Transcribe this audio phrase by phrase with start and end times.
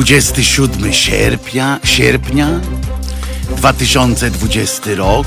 [0.00, 2.60] 27 sierpnia, sierpnia
[3.56, 5.26] 2020 rok.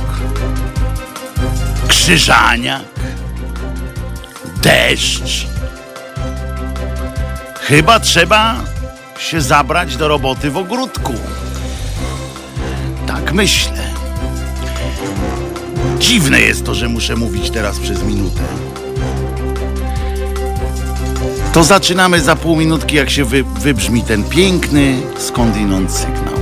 [1.88, 2.82] Krzyżaniak.
[4.62, 5.48] Deszcz.
[7.62, 8.64] Chyba trzeba
[9.20, 11.14] się zabrać do roboty w ogródku.
[13.08, 13.94] Tak myślę.
[16.00, 18.73] Dziwne jest to, że muszę mówić teraz przez minutę.
[21.54, 26.33] To zaczynamy za pół minutki, jak się wy, wybrzmi ten piękny, skądinąd sygnał.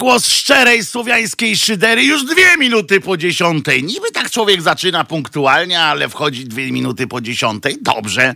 [0.00, 3.84] Głos szczerej słowiańskiej szydery, już dwie minuty po dziesiątej.
[3.84, 7.76] Niby tak człowiek zaczyna punktualnie, ale wchodzi dwie minuty po dziesiątej.
[7.82, 8.34] Dobrze.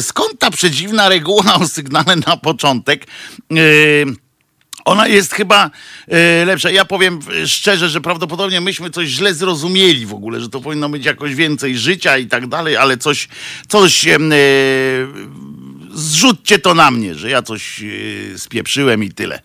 [0.00, 3.06] Skąd ta przedziwna reguła o sygnale na początek?
[3.50, 4.16] Em,
[4.84, 5.70] Ona jest chyba
[6.08, 6.70] e, lepsza.
[6.70, 11.04] Ja powiem szczerze, że prawdopodobnie myśmy coś źle zrozumieli w ogóle, że to powinno być
[11.04, 13.28] jakoś więcej życia i tak dalej, ale coś,
[13.68, 14.18] coś e,
[15.94, 19.40] zrzućcie to na mnie, że ja coś e, spieprzyłem i tyle.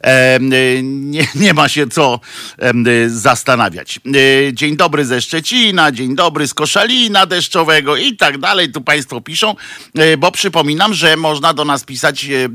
[0.00, 2.20] Em, e, nie, nie ma się co
[2.58, 2.72] e,
[3.08, 4.00] zastanawiać.
[4.06, 8.72] E, Dzień dobry ze Szczecina, dzień dobry z Koszalina deszczowego i tak dalej.
[8.72, 9.54] Tu Państwo piszą,
[9.94, 12.48] e, bo przypominam, że można do nas pisać e, e,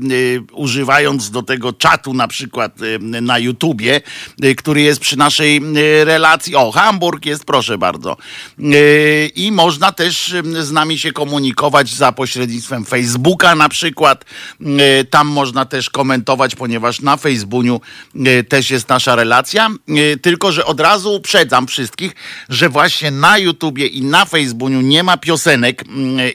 [0.52, 4.00] używając do tego czatu na przykład e, na YouTubie,
[4.42, 6.56] e, który jest przy naszej e, relacji.
[6.56, 8.16] O, Hamburg jest, proszę bardzo.
[8.58, 14.24] E, I można też e, z nami się komunikować za pośrednictwem Facebooka na przykład.
[14.60, 17.80] E, Tam można też komentować, ponieważ na Facebooku
[18.26, 19.70] e, też jest nasza relacja.
[19.88, 22.12] E, Tylko, że od razu uprzedzam wszystkich,
[22.48, 25.84] że właśnie na YouTubie i na Facebooku nie ma piosenek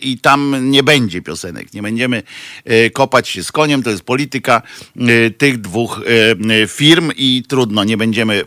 [0.02, 1.74] i tam nie będzie piosenek.
[1.74, 2.24] Nie będziemy
[2.94, 3.84] kopać się z koniem.
[3.84, 4.62] To jest polityka
[5.38, 6.02] tych dwóch
[6.68, 8.44] firm i trudno, nie będziemy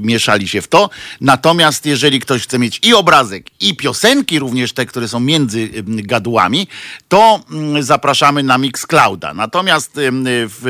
[0.00, 0.90] mieszali się w to.
[1.20, 6.68] Natomiast jeżeli ktoś chce mieć i obrazek, i piosenki, również te, które są między gadłami,
[7.08, 7.40] to
[7.80, 9.34] zapraszamy na Mixclouda.
[9.34, 10.60] Natomiast em, w,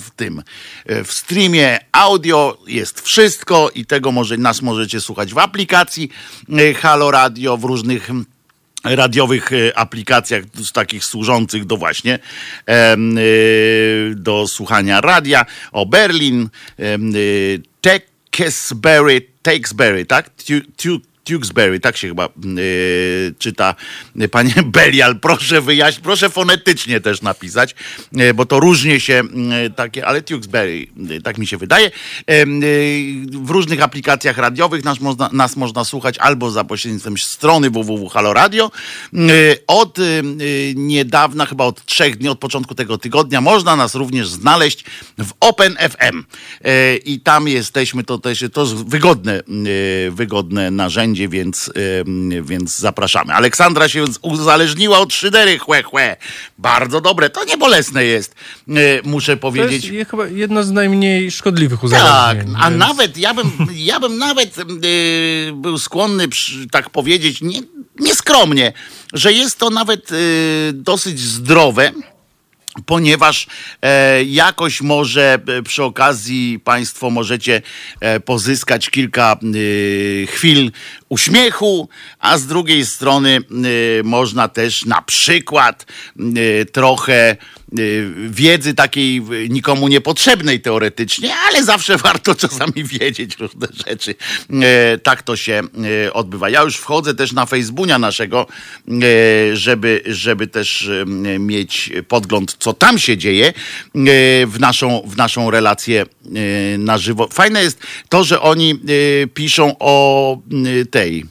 [0.00, 0.42] w tym,
[0.86, 6.10] e, w streamie audio jest wszystko i tego może, nas możecie słuchać w aplikacji
[6.80, 8.10] Halo Radio, w różnych
[8.84, 12.18] radiowych e, aplikacjach takich służących do właśnie
[14.14, 16.48] do słuchania radia o Berlin
[17.80, 20.30] Tekesbury Takesbury, tak?
[21.24, 23.74] Tewksbury, tak się chyba y, czyta.
[24.30, 27.74] Panie Belial, proszę wyjaśnić, proszę fonetycznie też napisać,
[28.20, 29.22] y, bo to różnie się
[29.66, 31.90] y, takie, ale Tewksbury, y, tak mi się wydaje.
[32.26, 32.66] Em, y,
[33.30, 38.70] w różnych aplikacjach radiowych nas można, nas można słuchać albo za pośrednictwem strony www.haloradio.
[39.14, 40.02] Y, Od y,
[40.40, 44.84] y, niedawna, chyba od trzech dni, od początku tego tygodnia, można nas również znaleźć
[45.18, 46.24] w Open FM.
[46.66, 49.42] Y, I tam jesteśmy, to też to jest wygodne,
[50.06, 52.04] y, wygodne narzędzie, więc, y,
[52.42, 53.34] więc zapraszamy.
[53.34, 56.16] Aleksandra się uzależniła od szydery, chłe, chłe.
[56.58, 58.34] Bardzo dobre, to nie bolesne jest,
[58.68, 58.72] y,
[59.04, 59.72] muszę To powiedzieć.
[59.84, 62.54] jest je- chyba jedno z najmniej szkodliwych Tak, uzależnień.
[62.60, 64.62] a więc- nawet ja bym, ja bym nawet y,
[65.54, 67.60] był skłonny, przy, tak powiedzieć, nie,
[68.00, 68.72] nieskromnie,
[69.12, 70.16] że jest to nawet y,
[70.72, 71.92] dosyć zdrowe.
[72.86, 73.46] Ponieważ
[73.82, 77.62] e, jakoś może e, przy okazji Państwo możecie
[78.00, 80.72] e, pozyskać kilka y, chwil
[81.08, 81.88] uśmiechu,
[82.18, 83.40] a z drugiej strony
[83.98, 85.86] y, można też na przykład
[86.36, 87.36] y, trochę
[88.28, 94.14] wiedzy takiej y, nikomu niepotrzebnej teoretycznie, ale zawsze warto czasami wiedzieć różne rzeczy.
[94.62, 95.62] E, Tak to się
[96.12, 96.50] odbywa.
[96.50, 98.46] Ja już wchodzę też na Facebooka naszego,
[99.52, 100.90] żeby, żeby też
[101.38, 103.52] mieć podgląd, co tam się dzieje
[104.46, 106.06] w naszą, w naszą relację
[106.78, 107.28] na żywo.
[107.32, 107.78] Fajne jest
[108.08, 108.80] to, że oni
[109.34, 110.38] piszą o
[110.90, 111.24] tej,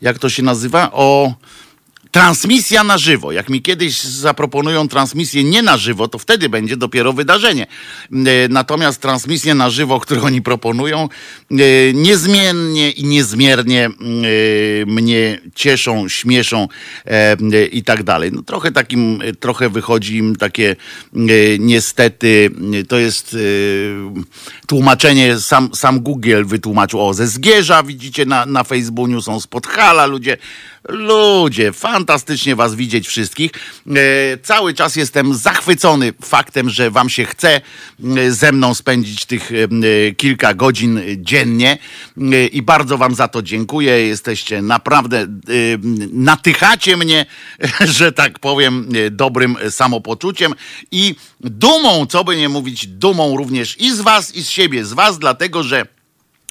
[0.00, 1.34] jak to się nazywa, o
[2.14, 3.32] Transmisja na żywo.
[3.32, 7.66] Jak mi kiedyś zaproponują transmisję nie na żywo, to wtedy będzie dopiero wydarzenie.
[8.12, 11.08] E, natomiast transmisję na żywo, którą oni proponują,
[11.50, 11.56] e,
[11.94, 13.90] niezmiennie i niezmiernie e,
[14.86, 16.68] mnie cieszą, śmieszą
[17.72, 18.30] i tak dalej.
[18.32, 20.76] No trochę takim, trochę wychodzi im takie
[21.58, 22.50] niestety,
[22.88, 23.36] to jest
[24.66, 30.06] tłumaczenie, sam, sam Google wytłumaczył, o ze Zgierza, widzicie na, na Facebooku, są z Podhala
[30.06, 30.36] ludzie,
[30.88, 33.50] Ludzie, fantastycznie was widzieć wszystkich.
[33.86, 33.92] E,
[34.42, 37.60] cały czas jestem zachwycony faktem, że wam się chce
[38.16, 41.78] e, ze mną spędzić tych e, kilka godzin dziennie
[42.52, 44.06] i bardzo wam za to dziękuję.
[44.06, 45.26] Jesteście naprawdę,
[46.12, 47.26] natychacie mnie,
[47.96, 50.54] że tak powiem, dobrym samopoczuciem
[50.90, 54.92] i dumą, co by nie mówić, dumą również i z was, i z siebie, z
[54.92, 55.86] was, dlatego że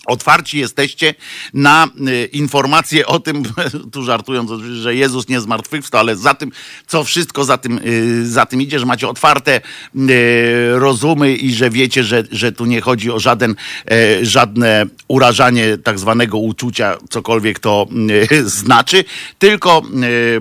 [0.05, 1.15] Otwarci jesteście
[1.53, 3.43] na y, informacje o tym,
[3.93, 4.51] tu żartując,
[4.81, 6.51] że Jezus nie zmartwychwstał, ale za tym,
[6.87, 9.61] co wszystko za tym, y, za tym idzie, że macie otwarte
[10.09, 13.55] y, rozumy i że wiecie, że, że tu nie chodzi o żaden,
[13.91, 17.87] e, żadne urażanie tak zwanego uczucia, cokolwiek to
[18.45, 19.03] znaczy,
[19.39, 19.81] tylko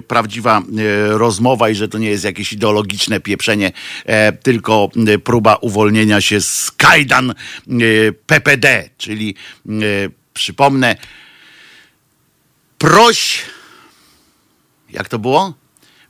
[0.09, 0.62] prawdziwa
[1.09, 3.73] rozmowa i że to nie jest jakieś ideologiczne pieprzenie,
[4.06, 4.91] e, tylko
[5.25, 7.35] próba uwolnienia się z kajdan
[8.26, 9.35] PPD, czyli
[10.34, 10.96] przypomnę,
[12.78, 13.43] proś,
[14.90, 15.54] jak to było?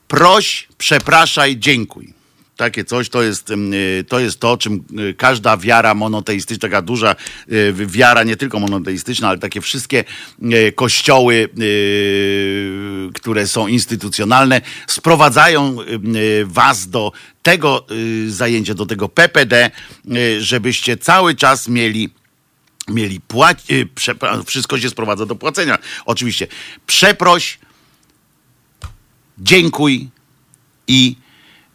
[0.08, 2.14] Proś, przepraszaj, dziękuj.
[2.56, 3.54] Takie coś to jest, e,
[4.08, 7.16] to jest to, czym e, każda wiara monoteistyczna, taka duża
[7.72, 10.04] wiara, nie tylko monoteistyczna, ale takie wszystkie
[10.74, 11.48] kościoły,
[13.14, 15.76] które są instytucjonalne, sprowadzają
[16.44, 17.12] was do
[17.42, 17.86] tego
[18.28, 19.70] zajęcia, do tego PPD,
[20.38, 22.10] żebyście cały czas mieli
[22.88, 23.88] mieli płacić, y,
[24.46, 25.78] wszystko się sprowadza do płacenia.
[26.04, 26.46] Oczywiście
[26.86, 27.58] przeproś,
[29.38, 30.08] dziękuj
[30.88, 31.16] i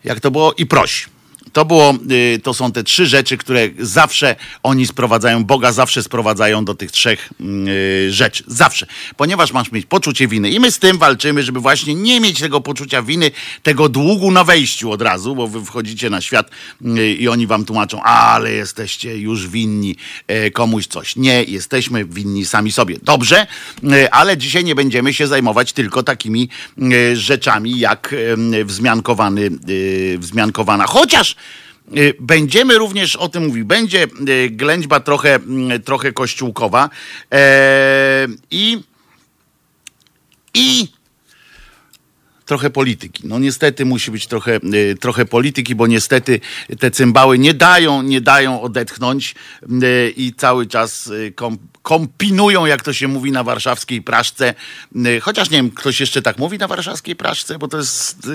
[0.04, 0.54] jak to było?
[0.54, 1.09] I proś.
[1.57, 6.65] To, było, y, to są te trzy rzeczy, które zawsze oni sprowadzają, Boga zawsze sprowadzają
[6.65, 8.44] do tych trzech y, rzeczy.
[8.48, 8.88] Zawsze.
[9.15, 10.50] Ponieważ masz mieć poczucie winy.
[10.50, 13.31] I my z tym walczymy, żeby właśnie nie mieć tego poczucia winy,
[13.63, 16.50] tego długu na wejściu od razu, bo wy wchodzicie na świat
[16.81, 19.95] y, i oni wam tłumaczą, ale jesteście już winni
[20.53, 21.15] komuś coś.
[21.15, 22.95] Nie, jesteśmy winni sami sobie.
[23.03, 23.48] Dobrze,
[24.12, 26.50] ale dzisiaj nie będziemy się zajmować tylko takimi
[27.13, 28.15] rzeczami jak
[28.65, 29.50] wzmiankowany,
[30.19, 30.88] wzmiankowana.
[30.88, 31.36] Chociaż
[32.19, 33.63] będziemy również o tym mówić.
[33.63, 36.89] Będzie y, ględźba trochę, mm, trochę kościółkowa
[37.31, 38.84] e, i,
[40.54, 40.88] i
[42.45, 43.28] trochę polityki.
[43.28, 46.39] No niestety musi być trochę, y, trochę polityki, bo niestety
[46.80, 49.36] te cymbały nie dają, nie dają odetchnąć
[50.16, 51.12] i cały czas
[51.88, 54.54] kompinują, jak to się mówi na warszawskiej praszce.
[54.95, 58.28] Y, chociaż nie wiem, ktoś jeszcze tak mówi na warszawskiej praszce, bo to jest.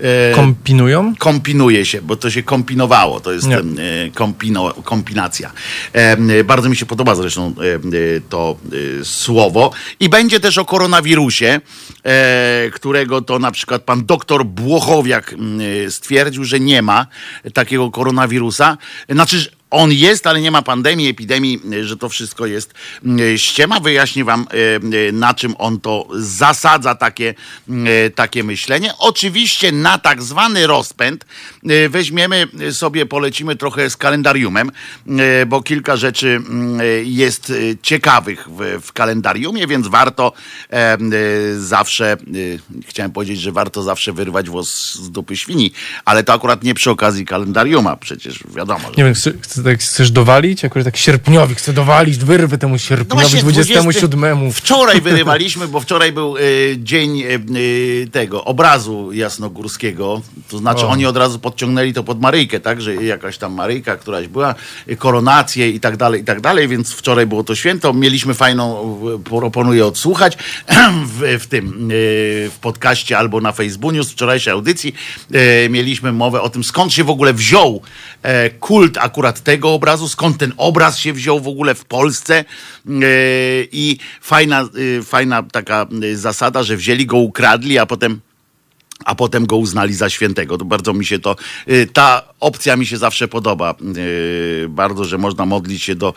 [0.00, 1.14] E, Kompinują?
[1.18, 3.20] Kompinuje się, bo to się kompinowało.
[3.20, 3.60] To jest e,
[4.14, 5.52] kompino, kompinacja.
[5.92, 7.54] E, bardzo mi się podoba zresztą
[8.28, 8.56] to
[9.02, 9.72] słowo.
[10.00, 11.60] I będzie też o koronawirusie,
[12.04, 15.34] e, którego to na przykład pan doktor Błochowiak
[15.88, 17.06] stwierdził, że nie ma
[17.54, 18.78] takiego koronawirusa.
[19.08, 22.74] Znaczy, on jest, ale nie ma pandemii, epidemii, że to wszystko jest
[23.04, 23.80] mm, ściema.
[23.80, 24.76] Wyjaśnię wam, e,
[25.08, 27.34] e, na czym on to zasadza takie,
[27.68, 28.92] e, takie myślenie.
[28.98, 31.26] Oczywiście na tak zwany rozpęd
[31.88, 34.70] weźmiemy sobie, polecimy trochę z kalendariumem,
[35.46, 37.52] bo kilka rzeczy mm, jest
[37.82, 40.32] ciekawych w, w kalendariumie, więc warto
[41.58, 42.16] zawsze,
[42.86, 45.72] chciałem powiedzieć, że warto zawsze wyrwać włos z dupy świni,
[46.04, 48.80] ale to akurat nie przy okazji kalendariuma, przecież wiadomo.
[48.80, 48.94] Że...
[48.96, 50.62] Nie wiem, chcę, chcę tak chcesz dowalić?
[50.62, 53.82] Jakoś tak sierpniowi, chcę dowalić, wyrwę temu sierpniowi no 27.
[53.82, 54.60] 20...
[54.60, 60.22] Wczoraj wyrywaliśmy, bo wczoraj był y, dzień y, tego obrazu jasnogórskiego.
[60.48, 60.88] To znaczy o.
[60.88, 62.82] oni od razu podciągnęli to pod Maryjkę, tak?
[62.82, 64.54] Że jakaś tam Maryjka, któraś była,
[64.98, 67.92] koronacje i tak dalej, i tak dalej, więc wczoraj było to święto.
[67.92, 70.38] Mieliśmy fajną, proponuję odsłuchać
[71.18, 74.94] w, w tym, y, w podcaście albo na Facebooku z wczorajszej audycji.
[75.70, 77.82] Mieliśmy mowę o tym, skąd się w ogóle wziął
[78.60, 82.38] kult akurat tego obrazu, skąd ten obraz się wziął w ogóle w Polsce?
[82.38, 82.44] E,
[83.72, 84.60] i fajna,
[84.98, 88.20] e, fajna taka e, zasada, że wzięli go, ukradli, a potem
[89.04, 90.58] a potem go uznali za świętego.
[90.58, 91.36] To bardzo mi się to,
[91.68, 93.74] y, ta opcja mi się zawsze podoba.
[93.96, 96.14] Y, bardzo, że można modlić się do,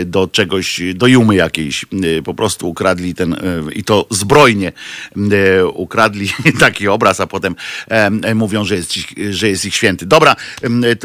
[0.00, 1.84] y, do czegoś, do jumy jakiejś.
[2.24, 3.36] Po prostu ukradli ten,
[3.74, 4.72] i to zbrojnie
[5.74, 7.54] ukradli taki obraz, a potem
[8.34, 8.92] mówią, że jest,
[9.30, 10.06] że jest ich święty.
[10.06, 10.36] Dobra,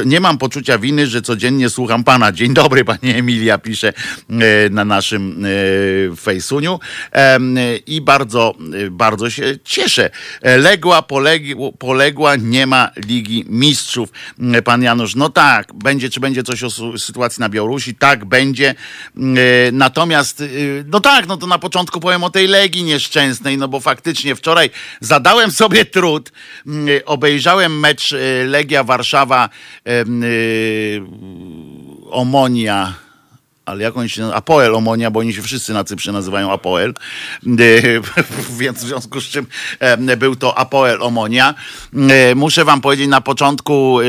[0.05, 2.31] nie mam poczucia winy, że codziennie słucham pana.
[2.31, 3.93] Dzień dobry, pani Emilia pisze
[4.71, 5.45] na naszym
[6.17, 6.79] fejsuniu
[7.87, 8.55] i bardzo,
[8.91, 10.09] bardzo się cieszę
[10.67, 11.03] Legła,
[11.79, 14.09] poległa, nie ma Ligi Mistrzów.
[14.39, 17.95] Mm, pan Janusz, no tak, będzie, czy będzie coś o sytuacji na Białorusi?
[17.95, 18.75] Tak, będzie.
[19.17, 23.57] Mm, e, natomiast, y, no tak, no to na początku powiem o tej Legii nieszczęsnej,
[23.57, 24.69] no bo faktycznie wczoraj
[25.01, 26.31] zadałem sobie trud,
[26.65, 29.49] mm, obejrzałem mecz e, Legia Warszawa
[29.85, 30.03] e,
[32.09, 33.06] Omonia
[33.67, 36.93] ale jak oni się Apoel Omonia, bo oni się wszyscy na Cyprze nazywają Apoel,
[38.59, 39.47] więc w związku z czym
[40.17, 41.55] był to Apoel Omonia.
[42.35, 43.99] Muszę wam powiedzieć, na początku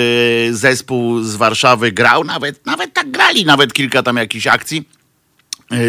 [0.51, 4.89] zespół z Warszawy grał, nawet, nawet tak grali, nawet kilka tam jakichś akcji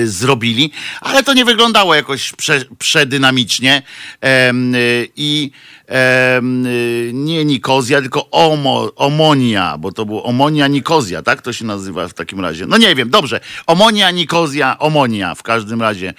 [0.06, 0.72] zrobili,
[1.02, 3.82] ale to nie wyglądało jakoś prze, przedynamicznie.
[5.16, 5.52] I
[7.13, 12.13] nie Nikozja, tylko Omo, Omonia, bo to było Omonia Nikozja, tak to się nazywa w
[12.13, 12.65] takim razie.
[12.67, 13.39] No nie wiem, dobrze.
[13.67, 16.13] Omonia, Nikozja, Omonia w każdym razie.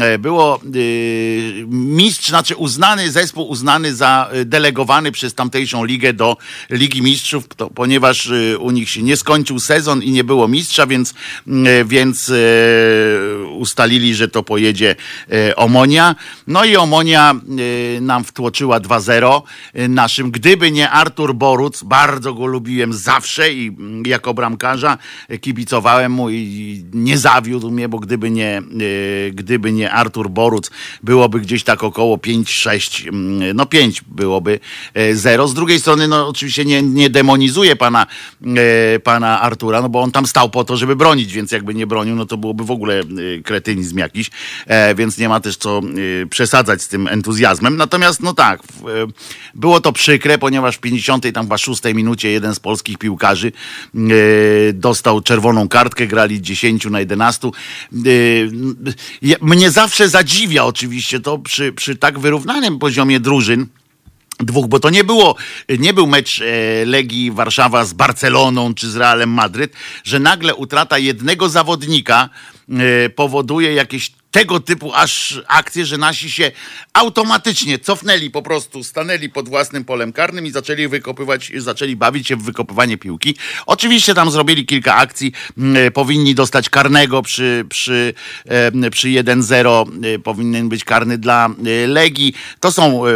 [0.00, 6.36] E, było y, mistrz, znaczy uznany, zespół uznany za y, delegowany przez tamtejszą ligę do
[6.70, 8.28] Ligi Mistrzów, to, ponieważ
[8.58, 11.14] u nich się nie skończył sezon i nie było mistrza, więc,
[11.84, 12.32] więc
[13.58, 14.96] ustalili, że to pojedzie
[15.56, 16.14] Omonia.
[16.46, 17.34] No i Omonia
[18.00, 19.42] nam wtłoczyła 2-0 0
[19.78, 20.30] y, naszym.
[20.30, 24.98] Gdyby nie Artur Boruc, bardzo go lubiłem zawsze i mm, jako bramkarza
[25.40, 30.70] kibicowałem mu i nie zawiódł mnie, bo gdyby nie, y, gdyby nie Artur Boruc,
[31.02, 34.60] byłoby gdzieś tak około 5-6, mm, no 5 byłoby
[35.12, 35.44] 0.
[35.44, 38.06] Y, Z drugiej strony, no oczywiście nie, nie demonizuję pana,
[39.04, 42.16] pana Artura, no bo on tam stał po to, żeby bronić, więc jakby nie bronił,
[42.16, 43.02] no to byłoby w ogóle
[43.44, 44.30] kretynizm jakiś,
[44.66, 45.80] e, więc nie ma też co
[46.30, 47.76] przesadzać z tym entuzjazmem.
[47.76, 48.60] Natomiast, no tak,
[49.54, 53.52] było to przykre, ponieważ w 50 tam chyba 6 minucie jeden z polskich piłkarzy
[53.94, 53.98] e,
[54.72, 57.48] dostał czerwoną kartkę, grali 10 na 11.
[57.48, 57.50] E,
[59.40, 63.66] mnie zawsze zadziwia oczywiście to przy, przy tak wyrównanym poziomie drużyn,
[64.40, 65.36] dwóch, bo to nie było,
[65.78, 69.72] nie był mecz e, Legii Warszawa z Barceloną czy z Realem Madryt,
[70.04, 72.28] że nagle utrata jednego zawodnika
[73.16, 76.52] powoduje jakieś tego typu aż akcje, że nasi się
[76.92, 82.36] automatycznie cofnęli po prostu, stanęli pod własnym polem karnym i zaczęli wykopywać, zaczęli bawić się
[82.36, 83.36] w wykopywanie piłki.
[83.66, 88.14] Oczywiście tam zrobili kilka akcji, mm, powinni dostać karnego przy, przy,
[88.90, 92.34] przy 1-0, e, powinien być karny dla e, Legii.
[92.60, 93.10] To są e,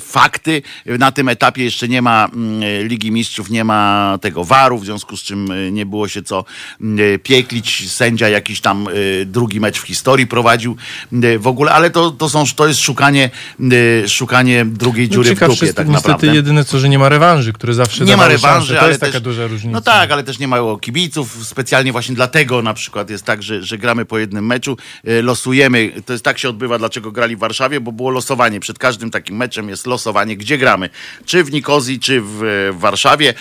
[0.00, 0.62] fakty.
[0.86, 5.16] Na tym etapie jeszcze nie ma mm, Ligi Mistrzów, nie ma tego waru, w związku
[5.16, 6.44] z czym nie było się co
[7.22, 7.90] pieklić.
[7.90, 8.88] Sędzia jakiś tam
[9.26, 10.76] drugi mecz w historii prowadzi prowadził
[11.22, 13.30] e, w ogóle, ale to, to, są, to jest szukanie,
[14.04, 16.34] e, szukanie drugiej dziury no, w dupie jest tak niestety naprawdę.
[16.34, 19.10] jedyne co, że nie ma rewanży, które zawsze Nie ma rewanży, To ale jest też,
[19.10, 19.72] taka duża różnica.
[19.72, 21.46] No tak, ale też nie mają kibiców.
[21.46, 25.92] Specjalnie właśnie dlatego na przykład jest tak, że, że gramy po jednym meczu, e, losujemy.
[26.06, 28.60] To jest tak się odbywa, dlaczego grali w Warszawie, bo było losowanie.
[28.60, 30.90] Przed każdym takim meczem jest losowanie, gdzie gramy.
[31.24, 33.34] Czy w Nikozji, czy w, w Warszawie.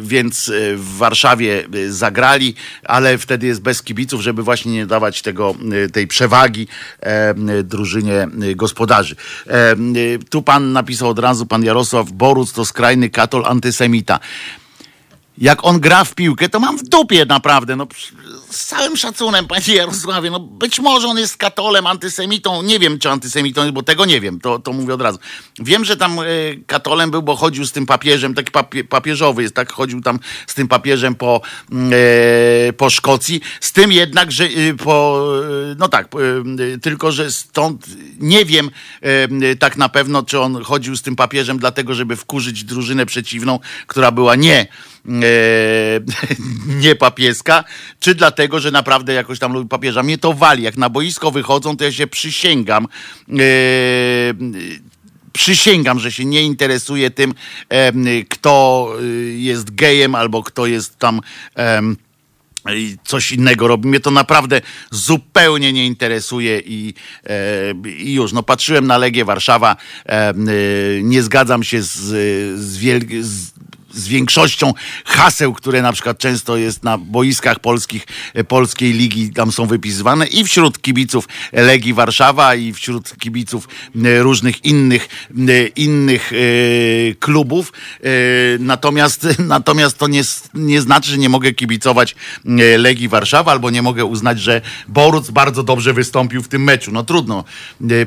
[0.00, 5.45] Więc w Warszawie zagrali, ale wtedy jest bez kibiców, żeby właśnie nie dawać tego
[5.86, 6.68] Y, tej przewagi
[7.00, 9.16] e, drużynie y, gospodarzy.
[9.46, 14.20] E, y, tu pan napisał od razu, pan Jarosław Boruc to skrajny katol antysemita
[15.38, 17.76] jak on gra w piłkę, to mam w dupie naprawdę.
[17.76, 17.86] No,
[18.50, 23.10] z całym szacunem, panie Jarosławie, no być może on jest katolem, antysemitą, nie wiem czy
[23.10, 25.18] antysemitą jest, bo tego nie wiem, to, to mówię od razu.
[25.58, 29.54] Wiem, że tam y, katolem był, bo chodził z tym papieżem, taki papie, papieżowy jest,
[29.54, 31.40] tak, chodził tam z tym papieżem po,
[32.68, 35.26] y, po Szkocji, z tym jednak, że y, po,
[35.78, 36.08] no tak,
[36.82, 37.86] tylko, że stąd
[38.18, 38.70] nie wiem
[39.58, 44.10] tak na pewno, czy on chodził z tym papieżem dlatego, żeby wkurzyć drużynę przeciwną, która
[44.10, 44.66] była nie e,
[46.84, 47.64] nie papieska,
[48.00, 50.02] czy dlatego, że naprawdę jakoś tam lubi papieża.
[50.02, 50.62] Mnie to wali.
[50.62, 52.88] Jak na boisko wychodzą, to ja się przysięgam.
[53.28, 53.36] E,
[55.32, 57.34] przysięgam, że się nie interesuje tym,
[57.68, 57.92] e,
[58.28, 58.88] kto
[59.36, 61.20] jest gejem albo kto jest tam
[63.04, 63.88] coś innego robi.
[63.88, 64.60] Mnie to naprawdę
[64.90, 66.94] zupełnie nie interesuje i,
[67.26, 68.32] e, i już.
[68.32, 70.34] No, patrzyłem na Legię Warszawa, e,
[71.02, 71.94] nie zgadzam się z,
[72.60, 73.52] z, wiel- z
[73.96, 74.74] z większością
[75.04, 80.26] haseł, które na przykład często jest na boiskach polskich, e, polskiej ligi tam są wypisywane
[80.26, 83.68] i wśród kibiców Legii Warszawa i wśród kibiców
[84.04, 85.08] e, różnych innych,
[85.48, 86.32] e, innych
[87.20, 87.72] klubów.
[88.58, 90.22] Natomiast, natomiast to nie,
[90.54, 92.14] nie znaczy, że nie mogę kibicować
[92.78, 96.92] Legii Warszawa albo nie mogę uznać, że Boruc bardzo dobrze wystąpił w tym meczu.
[96.92, 97.44] No trudno.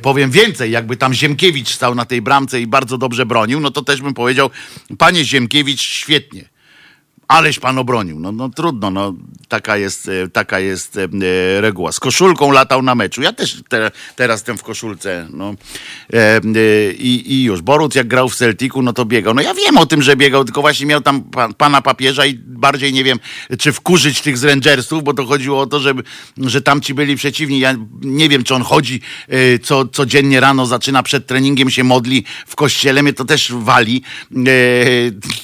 [0.02, 3.82] Powiem więcej, jakby tam Ziemkiewicz stał na tej bramce i bardzo dobrze bronił, no to
[3.82, 4.50] też bym powiedział,
[4.98, 6.50] panie Ziemkiewicz, świetnie
[7.30, 8.20] aleś pan obronił.
[8.20, 9.14] No, no trudno, no,
[9.48, 11.92] taka jest, e, taka jest e, e, reguła.
[11.92, 13.22] Z koszulką latał na meczu.
[13.22, 15.28] Ja też te, teraz jestem w koszulce.
[15.34, 15.54] No.
[16.14, 16.42] E, e,
[16.94, 17.62] i, już.
[17.62, 19.34] Boruc jak grał w Celticu, no to biegał.
[19.34, 22.34] No ja wiem o tym, że biegał, tylko właśnie miał tam pan, pana papieża i
[22.34, 23.20] bardziej nie wiem,
[23.60, 26.04] czy wkurzyć tych z Rangersów, bo to chodziło o to, żeby,
[26.38, 27.60] że tamci byli przeciwni.
[27.60, 32.26] Ja nie wiem, czy on chodzi e, co, codziennie rano, zaczyna przed treningiem się modli
[32.48, 33.04] w kościele.
[33.04, 34.04] Mnie to też wali.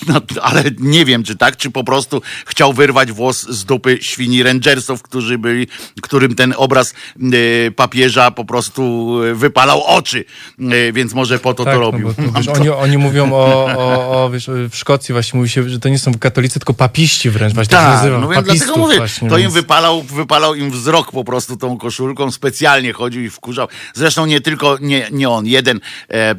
[0.07, 4.43] no, ale nie wiem, czy tak, czy po prostu chciał wyrwać włos z dupy świni
[4.43, 5.67] Rangersów, którzy byli,
[6.01, 6.93] którym ten obraz
[7.33, 10.25] y, papieża po prostu e, wypalał oczy,
[10.59, 12.13] y, więc może po to tak, to no robił.
[12.17, 15.79] No wiesz, oni, oni mówią o, o, o wiesz, w Szkocji właśnie mówi się, że
[15.79, 18.19] to nie są katolicy, tylko papiści wręcz, właśnie tak, tak nazywa.
[18.19, 19.47] No więc dlatego mówię, właśnie, to więc...
[19.47, 23.67] im wypalał, wypalał im wzrok po prostu tą koszulką, specjalnie chodził i wkurzał.
[23.93, 26.35] Zresztą nie tylko, nie, nie on, jeden e, e,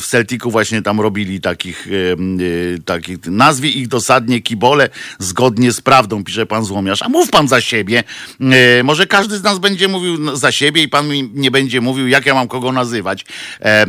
[0.00, 4.88] w Celticu właśnie tam robili takich, e, takich nazwij ich dosadnie kibol Bole
[5.18, 7.02] zgodnie z prawdą, pisze pan Złomiarz.
[7.02, 8.04] A mów pan za siebie.
[8.40, 12.08] E, może każdy z nas będzie mówił za siebie i pan mi nie będzie mówił,
[12.08, 13.24] jak ja mam kogo nazywać.
[13.60, 13.86] E, e,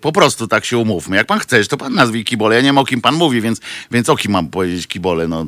[0.00, 1.16] po prostu tak się umówmy.
[1.16, 2.54] Jak pan chcesz, to pan nazwij Kibole.
[2.54, 3.60] Ja nie wiem, o kim pan mówi, więc,
[3.90, 5.28] więc o kim mam powiedzieć Kibole.
[5.28, 5.46] No.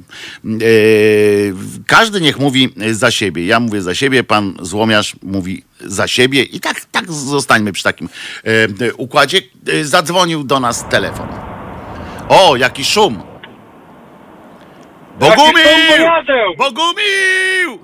[1.86, 3.46] każdy niech mówi za siebie.
[3.46, 8.08] Ja mówię za siebie, pan Złomiarz mówi za siebie i tak, tak zostańmy przy takim
[8.96, 9.42] układzie.
[9.82, 11.28] Zadzwonił do nas telefon.
[12.28, 13.33] O, jaki szum!
[15.18, 16.06] Bogumił!
[16.58, 17.78] Bogumił!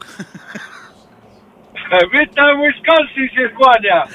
[2.13, 4.07] Witam, Wisconsin się skłania.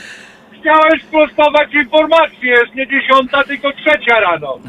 [0.60, 4.58] Chciałeś prostować informację, jest nie dziesiąta, tylko trzecia rano.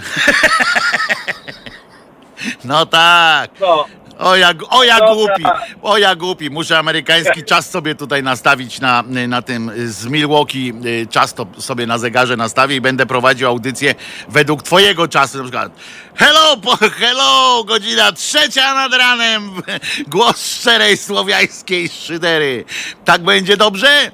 [2.65, 3.51] No tak.
[3.61, 3.87] No.
[4.19, 5.45] O ja, o ja głupi,
[5.83, 6.51] o ja głupi.
[6.51, 10.73] Muszę amerykański czas sobie tutaj nastawić na, na tym z Milwaukee.
[10.85, 13.95] Y, czas to sobie na zegarze nastawię i będę prowadził audycję
[14.29, 15.39] według twojego czasu.
[15.39, 15.73] Na przykład
[16.15, 16.57] hello,
[16.99, 19.51] hello, godzina trzecia nad ranem.
[20.09, 22.65] Głos szczerej słowiańskiej szydery.
[23.05, 24.11] Tak będzie dobrze?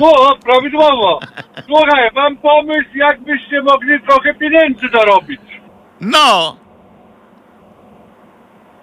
[0.00, 1.20] No, prawidłowo.
[1.66, 5.40] Słuchaj, mam pomysł, jakbyście mogli trochę pieniędzy zarobić.
[6.00, 6.63] No.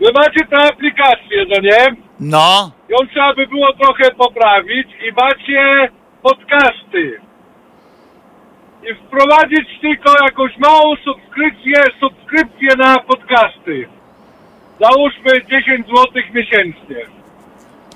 [0.01, 1.95] Wy macie tę aplikację, no nie?
[2.19, 2.71] No.
[2.89, 5.89] Ją trzeba by było trochę poprawić i macie
[6.23, 7.21] podcasty.
[8.83, 13.87] I wprowadzić tylko jakąś małą subskrypcję, subskrypcję na podcasty.
[14.79, 17.05] Załóżmy 10 zł miesięcznie.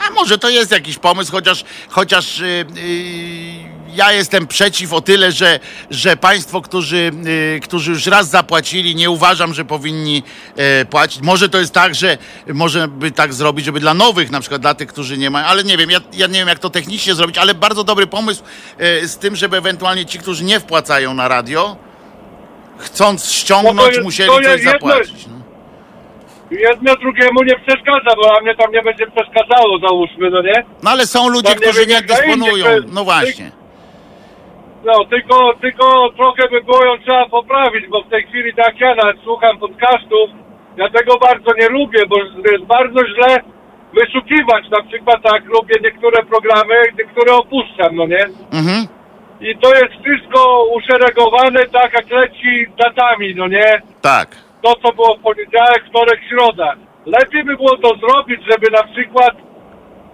[0.08, 5.31] A może to jest jakiś pomysł, chociaż, chociaż yy, yy ja jestem przeciw o tyle,
[5.31, 7.12] że, że państwo, którzy,
[7.55, 10.23] y, którzy już raz zapłacili, nie uważam, że powinni
[10.55, 11.21] e, płacić.
[11.21, 12.17] Może to jest tak, że
[12.53, 15.63] może by tak zrobić, żeby dla nowych, na przykład dla tych, którzy nie mają, ale
[15.63, 18.43] nie wiem, ja, ja nie wiem, jak to technicznie zrobić, ale bardzo dobry pomysł
[18.77, 21.75] e, z tym, żeby ewentualnie ci, którzy nie wpłacają na radio,
[22.77, 25.27] chcąc ściągnąć, no jest, musieli coś jedno, zapłacić.
[25.27, 25.36] No.
[26.51, 30.65] Jedno drugiemu nie przeszkadza, bo a mnie tam nie będzie przeszkadzało, załóżmy, no nie?
[30.84, 32.65] No ale są ludzie, tam którzy nie, nie dysponują.
[32.88, 33.51] No właśnie.
[34.86, 38.95] No, tylko, tylko trochę by było ją trzeba poprawić, bo w tej chwili tak ja
[38.95, 40.30] nawet słucham podcastów,
[40.78, 42.15] ja tego bardzo nie lubię, bo
[42.52, 43.38] jest bardzo źle
[43.93, 44.69] wyszukiwać.
[44.69, 48.24] Na przykład tak lubię niektóre programy, niektóre opuszczam, no nie?
[48.60, 48.88] Mhm.
[49.41, 53.82] I to jest wszystko uszeregowane tak jak leci datami, no nie?
[54.02, 54.28] Tak.
[54.62, 56.76] To, co było w poniedziałek, wtorek, środa.
[57.06, 59.36] Lepiej by było to zrobić, żeby na przykład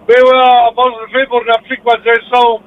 [0.06, 0.70] była
[1.12, 2.60] wybór na przykład, że są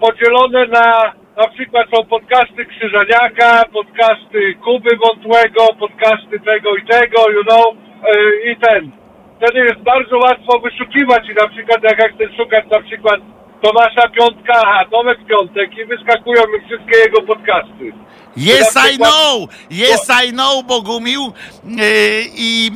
[0.00, 7.44] podzielone na na przykład są podcasty Krzyżaniaka, podcasty Kuby Wątłego, podcasty tego i tego, you
[7.44, 7.66] know,
[8.14, 8.90] yy, i ten.
[9.36, 13.20] Wtedy jest bardzo łatwo wyszukiwać i na przykład jak ja chcę szukać na przykład
[13.62, 17.92] Tomasza Piątka, aha, Tomek Piątek i wyskakują mi wszystkie jego podcasty.
[18.36, 19.48] Yes, I know!
[19.70, 21.32] Yes, I know, Bogumił.
[21.64, 21.82] Yy,
[22.34, 22.70] I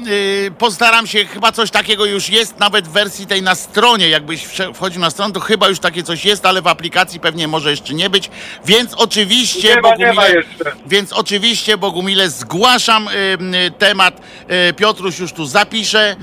[0.45, 4.09] yy, postaram się, chyba coś takiego już jest, nawet w wersji tej na stronie.
[4.09, 4.45] Jakbyś
[4.75, 7.95] wchodził na stronę, to chyba już takie coś jest, ale w aplikacji pewnie może jeszcze
[7.95, 8.31] nie być.
[8.65, 10.73] Więc oczywiście, nie ma, Bogumile, nie ma jeszcze.
[10.87, 13.09] więc oczywiście, Bogumile, zgłaszam
[13.53, 14.21] yy, temat.
[14.77, 16.17] Piotruś już tu zapisze,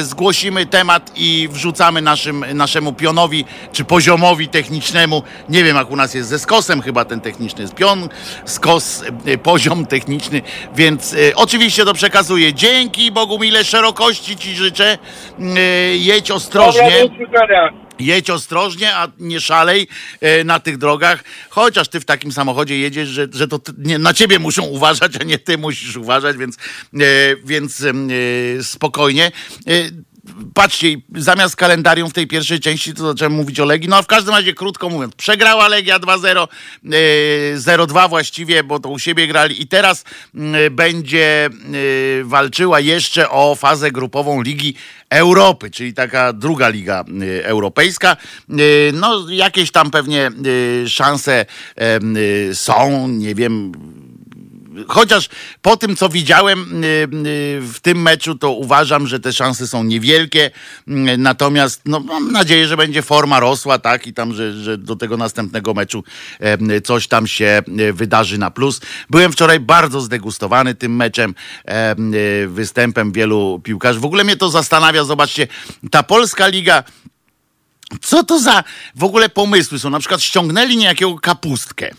[0.00, 5.22] zgłosimy temat i wrzucamy naszym, naszemu pionowi, czy poziomowi technicznemu.
[5.48, 8.08] Nie wiem, jak u nas jest ze skosem, chyba ten techniczny jest pion,
[8.44, 9.04] skos,
[9.42, 10.42] poziom techniczny,
[10.76, 12.54] więc oczywiście to przekazuję.
[12.54, 14.98] Dzięki Bogu mile szerokości Ci życzę.
[15.98, 17.08] Jedź ostrożnie.
[17.98, 19.88] Jedź ostrożnie, a nie szalej
[20.20, 24.14] e, na tych drogach, chociaż ty w takim samochodzie jedziesz, że, że to nie, na
[24.14, 26.98] ciebie muszą uważać, a nie ty musisz uważać, więc, e,
[27.44, 27.92] więc e,
[28.62, 29.32] spokojnie
[30.54, 33.88] patrzcie, zamiast kalendarium w tej pierwszej części, to zacząłem mówić o Legii.
[33.88, 36.46] No a w każdym razie, krótko mówiąc, przegrała Legia 2-0,
[37.56, 40.04] 0-2 właściwie, bo to u siebie grali i teraz
[40.70, 41.50] będzie
[42.24, 44.74] walczyła jeszcze o fazę grupową Ligi
[45.10, 47.04] Europy, czyli taka druga liga
[47.42, 48.16] europejska.
[48.92, 50.30] No, jakieś tam pewnie
[50.86, 51.46] szanse
[52.52, 53.72] są, nie wiem
[54.88, 55.28] chociaż
[55.62, 56.66] po tym, co widziałem
[57.60, 60.50] w tym meczu, to uważam, że te szanse są niewielkie.
[61.18, 65.16] Natomiast no, mam nadzieję, że będzie forma rosła, tak, i tam, że, że do tego
[65.16, 66.04] następnego meczu
[66.84, 68.80] coś tam się wydarzy na plus.
[69.10, 71.34] Byłem wczoraj bardzo zdegustowany tym meczem,
[72.48, 74.00] występem wielu piłkarzy.
[74.00, 75.46] W ogóle mnie to zastanawia, zobaczcie,
[75.90, 76.84] ta polska liga.
[78.02, 79.90] Co to za w ogóle pomysły są?
[79.90, 81.90] Na przykład ściągnęli niejakiego kapustkę.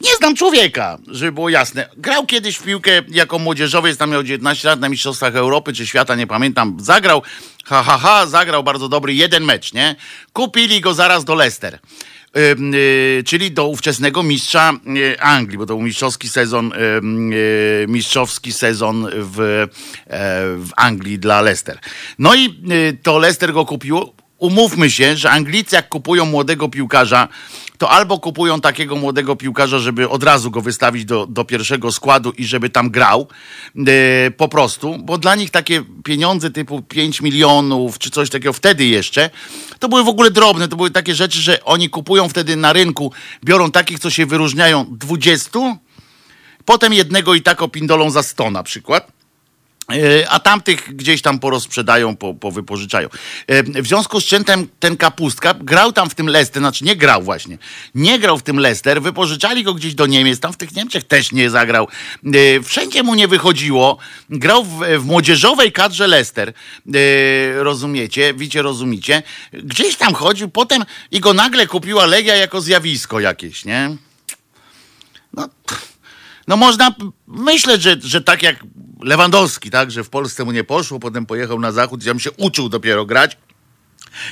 [0.00, 1.88] Y, nie znam człowieka, żeby było jasne.
[1.96, 5.86] Grał kiedyś w piłkę jako młodzieżowy, jest tam miał 19 lat na Mistrzostwach Europy czy
[5.86, 6.76] świata, nie pamiętam.
[6.80, 7.22] Zagrał,
[7.64, 9.96] ha, ha, ha, zagrał bardzo dobry jeden mecz, nie?
[10.32, 11.78] Kupili go zaraz do Leicester.
[12.34, 16.72] Yy, czyli do ówczesnego mistrza yy, Anglii, bo to był mistrzowski sezon,
[17.30, 19.68] yy, mistrzowski sezon w, e,
[20.56, 21.78] w Anglii dla Leicester.
[22.18, 22.60] No i
[23.02, 24.19] to Leicester go kupiło.
[24.40, 27.28] Umówmy się, że Anglicy jak kupują młodego piłkarza,
[27.78, 32.30] to albo kupują takiego młodego piłkarza, żeby od razu go wystawić do, do pierwszego składu
[32.30, 33.28] i żeby tam grał
[33.76, 38.84] e, po prostu, bo dla nich takie pieniądze typu 5 milionów czy coś takiego wtedy
[38.84, 39.30] jeszcze,
[39.78, 43.12] to były w ogóle drobne, to były takie rzeczy, że oni kupują wtedy na rynku,
[43.44, 45.50] biorą takich, co się wyróżniają 20,
[46.64, 49.19] potem jednego i tak opindolą za 100 na przykład
[50.28, 53.08] a tamtych gdzieś tam porozprzedają, po, powypożyczają.
[53.46, 56.96] E, w związku z czym ten, ten kapustka grał tam w tym Leicester, znaczy nie
[56.96, 57.58] grał właśnie,
[57.94, 61.32] nie grał w tym Leicester, wypożyczali go gdzieś do Niemiec, tam w tych Niemczech też
[61.32, 61.88] nie zagrał.
[62.24, 63.98] E, wszędzie mu nie wychodziło,
[64.30, 66.52] grał w, w młodzieżowej kadrze Leicester,
[67.54, 69.22] rozumiecie, wiecie, rozumiecie.
[69.52, 73.96] Gdzieś tam chodził, potem i go nagle kupiła Legia jako zjawisko jakieś, nie?
[75.32, 75.48] No,
[76.48, 76.94] no można
[77.26, 78.56] myśleć, że, że tak jak
[79.02, 82.68] Lewandowski, tak, że w Polsce mu nie poszło, potem pojechał na zachód tam się uczył
[82.68, 83.36] dopiero grać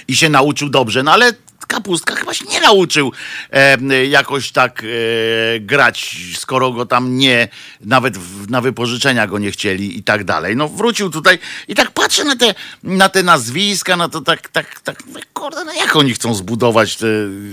[0.09, 1.33] i się nauczył dobrze, no ale
[1.69, 3.13] Kapustka chyba się nie nauczył
[3.51, 7.49] e, jakoś tak e, grać, skoro go tam nie,
[7.81, 10.57] nawet w, na wypożyczenia go nie chcieli i tak dalej.
[10.57, 14.81] No wrócił tutaj i tak patrzę na te, na te nazwiska, na to tak, tak,
[14.81, 15.03] tak,
[15.33, 17.07] kurde, no jak oni chcą zbudować te,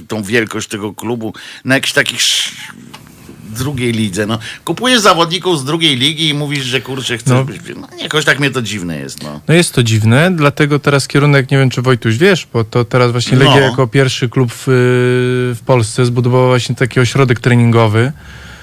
[0.08, 1.34] tą wielkość tego klubu
[1.66, 2.22] na jakichś takich
[3.58, 4.26] drugiej lidze.
[4.26, 7.46] No, kupujesz zawodników z drugiej ligi i mówisz, że kurczę, chcesz no.
[7.46, 7.62] być...
[7.76, 9.24] No, jakoś tak mnie to dziwne jest.
[9.24, 9.42] No.
[9.48, 13.12] no jest to dziwne, dlatego teraz kierunek, nie wiem czy Wojtuś wiesz, bo to teraz
[13.12, 13.60] właśnie Legia no.
[13.60, 14.64] jako pierwszy klub w,
[15.56, 18.12] w Polsce zbudowała właśnie taki ośrodek treningowy.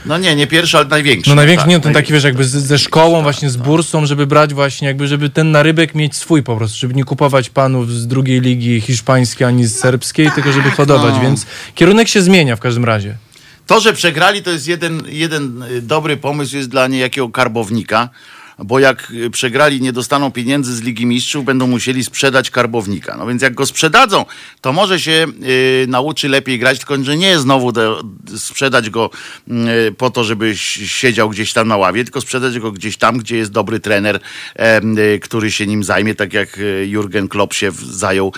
[0.07, 1.31] No nie, nie pierwszy, ale największy.
[1.31, 3.67] No największy, tak, nie, ten taki wiesz, jakby z, ze szkołą, tak, właśnie z tak.
[3.67, 7.51] bursą, żeby brać właśnie, jakby, żeby ten narybek mieć swój po prostu, żeby nie kupować
[7.51, 11.21] panów z drugiej ligi hiszpańskiej ani z serbskiej, no, tylko żeby tak, hodować, no.
[11.21, 13.17] więc kierunek się zmienia w każdym razie.
[13.73, 18.09] To, że przegrali, to jest jeden, jeden y, dobry pomysł, jest dla niejakiego karbownika
[18.59, 23.17] bo jak przegrali, nie dostaną pieniędzy z Ligi Mistrzów, będą musieli sprzedać karbownika.
[23.17, 24.25] No więc jak go sprzedadzą,
[24.61, 25.27] to może się
[25.83, 28.05] y, nauczy lepiej grać, tylko że nie znowu do,
[28.37, 29.11] sprzedać go
[29.89, 33.37] y, po to, żeby siedział gdzieś tam na ławie, tylko sprzedać go gdzieś tam, gdzie
[33.37, 34.21] jest dobry trener,
[35.15, 38.33] y, który się nim zajmie, tak jak y, Jurgen Klopp się zajął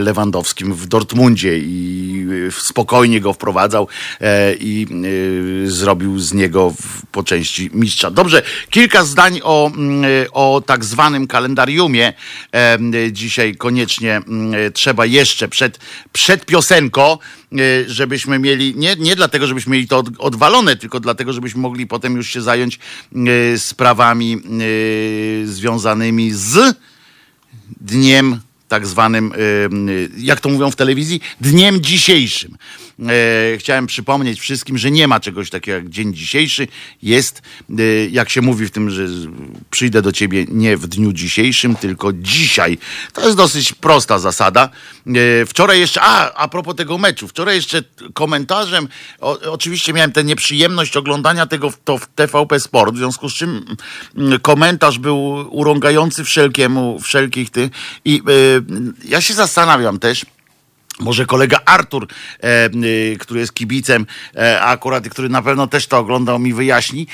[0.00, 3.88] Lewandowskim w Dortmundzie i y, spokojnie go wprowadzał
[4.20, 6.74] e, i y, zrobił z niego
[7.12, 8.10] po części mistrza.
[8.10, 12.12] Dobrze, kilka zdań zdań o, mm, o tak zwanym kalendariumie
[13.12, 14.20] dzisiaj koniecznie
[14.74, 15.78] trzeba jeszcze przed,
[16.12, 21.60] przed piosenką, e, żebyśmy mieli, nie, nie dlatego, żebyśmy mieli to odwalone, tylko dlatego, żebyśmy
[21.60, 22.78] mogli potem już się zająć
[23.54, 26.76] e, sprawami e, związanymi z
[27.80, 29.32] dniem tak zwanym,
[30.18, 32.56] jak to mówią w telewizji, dniem dzisiejszym.
[33.06, 36.68] E, chciałem przypomnieć wszystkim, że nie ma czegoś takiego jak dzień dzisiejszy.
[37.02, 37.42] Jest,
[37.78, 39.06] e, jak się mówi w tym, że
[39.70, 42.78] przyjdę do ciebie nie w dniu dzisiejszym, tylko dzisiaj.
[43.12, 44.68] To jest dosyć prosta zasada.
[45.06, 47.82] E, wczoraj jeszcze, a, a propos tego meczu, wczoraj jeszcze
[48.14, 48.88] komentarzem,
[49.20, 53.34] o, oczywiście miałem tę nieprzyjemność oglądania tego w, to w TVP Sport, w związku z
[53.34, 53.76] czym
[54.16, 57.70] mm, komentarz był urągający wszelkiemu, wszelkich tych.
[58.04, 58.22] I
[59.04, 60.26] ja się zastanawiam też,
[61.00, 62.08] Może kolega Artur,
[62.42, 64.06] e, y, który jest kibicem,
[64.36, 67.06] e, akurat, który na pewno też to oglądał, mi wyjaśni,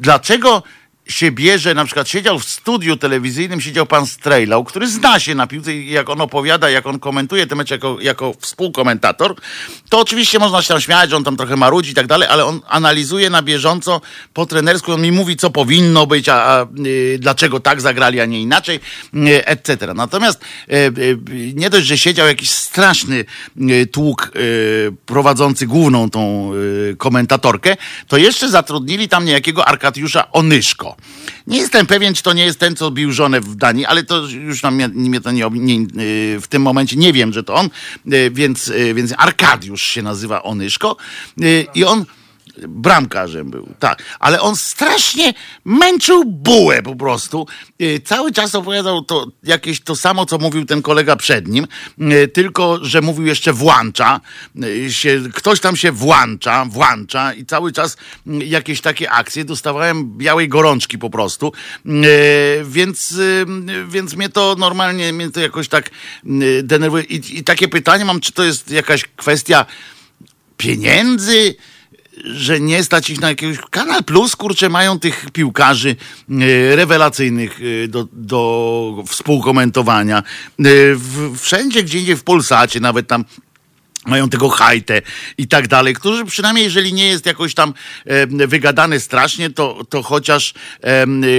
[0.00, 0.62] dlaczego
[1.08, 5.46] się bierze, na przykład siedział w studiu telewizyjnym, siedział pan Strejlał, który zna się na
[5.46, 9.34] piłce i jak on opowiada, jak on komentuje te mecze jako, jako współkomentator,
[9.88, 12.60] to oczywiście można się tam śmiać, on tam trochę marudzi i tak dalej, ale on
[12.68, 14.00] analizuje na bieżąco
[14.34, 18.24] po trenersku, on mi mówi, co powinno być, a, a y, dlaczego tak zagrali, a
[18.24, 18.80] nie inaczej,
[19.14, 19.94] y, etc.
[19.94, 21.18] Natomiast y, y,
[21.54, 23.24] nie dość, że siedział jakiś straszny
[23.70, 26.52] y, tłuk y, prowadzący główną tą
[26.98, 27.76] komentatorkę,
[28.08, 30.97] to jeszcze zatrudnili tam niejakiego Arkadiusza Onyszko.
[31.46, 34.26] Nie jestem pewien, czy to nie jest ten, co bił żonę w Danii, ale to
[34.26, 37.70] już nam mnie, to nie, nie, y, w tym momencie nie wiem, że to on,
[38.12, 40.96] y, więc, y, więc Arkadiusz się nazywa Onyszko
[41.74, 42.04] i on
[42.68, 47.46] bramkarzem był, tak, ale on strasznie męczył bułę po prostu.
[47.82, 51.66] Y, Cały czas opowiadał to jakieś to samo, co mówił ten kolega przed nim,
[51.98, 54.20] y, tylko, że mówił jeszcze włącza,
[54.64, 59.44] y, się, ktoś tam się włącza, włącza i cały czas y, jakieś takie akcje.
[59.44, 61.52] Dostawałem białej gorączki po prostu,
[62.64, 63.20] więc,
[63.88, 65.90] więc mnie to normalnie, mnie to jakoś tak
[66.26, 67.04] y, denerwuje.
[67.04, 69.66] I, I takie pytanie mam, czy to jest jakaś kwestia
[70.56, 71.54] pieniędzy,
[72.24, 75.96] że nie stać ich na jakiegoś Kanal Plus, kurczę, mają tych piłkarzy
[76.30, 80.22] e, rewelacyjnych e, do, do współkomentowania.
[80.58, 80.64] E,
[81.38, 83.24] wszędzie, gdzie indziej w Polsacie, nawet tam
[84.06, 85.02] mają tego hajtę
[85.38, 90.02] i tak dalej, którzy przynajmniej jeżeli nie jest jakoś tam e, wygadany strasznie, to, to
[90.02, 90.54] chociaż,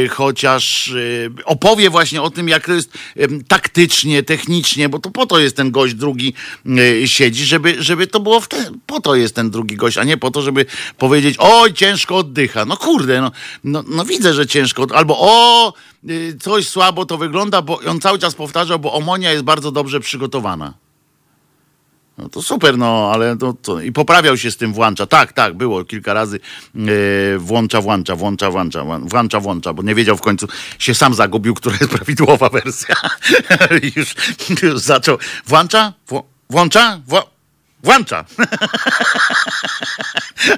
[0.06, 0.94] y, chociaż e,
[1.46, 2.94] opowie właśnie o tym, jak to jest
[3.48, 6.34] taktycznie, technicznie, bo to po to jest ten gość drugi
[7.02, 8.48] e, siedzi, żeby, żeby to było w
[8.86, 10.66] po to jest ten drugi gość, a nie po to, żeby
[10.98, 12.66] powiedzieć, oj, ciężko oddycha.
[12.66, 13.32] No kurde, no,
[13.64, 15.74] no, no widzę, że ciężko, albo o,
[16.10, 20.00] y, coś słabo to wygląda, bo on cały czas powtarzał, bo Omonia jest bardzo dobrze
[20.00, 20.89] przygotowana.
[22.22, 25.08] No to super, no, ale to, to i poprawiał się z tym włącza.
[25.08, 26.40] Tak, tak, było kilka razy
[26.76, 26.80] e,
[27.38, 30.48] włącza, włącza, włącza, włącza, włą- włącza, włącza, bo nie wiedział w końcu,
[30.80, 32.96] się sam zagubił, która jest prawidłowa wersja.
[33.96, 34.16] Już,
[34.64, 35.18] już zaczął.
[35.46, 35.94] Włącza?
[36.50, 37.02] Włącza?
[37.08, 37.30] Wło,
[37.84, 38.26] włącza.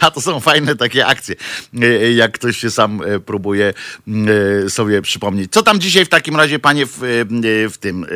[0.01, 1.35] A to są fajne takie akcje,
[1.81, 3.73] e, jak ktoś się sam e, próbuje
[4.65, 5.51] e, sobie przypomnieć.
[5.51, 8.07] Co tam dzisiaj w takim razie, panie, w, e, w tym, e,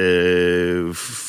[0.94, 1.26] w,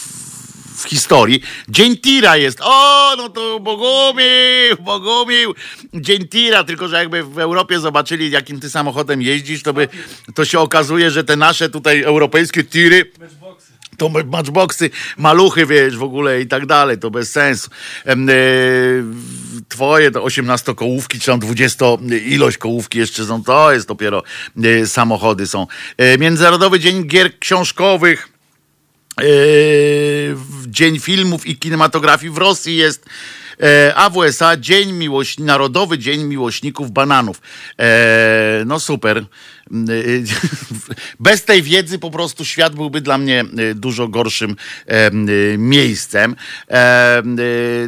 [0.77, 1.43] w historii.
[1.69, 2.59] Dzień Tira jest.
[2.63, 5.55] O, no to Bogumił, Bogumił.
[5.95, 9.89] Dzień Tira, tylko że jakby w Europie zobaczyli, jakim ty samochodem jeździsz, to by
[10.35, 13.13] to się okazuje, że te nasze tutaj europejskie tiry
[13.97, 17.71] to matchboxy, maluchy, wiesz, w ogóle i tak dalej, to bez sensu.
[18.07, 18.17] E,
[19.69, 21.85] twoje to 18 kołówki, czy tam 20
[22.27, 24.23] ilość kołówki jeszcze są, to jest dopiero
[24.65, 25.67] e, samochody są.
[25.97, 28.36] E, Międzynarodowy Dzień Gier Książkowych.
[29.21, 29.25] E,
[30.67, 33.07] Dzień Filmów i Kinematografii w Rosji jest,
[33.63, 35.39] e, a w USA Dzień Miłoś...
[35.39, 37.41] Narodowy Dzień Miłośników Bananów.
[37.79, 39.25] E, No super.
[39.71, 39.95] Mm, e,
[41.21, 44.57] Bez tej wiedzy po prostu świat byłby dla mnie e, dużo gorszym
[45.59, 46.37] miejscem.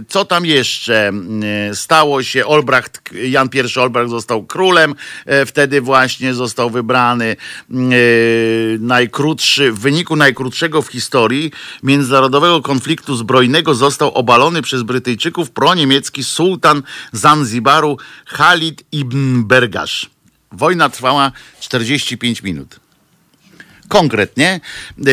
[0.08, 1.12] Co tam jeszcze
[1.70, 2.46] e, stało się?
[2.46, 4.94] Olbracht, Jan I Olbracht został królem,
[5.26, 7.36] e, wtedy właśnie został wybrany
[7.70, 7.74] e,
[8.78, 11.50] najkrótszy, w wyniku najkrótszego w historii
[11.82, 20.17] międzynarodowego konfliktu zbrojnego został obalony przez Brytyjczyków proniemiecki sułtan Zanzibaru Khalid ibn Bergasz.
[20.52, 22.80] Wojna trwała 45 minut.
[23.88, 24.60] Konkretnie
[24.98, 25.10] e,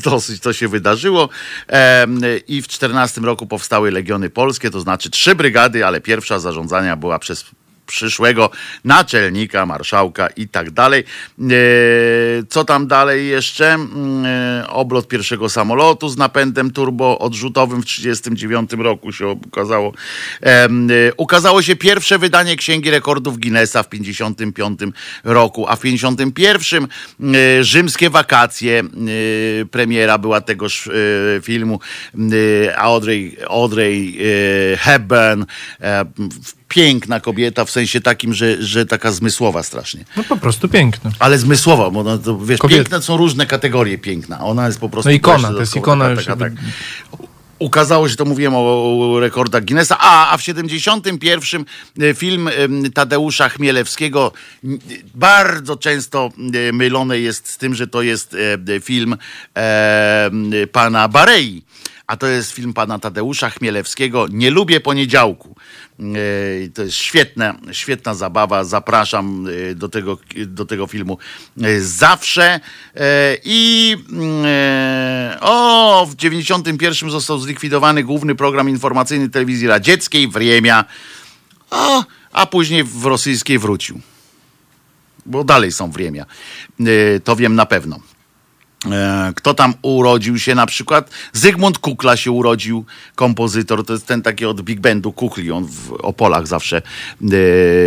[0.10, 1.28] dosyć to się wydarzyło
[1.68, 2.06] e,
[2.48, 7.18] i w 14 roku powstały Legiony Polskie, to znaczy trzy brygady, ale pierwsza zarządzania była
[7.18, 7.44] przez
[7.88, 8.50] przyszłego
[8.84, 11.04] naczelnika, marszałka i tak dalej.
[11.40, 11.44] E,
[12.48, 13.72] Co tam dalej jeszcze?
[13.74, 19.92] Mm, e, Oblot pierwszego samolotu z napędem turbo odrzutowym w 1939 roku się ukazało.
[20.42, 20.68] E,
[21.16, 26.88] Ukazało się pierwsze wydanie Księgi Rekordów Guinnessa w 1955 roku, a w 1951
[27.34, 28.82] e, Rzymskie wakacje
[29.70, 30.90] premiera była tegoż
[31.42, 31.80] filmu
[32.76, 34.18] Audrey, Audrey
[34.78, 35.44] Hepburn
[36.68, 40.04] piękna kobieta w sensie takim, że, że taka zmysłowa strasznie.
[40.16, 41.10] No po prostu piękny.
[41.18, 42.82] Ale zmysłowa, bo no, to, wiesz, Kobieta.
[42.82, 44.40] piękne są różne kategorie piękna.
[44.40, 45.08] Ona jest po prostu...
[45.08, 46.56] No ikona, to jest ikona taka- taka-
[47.58, 48.58] Ukazało się, to mówiłem o,
[49.14, 51.64] o rekordach Guinnessa, a, a w 71
[52.00, 52.50] e, film
[52.94, 54.32] Tadeusza Chmielewskiego
[55.14, 56.30] bardzo często
[56.68, 58.36] e, mylone jest z tym, że to jest
[58.68, 59.16] e, film
[59.56, 60.30] e,
[60.72, 61.62] pana Barei,
[62.06, 65.56] a to jest film pana Tadeusza Chmielewskiego Nie lubię poniedziałku.
[65.98, 68.64] E, To jest świetna, świetna zabawa.
[68.64, 71.18] Zapraszam e, do tego, do tego filmu
[71.62, 72.60] e, zawsze.
[73.44, 73.96] I
[75.40, 80.84] o, w 91 został zlikwidowany główny program informacyjny telewizji radzieckiej, Wriemia,
[81.70, 84.00] a, a później w rosyjskiej wrócił.
[85.26, 86.26] Bo dalej są Wriemia.
[87.24, 88.00] To wiem na pewno.
[88.86, 90.54] E, Kto tam urodził się?
[90.54, 91.10] Na przykład?
[91.32, 95.92] Zygmunt Kukla się urodził, kompozytor, to jest ten taki od Big Bandu Kukli, on w
[95.92, 96.82] Opolach zawsze e,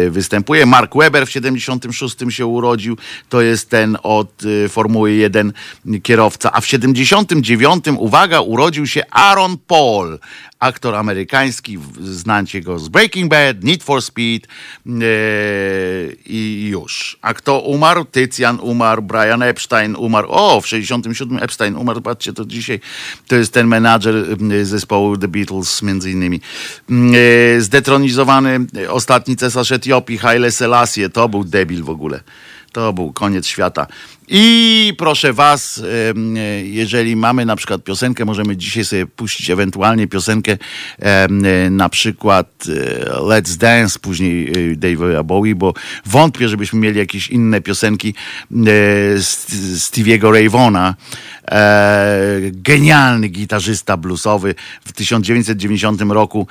[0.10, 0.65] występuje.
[0.65, 2.97] Mark Webber w 76 się urodził,
[3.30, 5.54] to jest ten od e, Formuły 1
[6.04, 10.19] kierowca, a w 79, uwaga, urodził się Aaron Paul,
[10.62, 14.47] aktor amerykański, znacie go z Breaking Bad, Need for Speed
[14.86, 14.91] e,
[16.26, 17.17] i już.
[17.21, 18.06] A kto umarł?
[18.06, 20.28] Tycjan umarł, Brian Epstein umarł.
[20.32, 22.80] O, w 67 Epstein umarł, patrzcie, to dzisiaj
[23.28, 24.15] to jest ten menadżer
[24.63, 26.41] zespołu The Beatles między innymi.
[26.89, 32.24] E, Zdetronizowany ostatni cesarz Etiopii, Haile Selassie, to był debil w ogóle.
[32.71, 33.88] To był koniec świata.
[34.34, 35.84] I proszę Was,
[36.63, 40.58] jeżeli mamy na przykład piosenkę, możemy dzisiaj sobie puścić ewentualnie piosenkę
[41.72, 45.74] na przykład e, Let's Dance, później e, Dave'a Bowie, bo
[46.06, 48.13] wątpię, żebyśmy mieli jakieś inne piosenki
[48.52, 48.56] e,
[49.17, 50.94] St- Stevie'ego.
[51.52, 54.56] E, genialny gitarzysta bluesowy.
[54.86, 56.48] W 1990 roku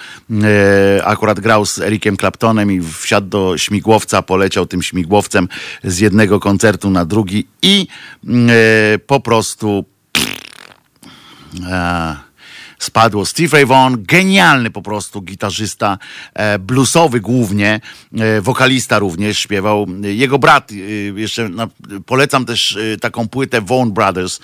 [1.04, 5.48] akurat grał z Ericiem Claptonem i wsiadł do śmigłowca, poleciał tym śmigłowcem
[5.84, 9.84] z jednego koncertu na drugi i e, po prostu
[11.66, 12.16] e,
[12.78, 13.26] spadło.
[13.26, 15.98] Steve Ray Vaughan, genialny po prostu gitarzysta,
[16.34, 17.80] e, bluesowy głównie,
[18.40, 19.86] wokalista również śpiewał.
[20.02, 20.72] Jego brat,
[21.16, 21.68] jeszcze na,
[22.06, 24.40] polecam też taką płytę Vaughan Brothers,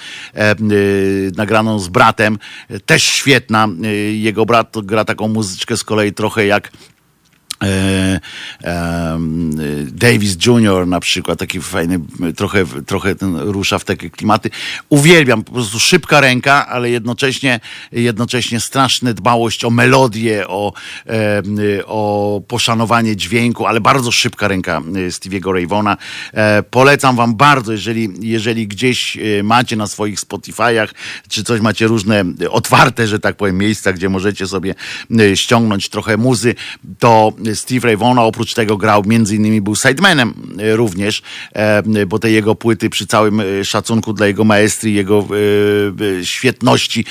[1.36, 2.38] nagraną z bratem,
[2.86, 3.68] też świetna.
[4.12, 6.72] Jego brat gra taką muzyczkę z kolei trochę jak
[9.86, 10.86] Davis Jr.
[10.86, 12.00] na przykład, taki fajny,
[12.36, 14.50] trochę, trochę ten rusza w takie klimaty.
[14.88, 17.60] Uwielbiam, po prostu szybka ręka, ale jednocześnie,
[17.92, 20.72] jednocześnie straszna dbałość o melodię, o,
[21.86, 25.96] o poszanowanie dźwięku, ale bardzo szybka ręka e, Stevie'ego Rayvona.
[26.32, 30.88] E, polecam wam bardzo, jeżeli, jeżeli gdzieś e, macie na swoich Spotify'ach,
[31.28, 34.74] czy coś macie różne e, otwarte, że tak powiem, miejsca, gdzie możecie sobie
[35.20, 36.54] e, ściągnąć trochę muzy,
[36.98, 42.18] to Steve Ray Vaughan oprócz tego grał, między innymi był sidemanem e, również, e, bo
[42.18, 45.26] te jego płyty przy całym e, szacunku dla jego maestrii, jego
[46.22, 47.04] świetności,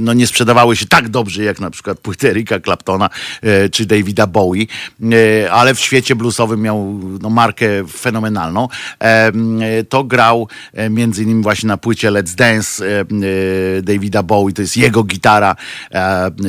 [0.00, 3.10] no nie sprzedawały się tak dobrze jak na przykład płyty Erika Claptona
[3.72, 4.66] czy Davida Bowie,
[5.50, 8.68] ale w świecie bluesowym miał no, markę fenomenalną.
[9.88, 10.48] To grał
[10.90, 12.84] między innymi właśnie na płycie Let's Dance
[13.82, 15.56] Davida Bowie, to jest jego gitara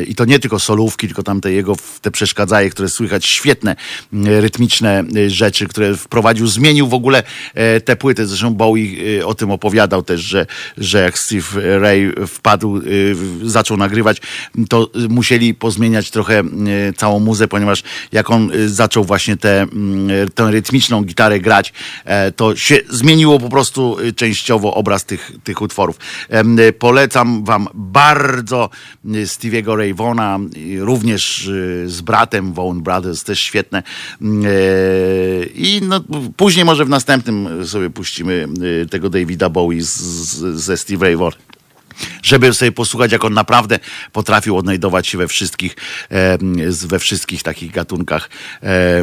[0.07, 2.11] i to nie tylko solówki, tylko tam te jego te
[2.69, 3.75] które słychać, świetne
[4.13, 8.27] m, rytmiczne e, rzeczy, które wprowadził, zmienił w ogóle e, te płyty.
[8.27, 8.83] Zresztą Bowie
[9.19, 10.45] e, o tym opowiadał też, że,
[10.77, 12.81] że jak Steve Ray wpadł, e,
[13.43, 14.21] zaczął nagrywać,
[14.69, 16.43] to e, musieli pozmieniać trochę e,
[16.93, 21.73] całą muzę, ponieważ jak on e, zaczął właśnie tę mm, e, tę rytmiczną gitarę grać,
[22.05, 25.97] e, to się zmieniło po prostu e, częściowo obraz tych, tych utworów.
[26.29, 28.69] E, Polecam wam bardzo
[29.05, 33.83] e, Stevie'ego Ray Vaughna, i również e, z bratem Vaughan Brothers, też świetne.
[34.21, 34.49] Mm, e,
[35.55, 36.01] I no,
[36.37, 38.47] później może w następnym sobie puścimy
[38.83, 41.49] e, tego Davida Bowie z, z, ze Steve Ray Vaughan
[42.23, 43.79] żeby sobie posłuchać, jak on naprawdę
[44.11, 45.75] potrafił odnajdować się we wszystkich,
[46.87, 48.29] we wszystkich takich gatunkach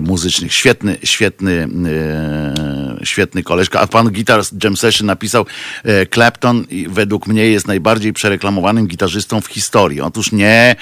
[0.02, 0.54] muzycznych.
[0.54, 1.68] Świetny, świetny,
[3.04, 3.80] świetny koleżka.
[3.80, 5.46] A pan Guitar Jam Session napisał,
[5.84, 10.00] e, Clapton według mnie jest najbardziej przereklamowanym gitarzystą w historii.
[10.00, 10.76] Otóż nie,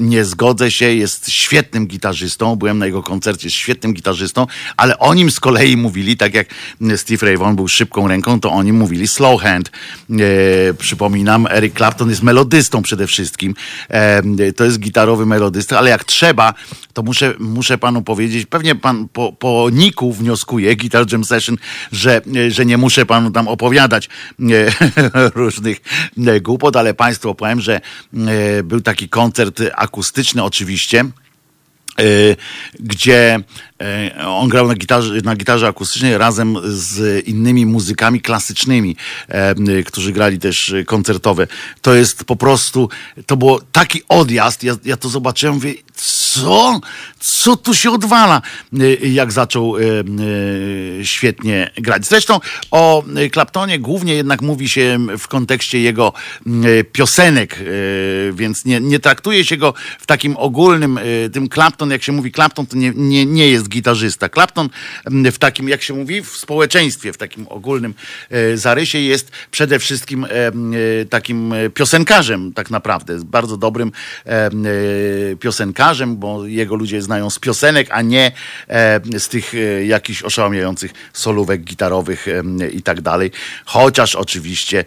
[0.00, 5.14] nie, zgodzę się, jest świetnym gitarzystą, byłem na jego koncercie, jest świetnym gitarzystą, ale o
[5.14, 6.46] nim z kolei mówili, tak jak
[6.96, 9.70] Steve Ray Vaughan był szybką ręką, to o nim mówili slow hand.
[10.10, 10.74] E,
[11.34, 13.54] przypominam, Eric Clapton jest melodystą przede wszystkim.
[14.56, 16.54] To jest gitarowy melodysta, ale jak trzeba,
[16.92, 21.56] to muszę, muszę panu powiedzieć, pewnie pan po, po niku wnioskuje, Guitar Jam Session,
[21.92, 24.08] że, że nie muszę panu tam opowiadać
[24.40, 24.44] e,
[25.40, 25.80] różnych
[26.42, 27.80] głupot, ale państwu opowiem, że
[28.14, 31.04] e, był taki koncert akustyczny oczywiście,
[32.80, 33.40] gdzie
[34.18, 38.96] y, on grał na gitarze, na gitarze akustycznej razem z innymi muzykami klasycznymi,
[39.78, 41.46] y, którzy grali też y, koncertowe.
[41.82, 42.88] To jest po prostu,
[43.26, 45.74] to było taki odjazd, ja, ja to zobaczyłem, mówię,
[46.06, 46.80] co?
[47.20, 48.42] Co tu się odwala?
[49.02, 49.74] Jak zaczął
[51.02, 52.06] świetnie grać.
[52.06, 52.40] Zresztą
[52.70, 56.12] o Claptonie głównie jednak mówi się w kontekście jego
[56.92, 57.58] piosenek,
[58.32, 61.00] więc nie, nie traktuje się go w takim ogólnym,
[61.32, 64.28] tym Clapton, jak się mówi Clapton, to nie, nie, nie jest gitarzysta.
[64.28, 64.68] Clapton
[65.06, 67.94] w takim, jak się mówi, w społeczeństwie, w takim ogólnym
[68.54, 70.26] zarysie jest przede wszystkim
[71.10, 73.92] takim piosenkarzem tak naprawdę, bardzo dobrym
[75.40, 78.32] piosenkarzem, bo jego ludzie znają z piosenek, a nie
[79.18, 82.26] z tych e, jakichś oszałamiających solówek gitarowych
[82.72, 83.30] i tak dalej.
[83.64, 84.84] Chociaż oczywiście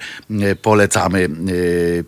[0.62, 1.30] polecamy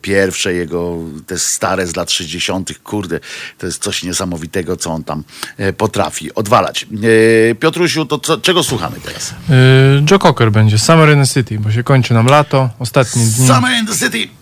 [0.02, 0.98] pierwsze jego,
[1.28, 3.20] te stare z lat 60., kurde,
[3.58, 5.24] to jest coś niesamowitego, co on tam
[5.58, 6.84] e, potrafi odwalać.
[7.52, 9.34] E, Piotrusiu, to co, czego słuchamy teraz?
[10.12, 13.48] Joe Cocker będzie, Summer in the City, bo się kończy nam lato, ostatnie dni.
[13.48, 14.39] Summer in the City!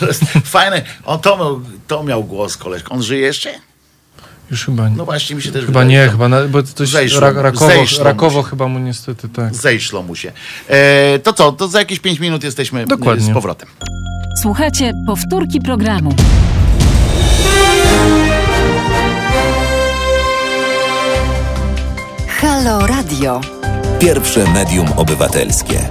[0.00, 0.82] To jest fajne.
[1.04, 2.88] On to miał, to miał głos, koleżka.
[2.94, 3.50] On żyje jeszcze?
[4.50, 4.96] Już chyba nie.
[4.96, 7.66] No właśnie mi się też Chyba wydaje, nie, chyba, na, bo coś zejszło- ra, rakowo,
[7.66, 9.54] zejszło chyba mu niestety tak.
[9.54, 10.32] Zejszło mu się.
[10.68, 13.24] E, to co, to za jakieś 5 minut jesteśmy e, Dokładnie.
[13.30, 13.68] z powrotem.
[14.42, 16.14] Słuchajcie, powtórki programu.
[22.40, 23.40] Halo Radio.
[24.00, 25.88] Pierwsze medium obywatelskie.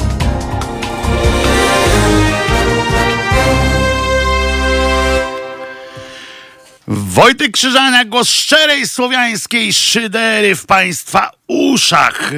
[6.88, 12.22] Wojtek Krzyżania, głos szczerej słowiańskiej szydery w Państwa uszach.
[12.22, 12.38] Yy,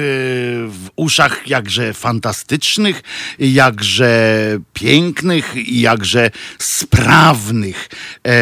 [0.68, 3.02] W uszach jakże fantastycznych,
[3.38, 7.88] jakże pięknych i jakże sprawnych.
[8.24, 8.32] Eee,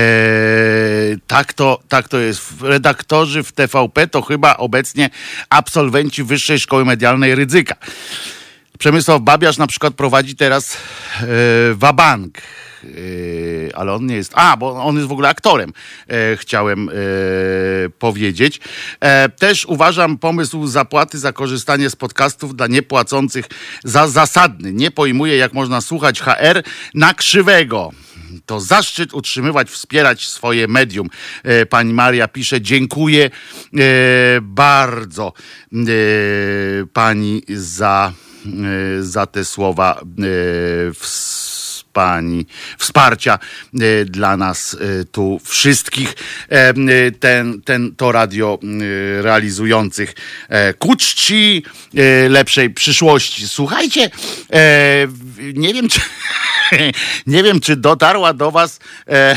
[1.27, 2.53] tak, to, tak to jest.
[2.61, 5.11] Redaktorzy w TVP to chyba obecnie
[5.51, 7.77] absolwenci Wyższej Szkoły Medialnej Rydzyka.
[8.79, 11.27] Przemysław Babiarz na przykład prowadzi teraz e,
[11.75, 12.39] Wabank.
[12.85, 14.33] E, ale on nie jest.
[14.35, 15.73] A, bo on jest w ogóle aktorem,
[16.09, 16.93] e, chciałem e,
[17.99, 18.61] powiedzieć.
[19.01, 23.47] E, też uważam pomysł zapłaty za korzystanie z podcastów dla niepłacących
[23.85, 24.73] za zasadny.
[24.73, 26.63] Nie pojmuję, jak można słuchać HR
[26.95, 27.91] na krzywego.
[28.47, 31.09] To zaszczyt utrzymywać, wspierać swoje medium.
[31.43, 33.31] E, Pani Maria pisze, dziękuję
[34.43, 35.33] bardzo
[36.93, 38.13] pani za,
[39.01, 40.05] za te słowa e,
[42.79, 43.39] wsparcia
[43.75, 46.15] e, dla nas e, tu wszystkich
[46.51, 46.75] e, e,
[47.11, 50.15] ten, ten, to radio e, realizujących
[50.49, 51.63] e, ku czci
[51.97, 53.49] e, lepszej przyszłości.
[53.49, 54.11] Słuchajcie,
[54.53, 55.07] e,
[55.55, 56.01] nie wiem czy
[57.27, 59.37] nie wiem, czy dotarła do Was e,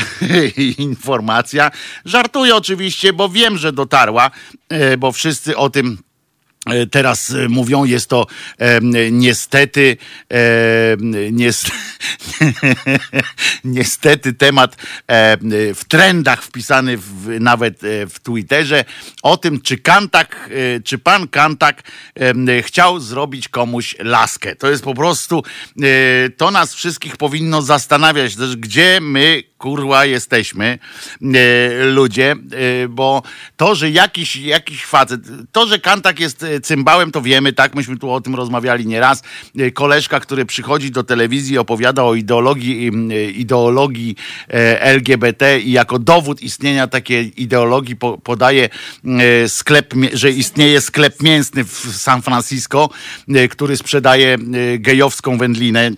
[0.78, 1.70] informacja.
[2.04, 4.30] Żartuję oczywiście, bo wiem, że dotarła,
[4.68, 5.98] e, bo wszyscy o tym.
[6.66, 8.26] E, Teraz e, mówią, jest to
[8.58, 9.96] e, niestety,
[10.28, 10.36] e,
[11.30, 11.70] nies-
[13.64, 15.36] niestety temat e,
[15.74, 18.84] w trendach wpisany w, nawet e, w Twitterze
[19.22, 20.50] o tym, czy Kantak,
[20.84, 21.82] czy pan Kantak
[22.62, 24.56] chciał zrobić komuś laskę.
[24.56, 25.42] To jest po prostu,
[26.36, 30.78] to nas wszystkich powinno zastanawiać gdzie my kurwa jesteśmy,
[31.34, 33.22] e, ludzie, e, bo
[33.56, 35.20] to, że jakiś, jakiś facet,
[35.52, 39.22] to, że Kantak jest e, cymbałem, to wiemy, tak, myśmy tu o tym rozmawiali nieraz.
[39.74, 42.90] Koleżka, który przychodzi do telewizji, opowiada o ideologii,
[43.34, 44.16] ideologii
[44.80, 48.68] LGBT i jako dowód istnienia takiej ideologii po, podaje
[49.48, 52.90] sklep, że istnieje sklep mięsny w San Francisco,
[53.50, 54.38] który sprzedaje
[54.78, 55.90] gejowską wędlinę.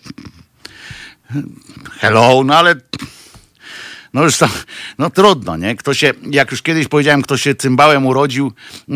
[2.01, 2.75] Hello, no ale
[4.15, 4.51] no już tam,
[4.99, 5.77] no trudno, nie?
[5.77, 8.53] Kto się, jak już kiedyś powiedziałem, kto się cymbałem urodził,
[8.89, 8.93] e,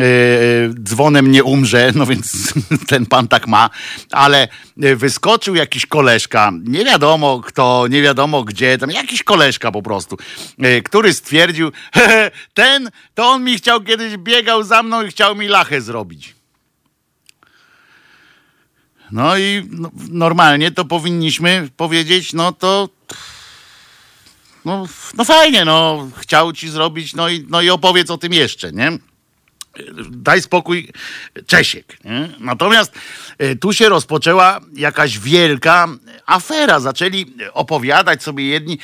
[0.83, 2.55] dzwonem nie umrze, no więc
[2.89, 3.71] ten pan tak ma,
[4.11, 4.49] ale
[4.83, 10.17] e, wyskoczył jakiś koleżka, nie wiadomo kto, nie wiadomo gdzie, tam jakiś koleżka po prostu,
[10.59, 15.37] e, który stwierdził, "Hehe, ten, to on mi chciał kiedyś, biegał za mną i chciał
[15.37, 16.35] mi lachę zrobić.
[19.11, 22.89] No i no, normalnie to powinniśmy powiedzieć, no to
[24.69, 28.73] no, no fajnie, no, chciał ci zrobić, no i, no i opowiedz o tym jeszcze,
[28.73, 28.99] nie?
[30.11, 30.93] Daj spokój,
[31.47, 32.05] Czesiek.
[32.05, 32.29] Nie?
[32.41, 32.93] Natomiast
[33.39, 35.89] e, tu się rozpoczęła jakaś wielka
[36.27, 36.81] afera.
[36.81, 38.79] Zaczęli opowiadać sobie jedni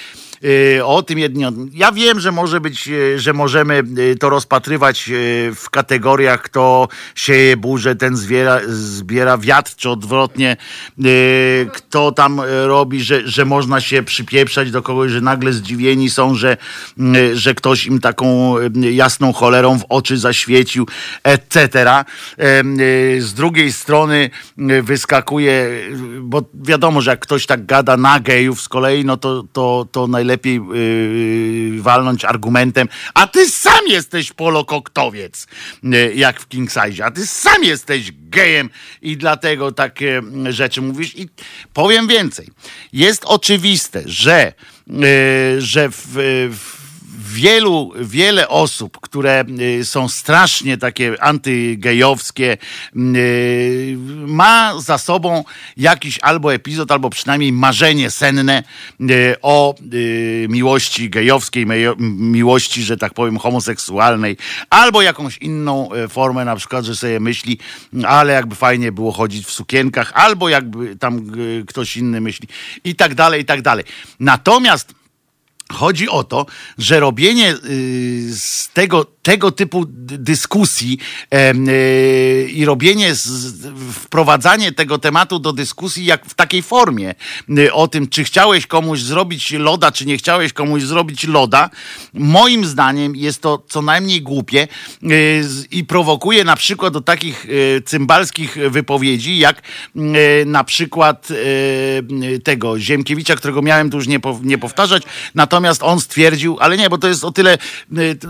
[0.85, 1.45] o tym, jedni.
[1.73, 3.83] Ja wiem, że może być, e, że możemy
[4.13, 5.11] e, to rozpatrywać
[5.55, 10.57] w kategoriach, kto sieje burzę, ten zbiera, zbiera wiatr, czy odwrotnie,
[11.73, 16.57] kto tam robi, że, że można się przypieprzać do kogoś, że nagle zdziwieni są, że,
[17.35, 20.87] że ktoś im taką jasną cholerą w oczy zaświeci wrócił,
[21.23, 22.05] etc.
[23.17, 28.21] Y, Z drugiej strony y, wyskakuje, y, bo wiadomo, że jak ktoś tak gada na
[28.21, 30.61] gejów z kolei, no to, to, to najlepiej
[31.75, 35.47] yy, walnąć argumentem, a ty sam jesteś polokoktowiec,
[35.85, 38.71] y, jak w King Size, a ty sam jesteś gejem
[39.03, 41.19] i dlatego takie mm, rzeczy mówisz.
[41.19, 41.29] I
[41.73, 42.49] powiem więcej.
[42.93, 44.53] Jest oczywiste, że,
[44.91, 46.07] y, że w,
[46.51, 46.74] w
[47.35, 52.57] wielu, wiele osób, które y, są strasznie takie antygejowskie,
[52.97, 55.45] y, ma za sobą
[55.77, 58.63] jakiś albo epizod, albo przynajmniej marzenie senne
[59.01, 59.75] y, o
[60.49, 61.67] miłości gejowskiej,
[62.09, 64.37] miłości, że tak powiem, homoseksualnej,
[64.71, 67.59] albo jakąś inną formę, na przykład, że sobie myśli,
[68.07, 71.27] ale jakby fajnie było chodzić w sukienkach, albo jakby tam
[71.67, 72.49] ktoś inny myśli
[72.85, 73.85] i tak dalej, i tak dalej.
[74.21, 75.04] Natomiast
[75.73, 76.47] Chodzi o to,
[76.79, 80.99] że robienie y, z tego, tego typu dyskusji
[81.35, 83.13] y, i robienie,
[83.93, 87.15] wprowadzanie tego tematu do dyskusji jak w takiej formie
[87.73, 91.71] o tym, czy chciałeś komuś zrobić loda, czy nie chciałeś komuś zrobić loda,
[92.15, 94.69] moim zdaniem jest to co najmniej głupie
[95.43, 99.63] z- i prowokuje na przykład do takich y, cymbalskich wypowiedzi, jak
[100.47, 101.29] na przykład
[102.45, 105.03] tego Ziemkiewicza, którego miałem tu już nie, nie powtarzać,
[105.35, 107.59] natomiast on stwierdził, ale nie, bo to jest o tyle,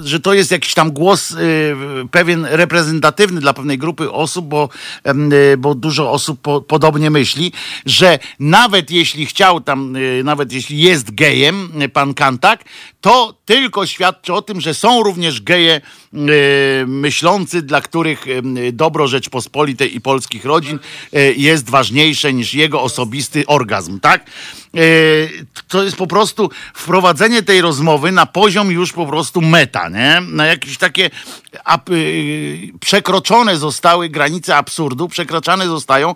[0.04, 1.74] że to jest jakiś tam głos y,
[2.10, 4.68] pewien reprezentatywny dla pewnej grupy osób, bo,
[5.52, 7.52] y, bo dużo osób po, podobnie myśli,
[7.86, 12.64] że nawet jeśli chciał tam, y, nawet jeśli jest gejem, pan Kantak,
[13.04, 15.80] to tylko świadczy o tym, że są również geje
[16.14, 20.78] y, myślący, dla których y, dobro Rzeczpospolitej i polskich rodzin
[21.14, 24.30] y, jest ważniejsze niż jego osobisty orgazm, tak?
[25.68, 30.20] To jest po prostu wprowadzenie tej rozmowy na poziom już po prostu meta, nie?
[30.20, 31.10] Na jakieś takie
[32.80, 36.14] przekroczone zostały granice absurdu, przekraczane zostają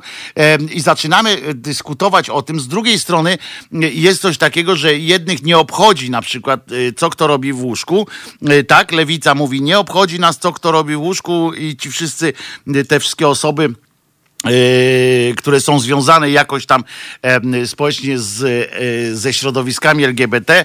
[0.72, 2.61] i zaczynamy dyskutować o tym.
[2.61, 3.39] Z drugiej strony
[3.93, 6.61] jest coś takiego, że jednych nie obchodzi na przykład
[6.96, 8.06] co kto robi w łóżku,
[8.50, 8.92] y, tak?
[8.92, 12.32] Lewica mówi, nie obchodzi nas co kto robi w łóżku i ci wszyscy,
[12.76, 13.74] y, te wszystkie osoby
[15.36, 16.84] które są związane jakoś tam
[17.66, 20.64] społecznie z, e, ze środowiskami LGBT,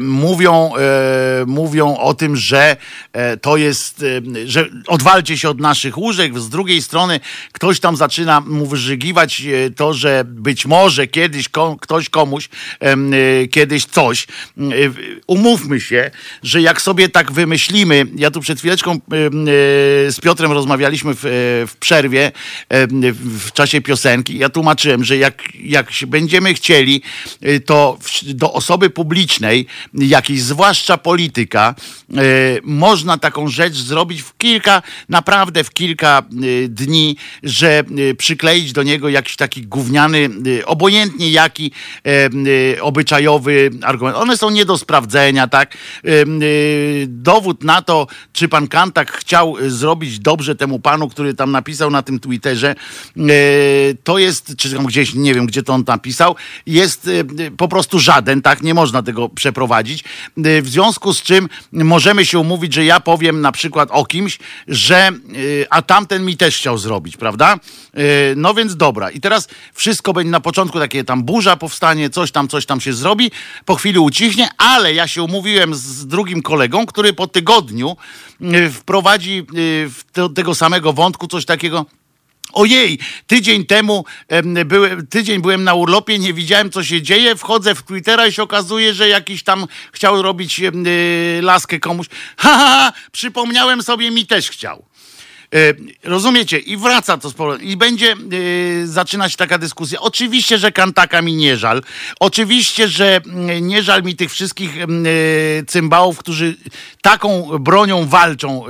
[0.00, 2.76] mówią, e, mówią o tym, że
[3.12, 4.04] e, to jest,
[4.46, 6.40] że odwalcie się od naszych łóżek.
[6.40, 7.20] Z drugiej strony
[7.52, 11.48] ktoś tam zaczyna mu wyżygiwać e, to, że być może kiedyś
[11.80, 12.48] ktoś komuś
[12.80, 12.96] e,
[13.46, 14.26] kiedyś coś.
[14.58, 14.62] E,
[15.26, 16.10] Umówmy się,
[16.42, 19.00] że jak sobie tak wymyślimy, ja tu przed chwileczką
[20.08, 21.20] z Piotrem rozmawialiśmy w,
[21.68, 22.32] w przerwie,
[23.12, 24.38] w, w czasie piosenki.
[24.38, 27.02] Ja tłumaczyłem, że jak, jak będziemy chcieli,
[27.46, 31.74] y, to do osoby publicznej, jakiejś zwłaszcza polityka,
[32.10, 36.22] y, można taką rzecz zrobić w kilka, naprawdę w kilka
[36.68, 37.84] dni, że
[38.18, 40.30] przykleić do niego jakiś taki gówniany,
[40.64, 41.72] obojętnie jaki
[42.76, 44.16] e, obyczajowy argument.
[44.16, 45.76] One są nie do sprawdzenia, tak?
[47.06, 52.02] Dowód na to, czy pan Kantak chciał zrobić dobrze temu panu, który tam napisał na
[52.02, 52.74] tym Twitterze,
[54.04, 56.36] to jest, czy tam gdzieś, nie wiem, gdzie to on napisał,
[56.66, 58.62] jest y, y, po prostu żaden, tak?
[58.62, 60.04] Nie można tego przeprowadzić.
[60.46, 64.38] Y, W związku z czym możemy się umówić, że ja powiem na przykład o kimś,
[64.68, 65.10] że
[65.70, 67.58] a tamten mi też chciał zrobić, prawda?
[68.36, 69.10] No więc dobra.
[69.10, 72.92] I teraz wszystko będzie na początku takie tam burza powstanie, coś tam, coś tam się
[72.92, 73.30] zrobi,
[73.64, 77.96] po chwili ucichnie, ale ja się umówiłem z drugim kolegą, który po tygodniu
[78.72, 79.46] wprowadzi
[79.88, 81.86] w do tego samego wątku coś takiego.
[82.52, 87.74] Ojej, tydzień temu em, byłem, tydzień byłem na urlopie, nie widziałem co się dzieje, wchodzę
[87.74, 92.06] w Twittera i się okazuje, że jakiś tam chciał robić y, laskę komuś.
[92.38, 94.84] Ha, ha, ha, przypomniałem sobie, mi też chciał.
[95.54, 95.74] E,
[96.04, 96.58] Rozumiecie?
[96.58, 97.66] I wraca to z powrotem.
[97.66, 100.00] I będzie e, zaczynać taka dyskusja.
[100.00, 101.82] Oczywiście, że Kantaka mi nie żal.
[102.20, 105.08] Oczywiście, że mm, nie żal mi tych wszystkich mm, e,
[105.66, 106.56] cymbałów, którzy
[107.02, 108.64] taką bronią walczą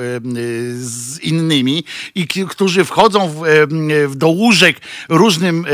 [0.74, 5.66] z innymi i którzy wchodzą w, do łóżek różnym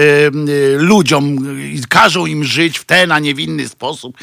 [0.76, 4.16] ludziom i każą im żyć w ten, a nie w inny sposób.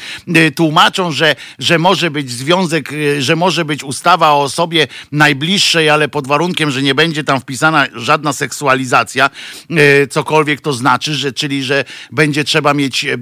[0.56, 6.26] Tłumaczą, że, że może być związek, że może być ustawa o osobie najbliższej, ale pod
[6.26, 9.30] warunkiem, że nie będzie tam wpisana żadna seksualizacja,
[9.70, 13.16] e, cokolwiek to znaczy, że, czyli że będzie trzeba mieć e,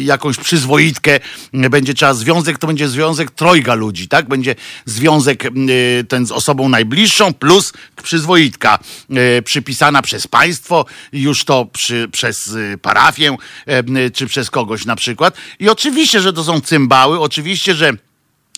[0.00, 1.20] jakąś przyzwoitkę,
[1.52, 4.28] e, będzie trzeba związek, to będzie związek trojga ludzi, tak?
[4.28, 4.54] Będzie
[4.84, 5.44] związek
[6.08, 7.72] ten z osobą najbliższą plus
[8.02, 8.78] przyzwoitka
[9.44, 12.50] przypisana przez państwo, już to przy, przez
[12.82, 13.36] parafię
[14.14, 15.36] czy przez kogoś na przykład.
[15.60, 17.92] I oczywiście, że to są cymbały, oczywiście, że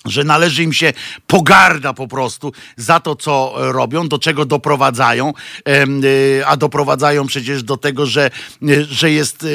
[0.05, 0.93] że należy im się
[1.27, 5.33] pogarda po prostu za to, co robią, do czego doprowadzają,
[5.69, 8.31] y, a doprowadzają przecież do tego, że,
[8.63, 9.47] y, że jest,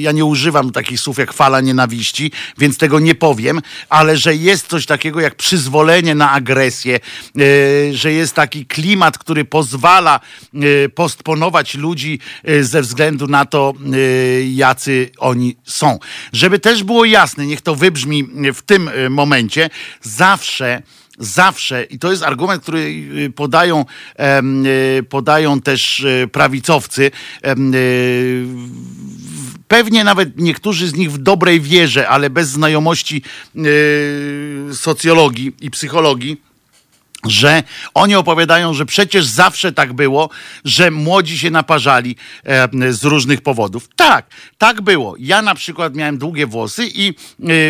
[0.00, 4.66] ja nie używam takich słów jak fala nienawiści, więc tego nie powiem, ale że jest
[4.66, 7.00] coś takiego jak przyzwolenie na agresję,
[7.92, 10.20] że jest taki klimat, który pozwala
[10.94, 12.18] postponować ludzi
[12.60, 13.72] ze względu na to,
[14.54, 15.98] jacy oni są.
[16.32, 18.24] Żeby też było jasne, niech to wybrzmi
[18.54, 19.70] w tym momencie,
[20.02, 20.82] zawsze
[21.18, 23.84] Zawsze, i to jest argument, który y, podają,
[24.98, 27.10] y, podają też y, prawicowcy,
[29.68, 33.22] pewnie nawet niektórzy z nich w dobrej wierze, ale bez znajomości
[34.72, 36.40] socjologii i psychologii,
[37.28, 37.62] że
[37.94, 40.30] oni opowiadają, że przecież zawsze tak było,
[40.64, 43.88] że młodzi się naparzali e, z różnych powodów.
[43.96, 44.26] Tak,
[44.58, 45.14] tak było.
[45.18, 47.12] Ja na przykład miałem długie włosy i e,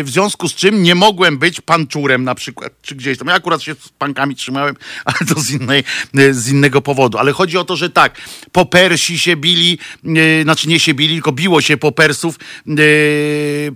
[0.03, 3.27] w związku z czym nie mogłem być panczurem na przykład, czy gdzieś tam.
[3.27, 4.75] Ja akurat się z pankami trzymałem,
[5.05, 5.83] ale to z, innej,
[6.17, 7.17] e, z innego powodu.
[7.17, 8.17] Ale chodzi o to, że tak,
[8.51, 12.39] po Persi się bili, e, znaczy nie się bili, tylko biło się po Persów,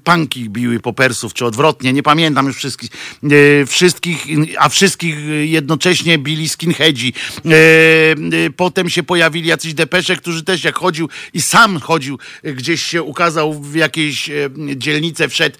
[0.03, 2.89] panki biły po Persów, czy odwrotnie, nie pamiętam już wszystkich,
[3.67, 4.25] wszystkich,
[4.59, 5.17] a wszystkich
[5.69, 7.13] jednocześnie bili skinheadzi.
[7.45, 12.53] E, e, Potem się pojawili jacyś depesze, którzy też jak chodził i sam chodził, e,
[12.53, 14.29] gdzieś się ukazał w jakiejś
[14.75, 15.57] dzielnicę, wszedł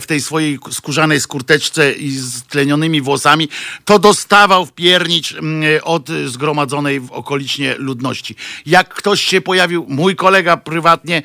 [0.00, 3.48] w tej swojej skórzanej skurteczce i z tlenionymi włosami,
[3.84, 5.36] to dostawał w piernicz
[5.82, 8.36] od zgromadzonej w okolicznie ludności.
[8.66, 11.22] Jak ktoś się pojawił, mój kolega prywatnie,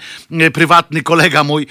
[0.54, 1.68] prywatny kolega mój,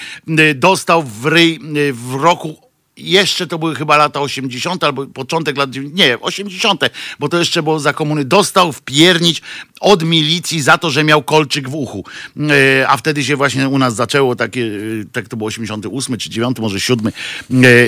[0.54, 1.60] dostał w ryj
[1.92, 2.65] w roku
[2.96, 4.84] jeszcze to były chyba lata 80.
[4.84, 5.98] albo początek lat 90.
[5.98, 6.80] Nie, 80.,
[7.18, 8.24] bo to jeszcze było za komuny.
[8.24, 9.42] Dostał w piernić
[9.80, 12.04] od milicji za to, że miał kolczyk w uchu.
[12.50, 14.70] E, A wtedy się właśnie u nas zaczęło takie, e,
[15.12, 17.12] tak to było 88 czy 9, może 7, e,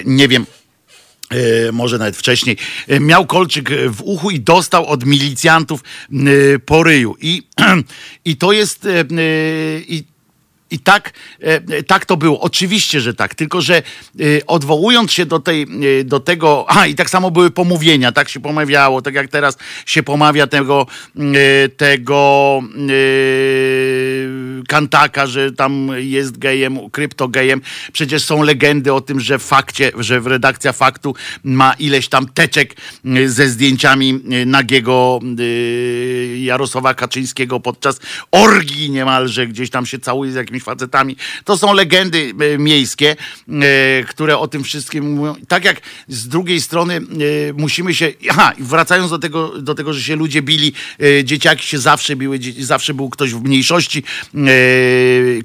[0.05, 0.47] nie wiem.
[1.73, 2.57] Może nawet wcześniej,
[3.01, 6.17] miał kolczyk w uchu i dostał od milicjantów e,
[6.59, 7.17] po ryju.
[7.21, 7.43] I,
[8.25, 8.89] i to jest.
[9.89, 10.05] I,
[10.71, 12.41] i tak, e, tak to było.
[12.41, 13.35] Oczywiście, że tak.
[13.35, 13.83] Tylko, że e,
[14.47, 15.63] odwołując się do, tej,
[16.01, 16.65] e, do tego.
[16.69, 20.87] A, i tak samo były pomówienia, tak się pomawiało, tak jak teraz się pomawia tego,
[21.17, 22.89] e, tego e,
[24.69, 27.61] kantaka, że tam jest gejem, kryptogejem.
[27.93, 31.15] Przecież są legendy o tym, że w fakcie, że redakcja faktu
[31.45, 38.01] ma ileś tam teczek e, ze zdjęciami e, nagiego e, Jarosława Kaczyńskiego podczas
[38.31, 41.17] orgii niemalże, gdzieś tam się całuje z jakimiś facetami.
[41.45, 43.17] To są legendy e, miejskie,
[43.49, 45.35] e, które o tym wszystkim mówią.
[45.49, 47.01] Tak jak z drugiej strony e,
[47.53, 50.73] musimy się, aha, wracając do tego, do tego, że się ludzie bili,
[51.25, 54.03] dzieciaki się zawsze biły, zawsze był ktoś w mniejszości,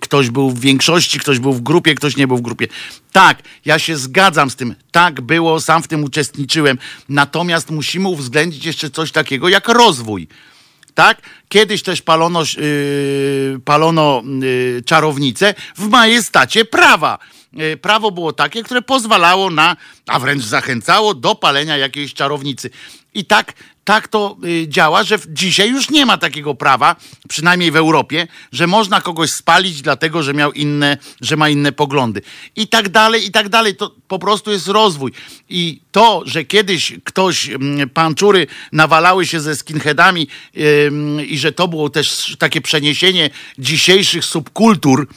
[0.01, 2.67] ktoś był w większości, ktoś był w grupie, ktoś nie był w grupie.
[3.11, 4.75] Tak, ja się zgadzam z tym.
[4.91, 6.77] Tak było, sam w tym uczestniczyłem.
[7.09, 10.27] Natomiast musimy uwzględnić jeszcze coś takiego jak rozwój.
[10.93, 11.21] Tak?
[11.53, 17.19] Kiedyś też palono, yy, palono yy, czarownice w majestacie prawa.
[17.53, 19.77] Yy, prawo było takie, które pozwalało na,
[20.07, 22.69] a wręcz zachęcało do palenia jakiejś czarownicy.
[23.13, 26.95] I tak, tak to y, działa, że dzisiaj już nie ma takiego prawa,
[27.29, 32.21] przynajmniej w Europie, że można kogoś spalić dlatego, że miał inne, że ma inne poglądy.
[32.55, 33.75] I tak dalej, i tak dalej.
[33.75, 35.11] To po prostu jest rozwój.
[35.49, 40.27] I to, że kiedyś ktoś, mm, panczury nawalały się ze skinheadami
[40.87, 45.07] ym, i że to było też takie przeniesienie dzisiejszych subkultur,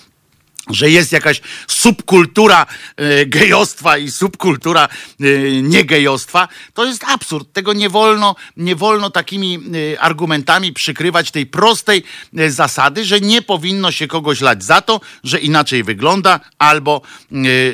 [0.71, 4.89] że jest jakaś subkultura e, gejostwa i subkultura
[5.21, 5.25] e,
[5.63, 7.53] niegejostwa, to jest absurd.
[7.53, 9.59] Tego nie wolno, nie wolno takimi
[9.95, 12.03] e, argumentami przykrywać tej prostej
[12.49, 17.03] zasady, że nie powinno się kogoś lać za to, że inaczej wygląda albo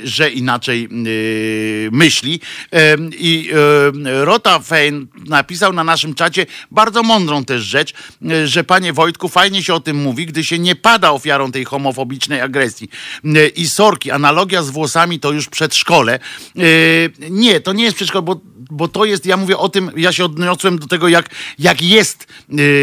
[0.05, 0.89] że inaczej
[1.93, 2.41] myśli.
[3.19, 3.51] I
[4.05, 7.95] Rota Fein napisał na naszym czacie bardzo mądrą też rzecz,
[8.45, 12.41] że panie Wojtku, fajnie się o tym mówi, gdy się nie pada ofiarą tej homofobicznej
[12.41, 12.82] agresji.
[13.25, 16.15] E, I sorki, analogia z włosami to już przedszkole.
[16.15, 20.13] E, Nie, to nie jest przedszkole, bo, bo to jest, ja mówię o tym, ja
[20.13, 21.29] się odniosłem do tego, jak,
[21.59, 22.27] jak jest,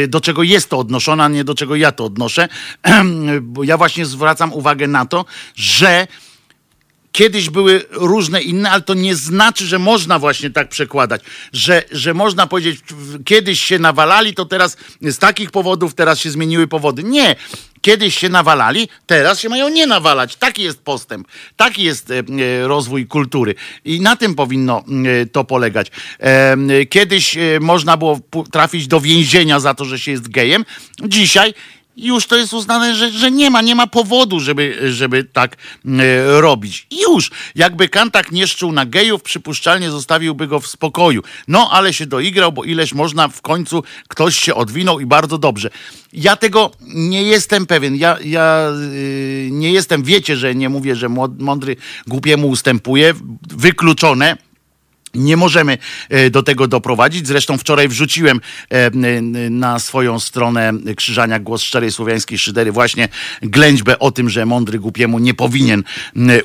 [0.03, 2.47] e, do czego jest to odnoszone, a nie do czego ja to odnoszę.
[3.41, 5.25] Bo ja właśnie zwracam uwagę na to,
[5.55, 6.07] że
[7.11, 11.21] Kiedyś były różne inne, ale to nie znaczy, że można właśnie tak przekładać,
[11.53, 12.79] że, że można powiedzieć,
[13.25, 17.03] kiedyś się nawalali, to teraz z takich powodów teraz się zmieniły powody.
[17.03, 17.35] Nie.
[17.81, 20.35] Kiedyś się nawalali, teraz się mają nie nawalać.
[20.35, 23.55] Taki jest postęp, taki jest e, e, rozwój kultury.
[23.85, 24.83] I na tym powinno
[25.21, 25.91] e, to polegać.
[26.89, 28.19] Kiedyś można było
[28.51, 30.65] trafić do więzienia za to, że się jest gejem.
[31.07, 31.53] Dzisiaj
[31.99, 36.41] już to jest uznane, że, że nie ma, nie ma powodu, żeby, żeby tak e,
[36.41, 36.87] robić.
[37.07, 41.23] Już, jakby Kantak nie szczuł na gejów, przypuszczalnie zostawiłby go w spokoju.
[41.47, 45.69] No, ale się doigrał, bo ileś można, w końcu ktoś się odwinął i bardzo dobrze.
[46.13, 47.95] Ja tego nie jestem pewien.
[47.95, 51.75] Ja, ja y, nie jestem, wiecie, że nie mówię, że mądry
[52.07, 53.13] głupiemu ustępuje.
[53.49, 54.48] Wykluczone.
[55.13, 55.77] Nie możemy
[56.09, 57.27] e, do tego doprowadzić.
[57.27, 58.91] Zresztą wczoraj wrzuciłem e,
[59.49, 63.09] na swoją stronę Krzyżania Głos Szczerej Słowiańskiej Szydery właśnie
[63.41, 65.83] ględźbę o tym, że mądry głupiemu nie powinien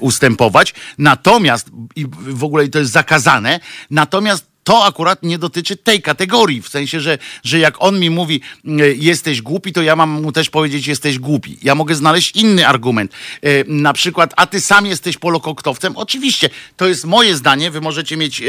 [0.01, 0.75] ustępować.
[0.99, 3.61] Natomiast, i w ogóle to jest zakazane,
[3.91, 8.41] natomiast to akurat nie dotyczy tej kategorii, w sensie, że, że jak on mi mówi,
[8.81, 11.59] y, jesteś głupi, to ja mam mu też powiedzieć, jesteś głupi.
[11.63, 13.13] Ja mogę znaleźć inny argument.
[13.45, 15.97] Y, Na przykład, a ty sam jesteś polokoktowcem.
[15.97, 18.43] Oczywiście, to jest moje zdanie, wy możecie mieć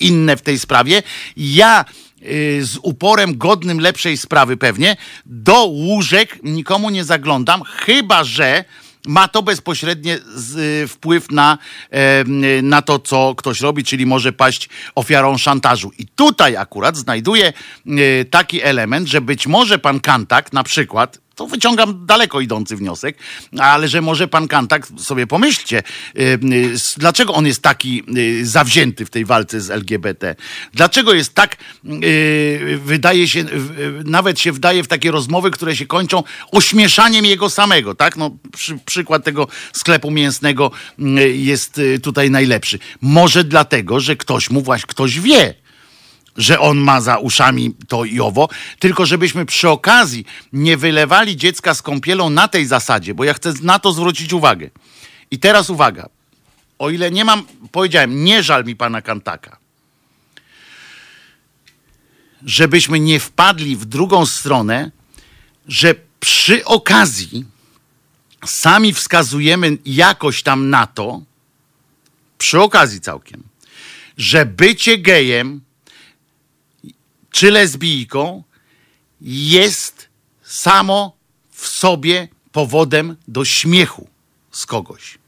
[0.00, 1.02] inne w tej sprawie.
[1.36, 1.84] Ja
[2.22, 4.96] y, z uporem godnym lepszej sprawy pewnie,
[5.26, 8.64] do łóżek nikomu nie zaglądam, chyba że
[9.06, 11.58] ma to bezpośredni z, y, wpływ na,
[11.90, 12.24] e,
[12.62, 15.90] na to, co ktoś robi, czyli może paść ofiarą szantażu.
[15.98, 17.52] I tutaj akurat znajduję
[17.86, 23.18] y, taki element, że być może pan Kantak na przykład, to wyciągam daleko idący wniosek,
[23.58, 25.82] ale że może pan Kantak, sobie pomyślcie,
[26.18, 26.38] y,
[26.96, 30.34] dlaczego on jest taki y, zawzięty w tej walce z LGBT?
[30.74, 31.56] Dlaczego jest tak,
[32.04, 33.44] y, wydaje się,
[34.04, 36.22] nawet się wdaje w takie rozmowy, które się kończą
[36.52, 38.16] ośmieszaniem jego samego, tak?
[38.16, 40.70] No, przy, przykład tego sklepu mięsnego
[41.34, 42.78] jest tutaj najlepszy.
[43.00, 45.63] Może dlatego, że ktoś mu właśnie, ktoś wie,
[46.36, 51.74] że on ma za uszami to i owo, tylko żebyśmy przy okazji nie wylewali dziecka
[51.74, 54.70] z kąpielą na tej zasadzie, bo ja chcę na to zwrócić uwagę.
[55.30, 56.08] I teraz uwaga.
[56.78, 59.56] O ile nie mam, powiedziałem, nie żal mi pana Kantaka,
[62.44, 64.90] żebyśmy nie wpadli w drugą stronę,
[65.68, 67.44] że przy okazji
[68.44, 71.22] sami wskazujemy jakoś tam na to,
[72.38, 73.42] przy okazji całkiem,
[74.18, 75.60] że bycie gejem
[77.34, 78.42] czy lesbijką
[79.20, 80.08] jest
[80.42, 81.16] samo
[81.50, 84.08] w sobie powodem do śmiechu
[84.50, 85.18] z kogoś.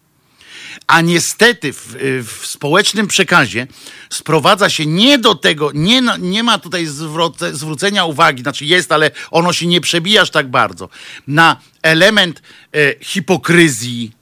[0.87, 1.97] A niestety w,
[2.27, 3.67] w społecznym przekazie
[4.11, 9.11] sprowadza się nie do tego, nie, nie ma tutaj zwroce, zwrócenia uwagi, znaczy jest, ale
[9.31, 10.89] ono się nie przebija aż tak bardzo,
[11.27, 12.43] na element
[12.73, 14.13] e, hipokryzji,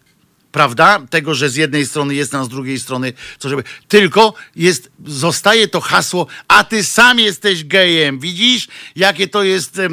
[0.55, 1.01] prawda?
[1.11, 3.65] Tego, że z jednej strony jest, a z drugiej strony co żeby.
[3.89, 8.19] Tylko jest, zostaje to hasło, a ty sam jesteś gejem.
[8.19, 9.91] Widzisz, jakie to jest, e,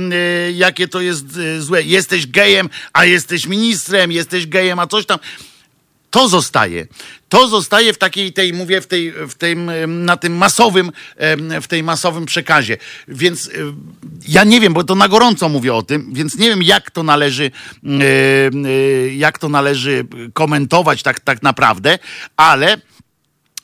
[0.51, 1.83] jakie to jest e, złe.
[1.83, 5.19] Jesteś gejem, a jesteś ministrem, jesteś gejem, a coś tam.
[6.11, 6.87] To zostaje.
[7.29, 9.71] To zostaje w takiej tej, mówię, w tej, w tym,
[10.05, 10.91] na tym masowym,
[11.61, 12.77] w tej masowym przekazie.
[13.07, 13.49] Więc
[14.27, 17.03] ja nie wiem, bo to na gorąco mówię o tym, więc nie wiem, jak to
[17.03, 17.51] należy,
[17.85, 21.99] e, jak to należy komentować tak, tak naprawdę,
[22.37, 22.77] ale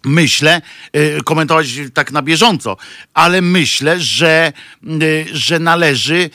[0.07, 0.61] myślę,
[0.95, 2.77] y, komentować tak na bieżąco,
[3.13, 4.53] ale myślę, że,
[5.03, 6.29] y, że należy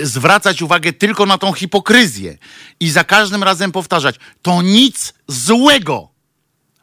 [0.00, 2.38] y, zwracać uwagę tylko na tą hipokryzję
[2.80, 6.08] i za każdym razem powtarzać, to nic złego.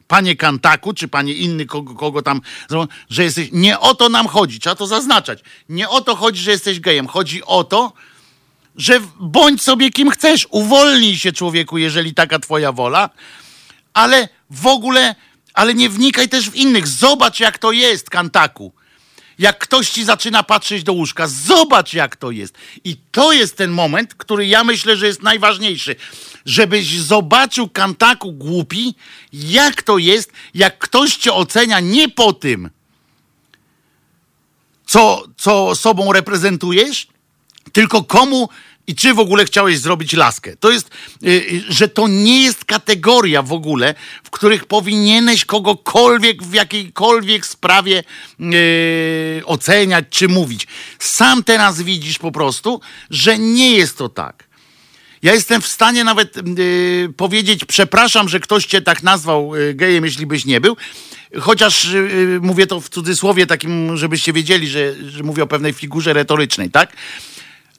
[0.08, 2.40] Panie Kantaku, czy panie inny, kogo, kogo tam,
[3.10, 3.48] że jesteś.
[3.52, 5.40] Nie o to nam chodzi, trzeba to zaznaczać.
[5.68, 7.06] Nie o to chodzi, że jesteś gejem.
[7.06, 7.92] Chodzi o to,
[8.76, 10.46] że bądź sobie kim chcesz.
[10.50, 13.10] Uwolnij się, człowieku, jeżeli taka twoja wola,
[13.94, 15.14] ale w ogóle,
[15.56, 16.88] ale nie wnikaj też w innych.
[16.88, 18.72] Zobacz, jak to jest, Kantaku.
[19.38, 22.54] Jak ktoś ci zaczyna patrzeć do łóżka, zobacz, jak to jest.
[22.84, 25.96] I to jest ten moment, który ja myślę, że jest najważniejszy.
[26.46, 28.94] Żebyś zobaczył, Kantaku głupi,
[29.32, 32.70] jak to jest, jak ktoś cię ocenia nie po tym,
[34.86, 37.06] co, co sobą reprezentujesz,
[37.72, 38.48] tylko komu
[38.86, 40.56] i czy w ogóle chciałeś zrobić laskę.
[40.56, 40.90] To jest,
[41.22, 47.46] y, y, że to nie jest kategoria w ogóle, w których powinieneś kogokolwiek w jakiejkolwiek
[47.46, 48.04] sprawie
[48.40, 50.66] y, oceniać czy mówić.
[50.98, 52.80] Sam teraz widzisz po prostu,
[53.10, 54.46] że nie jest to tak.
[55.22, 60.04] Ja jestem w stanie nawet y, powiedzieć, przepraszam, że ktoś cię tak nazwał y, gejem,
[60.04, 60.76] jeśli byś nie był.
[61.40, 65.72] Chociaż y, y, mówię to w cudzysłowie takim, żebyście wiedzieli, że, że mówię o pewnej
[65.72, 66.92] figurze retorycznej, tak?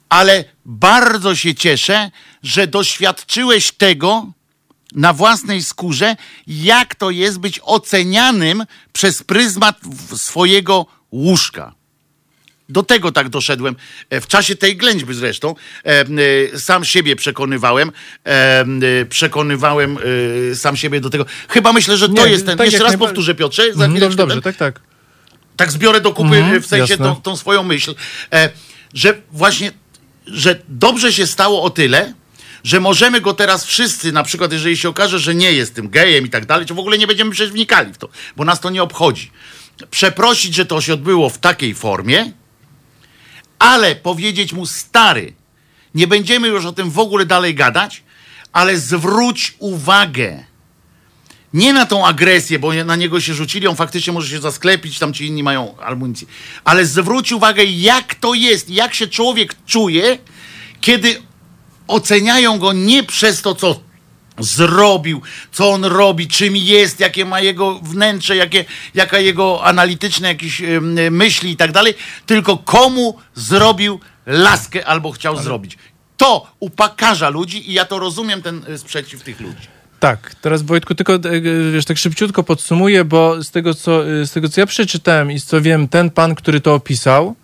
[0.08, 2.10] Ale bardzo się cieszę,
[2.42, 4.26] że doświadczyłeś tego
[4.94, 9.80] na własnej skórze, jak to jest być ocenianym przez pryzmat
[10.16, 11.74] swojego łóżka.
[12.68, 13.76] Do tego tak doszedłem.
[14.10, 15.54] E, W czasie tej ględźby zresztą
[15.84, 16.00] e,
[16.54, 17.92] e, sam siebie przekonywałem,
[19.08, 19.98] przekonywałem
[20.54, 21.26] sam siebie do tego.
[21.48, 22.58] Chyba myślę, że to Nie, jest ten.
[22.58, 23.62] tak Jeszcze raz najba- powtórzę, Piotrze.
[23.62, 24.80] Za Mhm, chwileczkę dobrze, dobrze, tak, tak.
[25.56, 27.06] tak zbiorę do kupy Mhm, w sensie jasne.
[27.06, 27.94] tą, tą swoją myśl,
[28.94, 29.72] że właśnie,
[30.30, 32.14] że dobrze się stało o tyle,
[32.64, 36.26] że możemy go teraz wszyscy, na przykład jeżeli się okaże, że nie jest tym gejem
[36.26, 38.70] i tak dalej, to w ogóle nie będziemy przecież wnikali w to, bo nas to
[38.70, 39.30] nie obchodzi.
[39.90, 42.32] Przeprosić, że to się odbyło w takiej formie,
[43.58, 45.32] ale powiedzieć mu stary,
[45.94, 48.02] nie będziemy już o tym w ogóle dalej gadać,
[48.52, 50.44] ale zwróć uwagę.
[51.54, 55.14] Nie na tą agresję, bo na niego się rzucili, on faktycznie może się zasklepić, tam
[55.14, 56.28] ci inni mają amunicję.
[56.64, 60.18] Ale zwróć uwagę, jak to jest, jak się człowiek czuje,
[60.80, 61.22] kiedy
[61.86, 63.80] oceniają go nie przez to, co
[64.38, 65.22] zrobił,
[65.52, 70.94] co on robi, czym jest, jakie ma jego wnętrze, jakie, jaka jego analityczne jakieś em,
[71.10, 71.94] myśli i tak dalej,
[72.26, 75.78] tylko komu zrobił laskę albo chciał zrobić.
[76.16, 79.77] To upakarza ludzi i ja to rozumiem, ten y, sprzeciw tych ludzi.
[80.00, 81.40] Tak, teraz Wojtku tylko e,
[81.72, 85.38] wiesz, tak szybciutko podsumuję, bo z tego, co, e, z tego co ja przeczytałem i
[85.40, 87.34] z co wiem, ten pan, który to opisał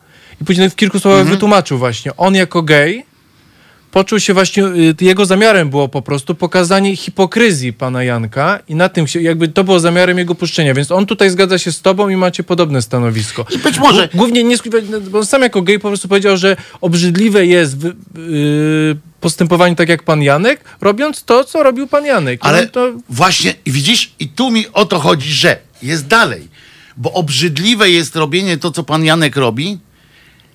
[0.40, 3.06] i później w kilku słowach wytłumaczył właśnie, on jako gej
[3.94, 8.88] poczuł się właśnie, y, jego zamiarem było po prostu pokazanie hipokryzji pana Janka i na
[8.88, 12.08] tym się, jakby to było zamiarem jego puszczenia, więc on tutaj zgadza się z tobą
[12.08, 13.46] i macie podobne stanowisko.
[13.54, 16.36] I być może- Gł- Głównie nie, skli- bo on sam jako gej po prostu powiedział,
[16.36, 22.04] że obrzydliwe jest wy, yy, postępowanie tak jak pan Janek, robiąc to, co robił pan
[22.06, 22.40] Janek.
[22.42, 26.48] Ale to właśnie, widzisz, i tu mi o to chodzi, że jest dalej.
[26.96, 29.78] Bo obrzydliwe jest robienie to, co pan Janek robi,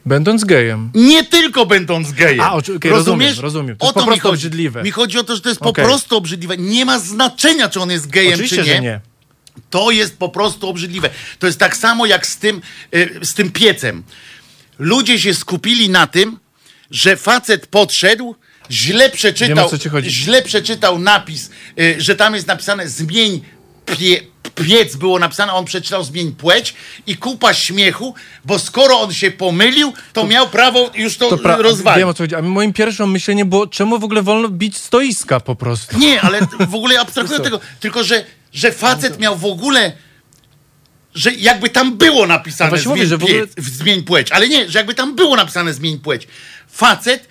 [0.09, 0.91] będąc gejem.
[0.93, 2.41] nie tylko będąc gejem.
[2.41, 3.77] A, oczy- okej, rozumiem, rozumiem.
[3.77, 4.37] To o jest to po mi prostu chodzi.
[4.47, 4.83] obrzydliwe.
[4.83, 5.83] Mi chodzi o to, że to jest Okej.
[5.83, 6.57] po prostu obrzydliwe.
[6.57, 8.75] Nie ma znaczenia, czy on jest gejem, Oczywiście, czy nie.
[8.75, 9.01] że nie.
[9.69, 11.09] To jest po prostu obrzydliwe.
[11.39, 12.61] To jest tak samo jak z tym,
[12.95, 14.03] y, z tym piecem.
[14.79, 16.39] Ludzie się skupili na tym,
[16.91, 18.35] że facet podszedł,
[18.71, 20.09] źle Wiem, przeczytał, o co ci chodzi.
[20.09, 21.49] źle przeczytał napis,
[21.79, 23.41] y, że tam jest napisane zmień
[23.97, 24.21] pie,
[24.55, 26.73] piec było napisane, on przeczytał zmień płeć
[27.07, 28.15] i kupa śmiechu,
[28.45, 31.99] bo skoro on się pomylił, to, miał prawo już to, To pra- rozwalić.
[31.99, 32.35] Wiem o co chodzi.
[32.35, 35.99] A moim pierwszym myśleniem było, czemu w ogóle wolno bić stoiska po prostu?
[35.99, 37.59] Nie, ale w ogóle abstrahuję od tego.
[37.79, 39.91] Tylko, że, że facet miał w ogóle.
[41.13, 44.69] Że jakby tam było napisane No zmień, mówię, że w ogóle- zmień płeć, ale nie,
[44.69, 46.27] że jakby tam było napisane zmień płeć.
[46.71, 47.27] Facet,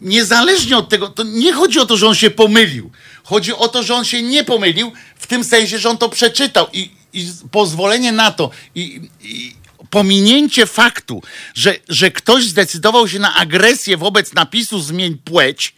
[0.00, 2.90] niezależnie od tego, to nie chodzi o to, że on się pomylił.
[3.24, 4.92] Chodzi o to, że on się nie pomylił,
[5.24, 9.54] w tym sensie, że on to przeczytał i, i pozwolenie na to i, i
[9.90, 11.22] pominięcie faktu,
[11.54, 15.74] że, że ktoś zdecydował się na agresję wobec napisu zmień płeć,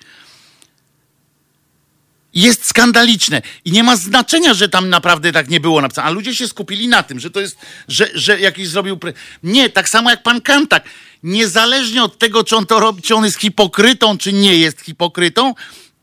[2.34, 6.09] jest skandaliczne i nie ma znaczenia, że tam naprawdę tak nie było napisane.
[6.09, 7.57] A ludzie się skupili na tym, że to jest,
[7.88, 8.97] że, że jakiś zrobił.
[8.97, 9.12] Pre...
[9.42, 10.84] Nie, tak samo jak pan Kantak.
[11.22, 15.55] Niezależnie od tego, czy on to robi, czy on jest hipokrytą, czy nie jest hipokrytą,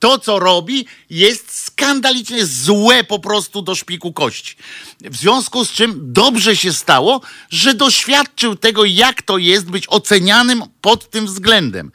[0.03, 4.55] to, co robi, jest skandalicznie złe po prostu do szpiku kości.
[5.01, 10.63] W związku z czym dobrze się stało, że doświadczył tego, jak to jest być ocenianym
[10.81, 11.91] pod tym względem.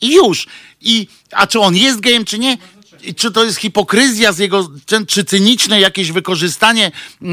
[0.00, 0.46] I już.
[0.80, 2.58] I, a czy on jest gejem, czy nie?
[3.16, 7.32] Czy to jest hipokryzja z jego, czy, czy cyniczne jakieś wykorzystanie yy,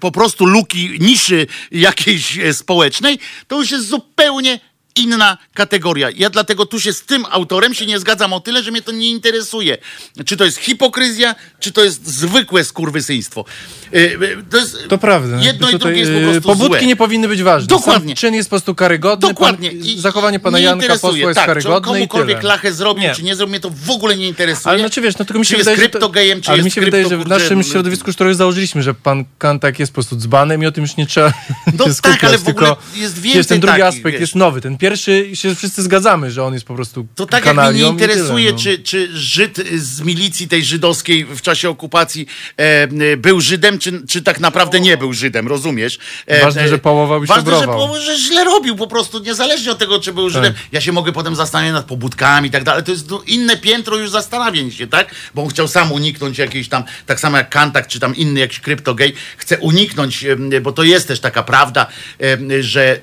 [0.00, 4.60] po prostu luki, niszy jakiejś e, społecznej, to już jest zupełnie
[4.98, 6.08] inna kategoria.
[6.16, 8.92] Ja dlatego tu się z tym autorem się nie zgadzam o tyle, że mnie to
[8.92, 9.78] nie interesuje.
[10.26, 13.44] Czy to jest hipokryzja, czy to jest zwykłe skurwysyństwo.
[13.92, 15.40] Yy, yy, to, jest, To prawda.
[15.40, 16.86] Jedno i drugie jest po yy, prostu Pobudki złe.
[16.86, 17.66] nie powinny być ważne.
[17.66, 18.08] Dokładnie.
[18.08, 19.28] Sam czyn jest po prostu karygodny.
[19.28, 19.70] Dokładnie.
[19.70, 23.14] Pan, I zachowanie pana Janka posła jest tak, czy on karygodne komukolwiek lachę zrobił, Nie.
[23.14, 24.70] czy nie zrobił, mnie to w ogóle nie interesuje.
[24.70, 26.70] Ale znaczy wiesz, no tylko mi się czy wydaje, jest kryptogejem, czy ale jest mi
[26.70, 30.16] się wydaje, że w naszym kurde, środowisku już założyliśmy, że pan Kantak jest po prostu
[30.16, 31.32] dzbanem i o tym już nie trzeba
[31.78, 34.20] No tak, ale w ogóle jest więcej ten drugi takich, aspekt wiesz.
[34.20, 34.60] jest nowy.
[34.60, 37.66] Ten pierwszy się wszyscy zgadzamy, że on jest po prostu To tak jak mnie nie
[37.66, 38.58] kanalią i tyle, interesuje, no.
[38.58, 42.26] czy, czy Żyd z milicji tej żydowskiej w czasie okupacji
[42.58, 45.98] e, e, był Żydem, czy, czy tak naprawdę nie był Żydem, rozumiesz?
[46.26, 49.78] E, Ważne, że połował i Ważne, że, połował, że źle robił po prostu, niezależnie od
[49.78, 50.54] tego, czy był Żydem.
[50.72, 52.84] Ja się mogę potem zastanawiać nad pobudkami i tak dalej.
[52.84, 55.14] To jest no, inne piętro już zastanawień się, tak?
[55.34, 58.60] Bo on chciał sam uniknąć jakiejś tam, tak samo jak Kantak, czy tam inny jakiś
[58.60, 61.86] kryptogej, chce uniknąć, e, bo to jest też taka prawda,
[62.20, 63.00] e, że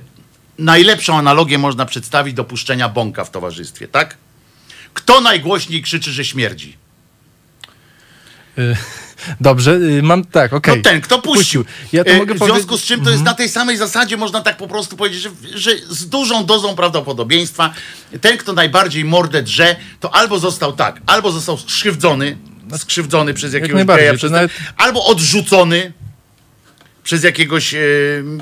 [0.59, 4.17] najlepszą analogię można przedstawić do puszczenia bąka w towarzystwie, tak?
[4.93, 6.77] Kto najgłośniej krzyczy, że śmierdzi?
[8.57, 8.75] Y,
[9.41, 10.77] Dobrze, y, mam tak, okej.
[10.77, 11.65] No ten, kto puścił.
[11.93, 14.17] Ja to E, mogę w związku powiedzieć- z czym to jest na tej samej zasadzie,
[14.17, 17.73] można tak po prostu powiedzieć, że, że z dużą dozą prawdopodobieństwa
[18.21, 22.37] ten, kto najbardziej mordę drze, to albo został tak, albo został skrzywdzony,
[22.77, 25.93] skrzywdzony przez jakiegoś najbardziej, geja, przez nawet- albo odrzucony
[27.03, 27.79] przez jakiegoś e,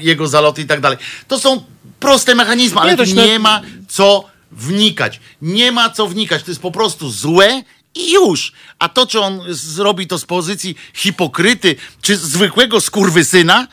[0.02, 0.98] jego zaloty i tak dalej.
[1.28, 1.64] To są
[2.04, 5.20] proste mechanizmy, ale Nie, nie ma co wnikać.
[5.42, 6.44] Nie ma co wnikać.
[6.44, 7.64] To jest po prostu złe
[7.96, 8.52] i już.
[8.80, 13.68] A to, czy on zrobi to z pozycji hipokryty, czy zwykłego skurwysyna,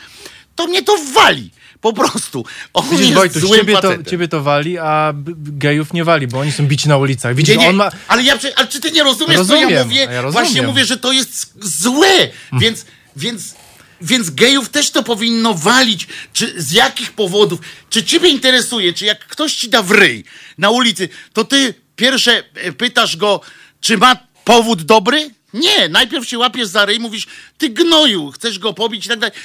[0.56, 1.50] to mnie to wali.
[1.80, 2.44] Po prostu.
[2.74, 6.38] On Widzisz, jest Wojtuś, złym ciebie to, ciebie to wali, a gejów nie wali, bo
[6.38, 7.34] oni są bici na ulicach.
[7.34, 7.90] Widzisz, Nie, nie, ma...
[8.08, 10.00] ale, ja, ale czy ty nie rozumiesz, co ja Rozumiem, mówię?
[10.00, 10.32] ja rozumiem.
[10.32, 13.54] Właśnie mówię, że to jest złe, więc, więc,
[14.00, 16.06] więc gejów też to powinno walić.
[16.32, 17.60] Czy z jakich powodów?
[17.90, 20.24] Czy ciebie interesuje, czy jak ktoś ci da w ryj
[20.58, 23.40] na ulicy, to ty pierwsze e, pytasz go,
[23.80, 25.30] czy ma powód dobry?
[25.54, 27.26] Nie, najpierw się łapiesz za ryj, mówisz,
[27.58, 29.36] ty gnoju, chcesz go pobić i tak dalej.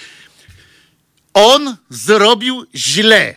[1.33, 3.35] On zrobił źle.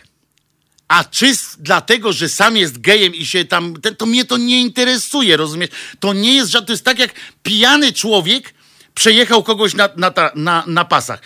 [0.87, 3.75] A czy dlatego, że sam jest gejem i się tam.
[3.97, 5.69] To mnie to nie interesuje, rozumiesz?
[5.99, 6.67] To nie jest żadne.
[6.67, 7.13] To jest tak, jak
[7.43, 8.53] pijany człowiek
[8.95, 11.21] przejechał kogoś na, na, ta, na, na pasach.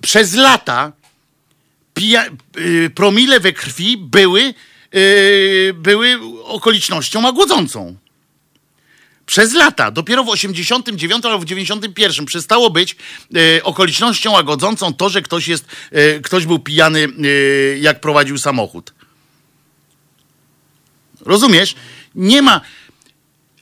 [0.00, 0.92] Przez lata
[1.94, 2.24] pija,
[2.58, 4.54] y, promile we krwi były,
[4.94, 7.96] y, były okolicznością łagodzącą.
[9.26, 12.96] Przez lata, dopiero w 89 albo w 91 przestało być
[13.56, 18.94] e, okolicznością łagodzącą to, że ktoś jest, e, ktoś był pijany, e, jak prowadził samochód.
[21.20, 21.74] Rozumiesz?
[22.14, 22.60] Nie ma.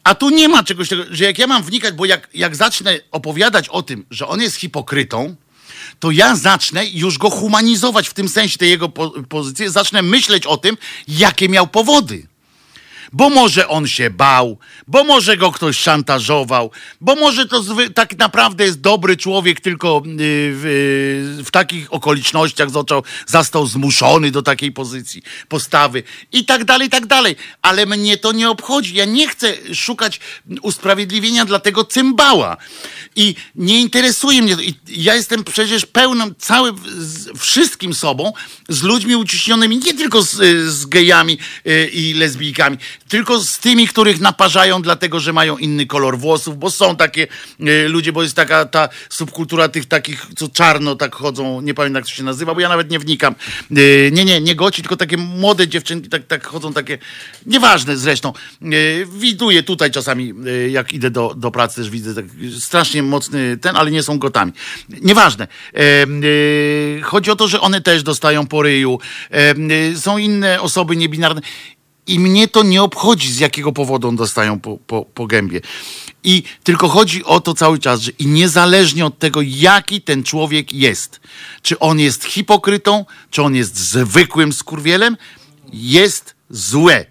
[0.04, 2.98] A tu nie ma czegoś takiego, że jak ja mam wnikać, bo jak, jak zacznę
[3.10, 5.36] opowiadać o tym, że on jest hipokrytą,
[6.00, 10.46] to ja zacznę już go humanizować w tym sensie tej jego po, pozycji, zacznę myśleć
[10.46, 10.76] o tym,
[11.08, 12.26] jakie miał powody
[13.14, 18.64] bo może on się bał, bo może go ktoś szantażował, bo może to tak naprawdę
[18.64, 20.02] jest dobry człowiek, tylko y,
[20.54, 26.02] w, w takich okolicznościach został, został zmuszony do takiej pozycji, postawy
[26.32, 27.36] i tak dalej, i tak dalej.
[27.62, 28.94] Ale mnie to nie obchodzi.
[28.94, 30.20] Ja nie chcę szukać
[30.62, 32.56] usprawiedliwienia dla tego cymbała.
[33.16, 34.62] I nie interesuje mnie to.
[34.62, 36.76] I ja jestem przecież pełnym, całym,
[37.38, 38.32] wszystkim sobą,
[38.68, 40.30] z ludźmi uciśnionymi, nie tylko z,
[40.72, 42.76] z gejami y, i lesbijkami,
[43.08, 47.26] tylko z tymi, których naparzają dlatego, że mają inny kolor włosów, bo są takie
[47.60, 52.00] y, ludzie, bo jest taka ta subkultura tych takich, co czarno tak chodzą, nie pamiętam
[52.00, 53.34] jak to się nazywa, bo ja nawet nie wnikam.
[53.78, 56.98] Y, nie, nie, nie goci, tylko takie młode dziewczynki tak, tak chodzą, takie,
[57.46, 58.32] nieważne zresztą.
[58.62, 60.34] Y, widuję tutaj czasami,
[60.70, 62.24] jak idę do, do pracy, też widzę tak
[62.58, 64.52] strasznie mocny ten, ale nie są gotami.
[64.88, 65.48] Nieważne.
[65.74, 68.98] E, chodzi o to, że one też dostają po ryju.
[69.30, 71.40] E, są inne osoby niebinarne.
[72.06, 75.60] I mnie to nie obchodzi, z jakiego powodu on dostają po, po, po gębie.
[76.24, 80.72] I tylko chodzi o to cały czas, że i niezależnie od tego, jaki ten człowiek
[80.72, 81.20] jest,
[81.62, 85.16] czy on jest hipokrytą, czy on jest zwykłym skurwielem,
[85.72, 87.06] jest złe.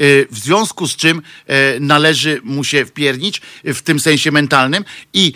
[0.00, 5.32] Y, W związku z czym e, należy mu się wpiernić w tym sensie mentalnym i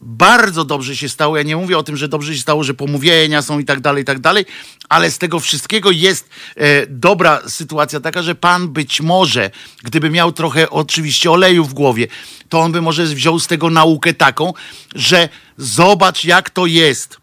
[0.00, 1.36] bardzo dobrze się stało.
[1.36, 4.02] Ja nie mówię o tym, że dobrze się stało, że pomówienia są i tak dalej,
[4.02, 4.46] i tak dalej,
[4.88, 9.50] ale z tego wszystkiego jest e, dobra sytuacja taka, że pan być może,
[9.82, 12.06] gdyby miał trochę oczywiście oleju w głowie,
[12.48, 14.52] to on by może wziął z tego naukę taką,
[14.94, 17.16] że zobacz jak to jest.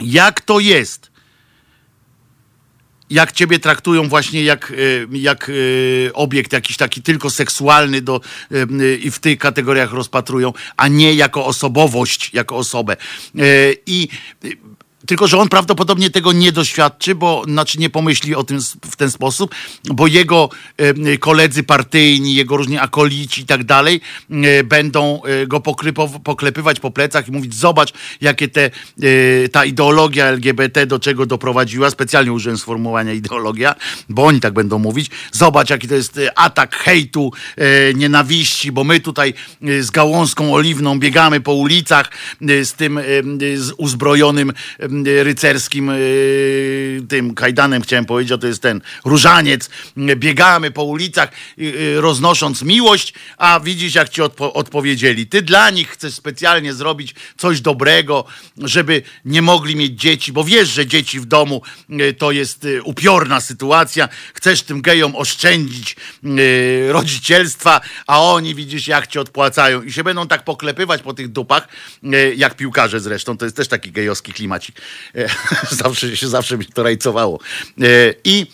[0.00, 1.07] Jak to jest
[3.10, 8.20] jak ciebie traktują właśnie jak, y, jak y, obiekt jakiś taki tylko seksualny do,
[8.52, 12.96] y, i w tych kategoriach rozpatrują, a nie jako osobowość, jako osobę.
[13.86, 14.08] I
[15.08, 18.58] tylko, że on prawdopodobnie tego nie doświadczy, bo znaczy nie pomyśli o tym
[18.90, 19.54] w ten sposób,
[19.84, 20.50] bo jego
[21.20, 24.00] koledzy partyjni, jego różni akolici i tak dalej
[24.30, 28.70] y, będą y, go pokrypow- poklepywać po plecach i mówić, zobacz, jakie te,
[29.02, 31.90] y, ta ideologia LGBT do czego doprowadziła.
[31.90, 33.74] Specjalnie użyłem sformułowania ideologia,
[34.08, 35.10] bo oni tak będą mówić.
[35.32, 37.32] Zobacz, jaki to jest atak hejtu,
[37.94, 39.34] nienawiści, bo my tutaj
[39.80, 43.00] z gałązką oliwną biegamy po ulicach z tym
[43.56, 44.52] z uzbrojonym
[45.06, 49.70] rycerskim y, tym kajdanem, chciałem powiedzieć, a to jest ten różaniec.
[49.98, 51.28] Y, Biegamy po ulicach
[51.58, 55.26] y, y, roznosząc miłość, a widzisz, jak ci odpo- odpowiedzieli.
[55.26, 58.24] Ty dla nich chcesz specjalnie zrobić coś dobrego,
[58.58, 62.82] żeby nie mogli mieć dzieci, bo wiesz, że dzieci w domu y, to jest y,
[62.82, 64.08] upiorna sytuacja.
[64.34, 70.26] Chcesz tym gejom oszczędzić y, rodzicielstwa, a oni widzisz, jak ci odpłacają i się będą
[70.28, 71.68] tak poklepywać po tych dupach,
[72.04, 73.36] y, jak piłkarze zresztą.
[73.38, 74.80] To jest też taki gejowski klimacik.
[75.14, 75.28] E,
[75.84, 77.40] zawsze się zawsze mi to rajcowało.
[77.80, 78.46] E, I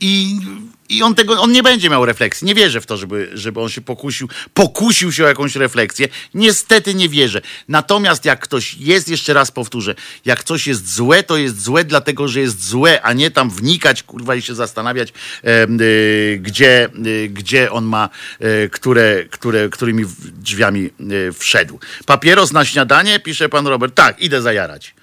[0.00, 0.40] i,
[0.88, 2.46] I on tego, on nie będzie miał refleksji.
[2.46, 6.08] Nie wierzę w to, żeby, żeby on się pokusił, pokusił się o jakąś refleksję.
[6.34, 7.40] Niestety nie wierzę.
[7.68, 12.28] Natomiast jak ktoś jest, jeszcze raz powtórzę, jak coś jest złe, to jest złe dlatego,
[12.28, 15.12] że jest złe, a nie tam wnikać, kurwa, i się zastanawiać,
[15.44, 18.08] e, y, gdzie, y, gdzie on ma,
[18.40, 21.78] e, które, które, którymi drzwiami e, wszedł.
[22.06, 23.94] Papieros na śniadanie, pisze pan Robert.
[23.94, 24.94] Tak, idę zajarać.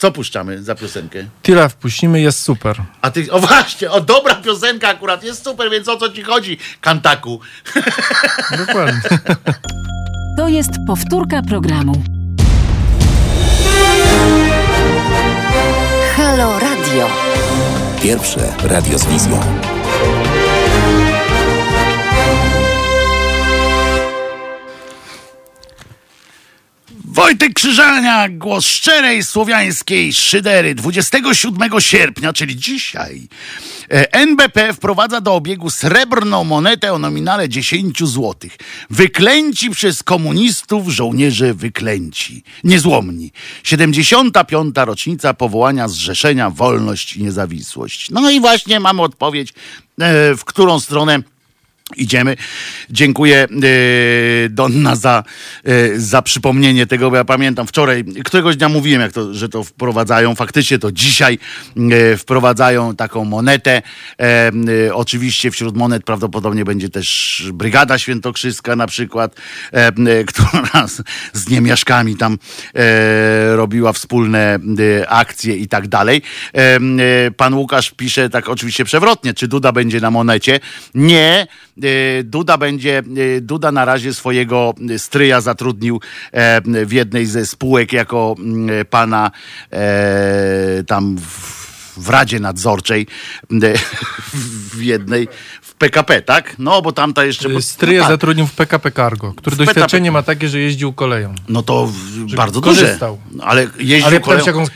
[0.00, 1.24] Co puszczamy za piosenkę?
[1.42, 2.82] Tira wpuścimy, jest super.
[3.00, 6.58] A ty, o właśnie, o dobra piosenka akurat, jest super, więc o co ci chodzi,
[6.80, 7.40] Kantaku?
[8.66, 9.00] Dokładnie.
[10.36, 12.02] To jest powtórka programu.
[16.16, 16.60] Halo
[18.02, 19.40] Pierwsze radio z wizją.
[27.12, 30.74] Wojtek Krzyżania, głos szczerej słowiańskiej szydery.
[30.74, 33.28] 27 sierpnia, czyli dzisiaj,
[33.90, 38.34] e, NBP wprowadza do obiegu srebrną monetę o nominale 10 zł.
[38.90, 42.42] Wyklęci przez komunistów żołnierze wyklęci.
[42.64, 43.32] Niezłomni.
[43.62, 44.74] 75.
[44.84, 48.10] rocznica powołania Zrzeszenia Wolność i Niezawisłość.
[48.10, 49.52] No i właśnie mamy odpowiedź,
[50.00, 51.22] e, w którą stronę
[51.96, 52.36] Idziemy.
[52.90, 55.24] Dziękuję e, Donna za,
[55.64, 59.64] e, za przypomnienie tego, bo ja pamiętam wczoraj, któregoś dnia mówiłem, jak to, że to
[59.64, 60.34] wprowadzają.
[60.34, 61.38] Faktycznie to dzisiaj
[61.76, 63.82] e, wprowadzają taką monetę.
[64.20, 69.36] E, oczywiście wśród monet prawdopodobnie będzie też Brygada Świętokrzyska na przykład,
[69.72, 69.92] e,
[70.30, 70.86] która
[71.32, 72.38] z, niemiaszkami tam
[72.74, 74.58] e, robiła wspólne
[75.08, 76.22] akcje i tak dalej.
[77.36, 80.60] Pan Łukasz pisze tak oczywiście przewrotnie, czy Duda będzie na monecie?
[80.94, 81.46] Nie.
[81.84, 86.00] E, Duda będzie, e, Duda na razie swojego stryja zatrudnił
[86.32, 89.30] e, w jednej ze spółek jako mm, pana
[89.72, 91.60] e, tam w,
[91.96, 93.06] w Radzie Nadzorczej
[93.52, 93.56] e,
[94.74, 95.28] w jednej,
[95.80, 96.54] PKP, tak?
[96.58, 97.48] No, bo tamta jeszcze...
[97.48, 98.12] bo- Stryja no, tak.
[98.14, 99.74] zatrudnił w PKP Cargo, który W PKP.
[99.74, 101.34] doświadczenie ma takie, że jeździł koleją.
[101.48, 103.18] No to w- bardzo korzystał.
[103.32, 104.44] No, Ale jeździł Ale ja koleją...
[104.44, 104.66] się, on,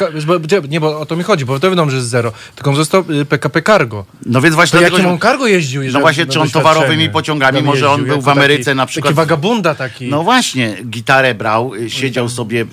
[0.69, 2.33] nie, bo o to mi chodzi, bo to wiadomo, że jest zero.
[2.55, 4.05] Tylko on został y, PKP Cargo.
[4.27, 5.83] No więc właśnie To dlatego, jakim on cargo jeździł?
[5.93, 8.87] No właśnie, czy on towarowymi pociągami, tam może on jeździł, był w Ameryce taki, na
[8.87, 10.09] przykład- Taki wagabunda taki.
[10.09, 12.67] No właśnie, gitarę brał, y, siedział sobie y,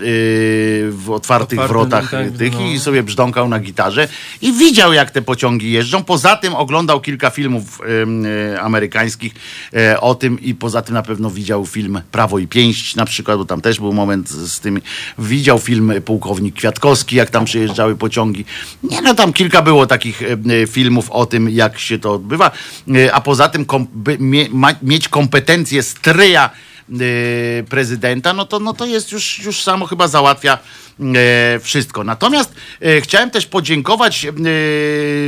[0.91, 2.61] w otwartych Otwartym, wrotach tak, y, tych no.
[2.61, 4.07] i sobie brzdąkał na gitarze
[4.41, 6.03] i widział, jak te pociągi jeżdżą.
[6.03, 8.20] Poza tym oglądał kilka filmów ym, y,
[8.61, 9.33] amerykańskich
[9.73, 13.37] y, o tym i poza tym na pewno widział film Prawo i Pięść na przykład,
[13.37, 14.81] bo tam też był moment z tym.
[15.19, 18.45] Widział film Pułkownik Kwiatkowski, jak tam przejeżdżały pociągi.
[18.83, 22.51] Nie no, tam kilka było takich y, y, filmów o tym, jak się to odbywa.
[22.87, 23.87] Y, A poza tym kom,
[24.19, 24.47] mie,
[24.81, 26.49] mieć kompetencje stryja
[27.01, 30.59] y, prezydenta, no to, no to jest już, już samo chyba załatwia e,
[31.61, 32.03] wszystko.
[32.03, 34.31] Natomiast e, chciałem też podziękować e,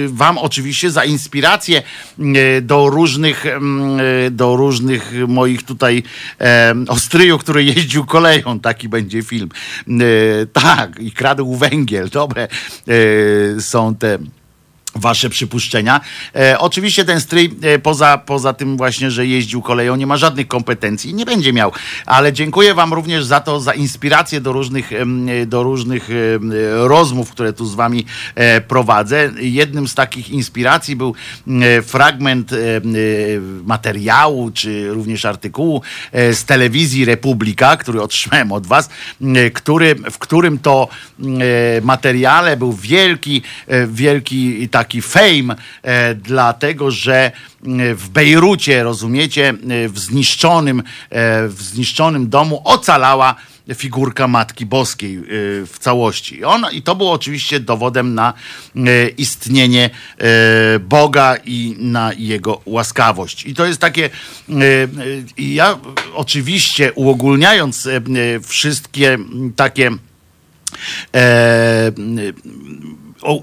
[0.08, 1.84] wam oczywiście za inspirację
[2.20, 6.04] e, do różnych mm, e, do różnych moich tutaj
[6.42, 9.50] e, ostryju, który jeździł koleją, taki będzie film.
[9.88, 9.94] E,
[10.54, 12.10] tak, i kradł węgiel.
[12.10, 12.48] Dobre
[13.58, 14.18] e, są te
[14.96, 16.02] wasze przypuszczenia.
[16.36, 20.48] E, oczywiście ten stryj, e, poza, poza tym właśnie, że jeździł koleją, nie ma żadnych
[20.48, 21.72] kompetencji i nie będzie miał.
[22.06, 27.32] Ale dziękuję wam również za to, za inspirację do różnych, em, do różnych em, rozmów,
[27.32, 29.32] które tu z wami e, prowadzę.
[29.40, 31.16] Jednym z takich inspiracji był
[31.48, 32.82] e, fragment e, e,
[33.64, 35.82] materiału, czy również artykułu
[36.12, 38.90] e, z telewizji Republika, który otrzymałem od was,
[39.22, 40.88] e, który, w którym to
[41.20, 47.32] e, materiale był wielki, e, wielki taki fame, e, dlatego że e,
[47.96, 50.84] w Bejrucie, rozumiecie, e, w zniszczonym,
[51.48, 53.36] w zniszczonym domu ocalała
[53.76, 55.24] figurka Matki Boskiej
[55.68, 56.44] w całości.
[56.44, 58.34] On, I to było oczywiście dowodem na
[59.18, 59.90] istnienie
[60.80, 63.46] Boga i na jego łaskawość.
[63.46, 64.10] I to jest takie,
[65.38, 65.80] ja
[66.14, 67.90] oczywiście uogólniając
[68.48, 69.18] wszystkie
[69.56, 69.92] takie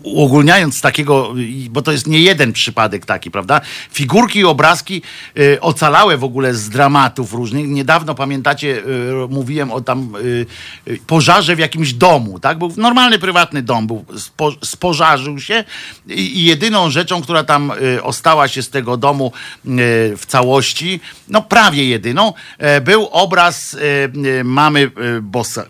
[0.03, 1.35] uogólniając takiego,
[1.71, 3.61] bo to jest nie jeden przypadek taki, prawda?
[3.93, 5.03] Figurki i obrazki
[5.37, 7.69] e, ocalałe w ogóle z dramatów różnych.
[7.69, 8.83] Niedawno, pamiętacie, e,
[9.29, 10.13] mówiłem o tam
[10.87, 12.59] e, pożarze w jakimś domu, tak?
[12.59, 15.65] Był normalny, prywatny dom, był, spo, spożarzył się
[16.07, 17.73] i, jedyną rzeczą, która tam
[18.03, 19.33] ostała się z tego domu
[20.17, 22.33] w całości, no prawie jedyną,
[22.85, 23.77] był obraz
[24.45, 24.91] mamy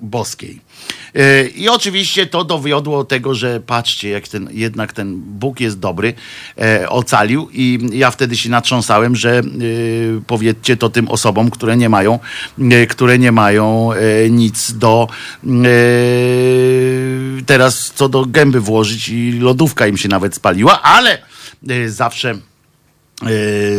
[0.01, 0.70] boskiej.
[1.57, 6.15] I oczywiście to dowiodło tego, że patrzcie, jak ten, jednak ten Bóg jest dobry,
[6.59, 9.43] e, ocalił i ja wtedy się natrząsałem, że e,
[10.27, 12.19] powiedzcie to tym osobom, które nie mają,
[12.71, 13.91] e, które nie mają
[14.31, 15.09] nic do
[17.47, 21.19] teraz co do gęby włożyć i lodówka im się nawet spaliła, ale
[21.87, 22.35] zawsze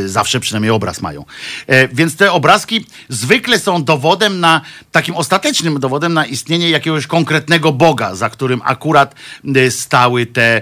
[0.06, 1.26] zawsze przynajmniej obraz mają.
[1.68, 4.62] E, Więc te obrazki zwykle są dowodem na,
[4.92, 9.16] takim ostatecznym dowodem na istnienie jakiegoś konkretnego Boga, za którym akurat
[9.56, 10.62] e, stały te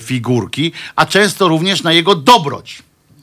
[0.00, 2.82] figurki, a często również na jego dobroć.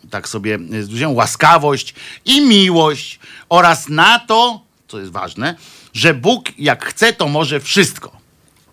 [0.09, 1.93] Tak sobie e, wziąłem, łaskawość
[2.25, 3.19] i miłość
[3.49, 5.55] oraz na to, co jest ważne,
[5.93, 8.17] że Bóg jak chce, to może wszystko.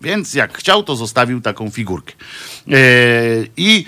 [0.01, 2.13] Więc jak chciał, to zostawił taką figurkę.
[2.67, 2.73] E,
[3.57, 3.85] I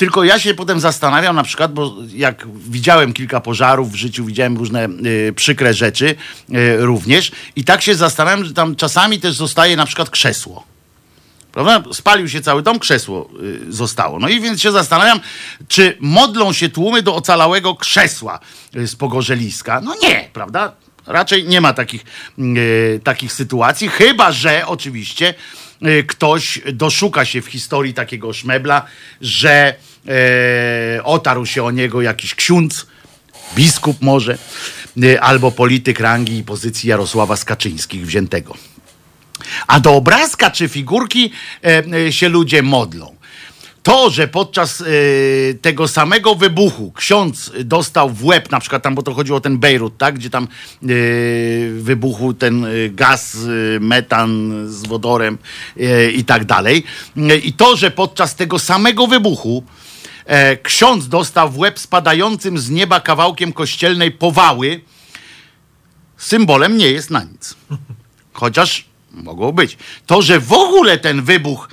[0.00, 4.56] tylko ja się potem zastanawiam, na przykład, bo jak widziałem kilka pożarów w życiu, widziałem
[4.56, 6.14] różne e, przykre rzeczy
[6.52, 10.64] e, również, i tak się zastanawiam, że tam czasami też zostaje na przykład krzesło.
[11.52, 11.82] Prawda?
[11.92, 13.30] Spalił się cały dom, krzesło
[13.68, 14.18] y, zostało.
[14.18, 15.20] No i więc się zastanawiam,
[15.68, 18.38] czy modlą się tłumy do ocalałego krzesła
[18.76, 19.80] y, z pogorzeliska.
[19.80, 20.72] No nie, prawda?
[21.06, 22.04] Raczej nie ma takich,
[22.38, 25.69] y, takich sytuacji, chyba że oczywiście y,
[26.06, 28.86] ktoś doszuka się w historii takiego szmebla,
[29.20, 29.74] że
[30.08, 32.86] e, otarł się o niego jakiś ksiądz,
[33.54, 34.38] biskup może,
[35.04, 38.54] y, albo polityk rangi i pozycji Jarosława Skaczyńskich wziętego.
[39.66, 41.32] A do obrazka czy figurki
[41.64, 43.16] e, e, się ludzie modlą.
[43.82, 44.84] To, że podczas e,
[45.54, 49.58] tego samego wybuchu ksiądz dostał w łeb, na przykład tam, bo to chodziło o ten
[49.58, 50.14] Bejrut, tak?
[50.14, 50.86] gdzie tam e,
[51.70, 55.38] wybuchł ten e, gaz, e, metan z wodorem
[55.80, 56.84] e, i tak dalej.
[57.16, 59.64] E, I to, że podczas tego samego wybuchu
[60.26, 64.80] e, ksiądz dostał w łeb spadającym z nieba kawałkiem kościelnej powały,
[66.16, 67.54] symbolem nie jest na nic.
[68.32, 69.78] Chociaż mogło być.
[70.06, 71.68] To, że w ogóle ten wybuch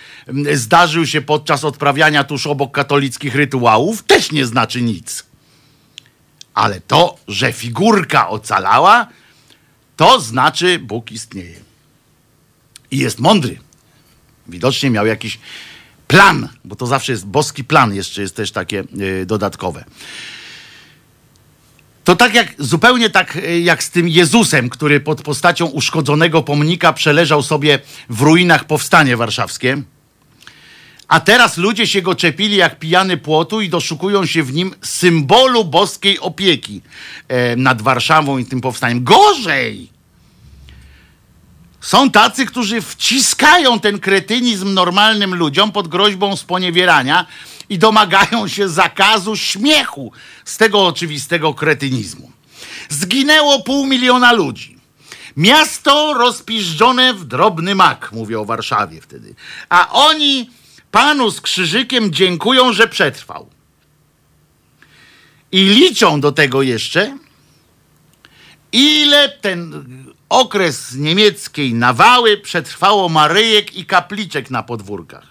[0.53, 5.25] zdarzył się podczas odprawiania tuż obok katolickich rytuałów, też nie znaczy nic.
[6.53, 9.07] Ale to, że figurka ocalała,
[9.97, 11.59] to znaczy Bóg istnieje.
[12.91, 13.59] I jest mądry.
[14.47, 15.39] Widocznie miał jakiś
[16.07, 18.83] plan, bo to zawsze jest boski plan, jeszcze jest też takie
[19.21, 19.85] y, dodatkowe.
[22.03, 26.93] To tak jak, zupełnie tak y, jak z tym Jezusem, który pod postacią uszkodzonego pomnika
[26.93, 27.79] przeleżał sobie
[28.09, 29.81] w ruinach powstanie warszawskie.
[31.07, 35.65] A teraz ludzie się go czepili jak pijany płotu i doszukują się w nim symbolu
[35.65, 36.81] boskiej opieki
[37.27, 39.03] e, nad Warszawą i tym powstaniem.
[39.03, 39.89] Gorzej!
[41.81, 47.25] Są tacy, którzy wciskają ten kretynizm normalnym ludziom pod groźbą sponiewierania
[47.69, 50.11] i domagają się zakazu śmiechu
[50.45, 52.31] z tego oczywistego kretynizmu.
[52.89, 54.77] Zginęło pół miliona ludzi.
[55.37, 59.35] Miasto rozpiżdżone w drobny mak, mówię o Warszawie wtedy.
[59.69, 60.49] A oni
[60.91, 63.49] panu z krzyżykiem dziękują, że przetrwał.
[65.51, 67.17] I liczą do tego jeszcze,
[68.71, 69.85] ile ten
[70.29, 75.27] okres niemieckiej nawały przetrwało Maryjek i kapliczek na podwórkach.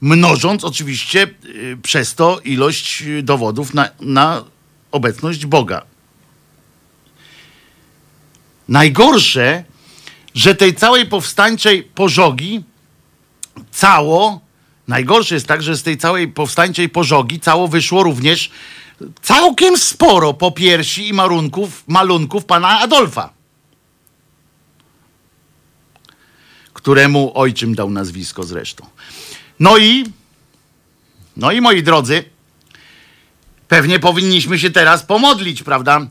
[0.00, 4.44] Mnożąc oczywiście y, przez to ilość dowodów na, na
[4.92, 5.82] obecność Boga.
[8.68, 9.64] Najgorsze,
[10.34, 12.64] że tej całej powstańczej pożogi
[13.70, 14.40] cało,
[14.88, 18.50] najgorsze jest tak, że z tej całej powstańczej pożogi cało wyszło również
[19.22, 23.36] całkiem sporo popiersi i marunków, malunków pana Adolfa.
[26.86, 28.86] któremu ojczym dał nazwisko zresztą.
[29.60, 30.04] No i,
[31.36, 32.24] no i moi drodzy,
[33.68, 36.06] pewnie powinniśmy się teraz pomodlić, prawda?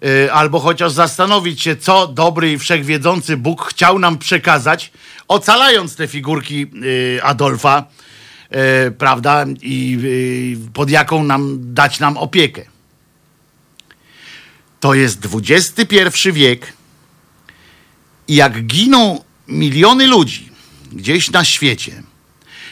[0.00, 4.92] Yy, albo chociaż zastanowić się, co dobry i wszechwiedzący Bóg chciał nam przekazać,
[5.28, 7.84] ocalając te figurki yy, Adolfa,
[8.50, 9.44] yy, prawda?
[9.62, 9.98] I
[10.60, 12.64] yy, pod jaką nam dać nam opiekę.
[14.80, 16.72] To jest XXI wiek
[18.28, 20.50] i jak giną miliony ludzi
[20.92, 22.02] gdzieś na świecie,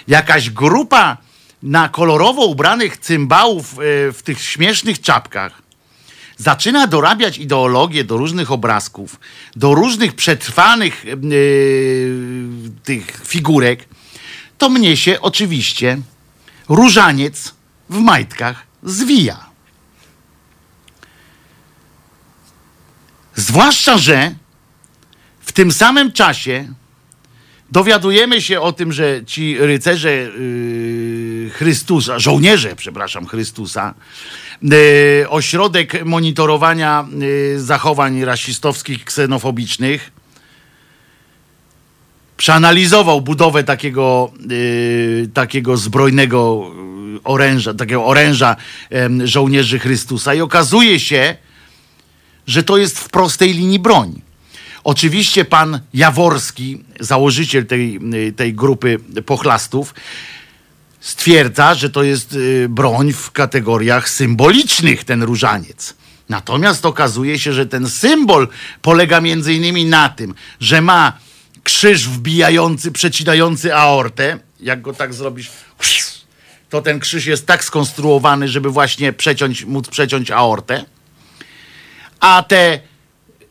[0.08, 1.16] jakaś grupa
[1.62, 3.74] na kolorowo ubranych cymbałów
[4.12, 5.63] w tych śmiesznych czapkach
[6.36, 9.20] zaczyna dorabiać ideologię do różnych obrazków,
[9.56, 11.16] do różnych przetrwanych e,
[12.84, 13.88] tych figurek,
[14.58, 15.98] to mnie się oczywiście
[16.68, 17.54] różaniec
[17.90, 19.46] w majtkach zwija.
[23.34, 24.34] Zwłaszcza, że
[25.40, 26.74] w tym samym czasie
[27.70, 33.94] dowiadujemy się o tym, że ci rycerze yy, Chrystusa, żołnierze, przepraszam, Chrystusa,
[34.62, 34.76] yy,
[35.28, 40.12] ośrodek monitorowania yy, zachowań rasistowskich, ksenofobicznych,
[42.36, 46.70] przeanalizował budowę takiego, yy, takiego zbrojnego
[47.24, 48.56] oręża, takiego oręża
[49.24, 51.36] żołnierzy Chrystusa i okazuje się,
[52.46, 54.20] że to jest w prostej linii broń.
[54.84, 58.00] Oczywiście pan Jaworski, założyciel tej,
[58.36, 59.94] tej grupy pochlastów,
[61.04, 65.94] stwierdza, że to jest y, broń w kategoriach symbolicznych, ten różaniec.
[66.28, 68.48] Natomiast okazuje się, że ten symbol
[68.82, 71.12] polega między innymi na tym, że ma
[71.62, 74.38] krzyż wbijający, przecinający aortę.
[74.60, 75.50] Jak go tak zrobisz,
[76.70, 80.84] to ten krzyż jest tak skonstruowany, żeby właśnie przeciąć, móc przeciąć aortę.
[82.20, 82.80] A te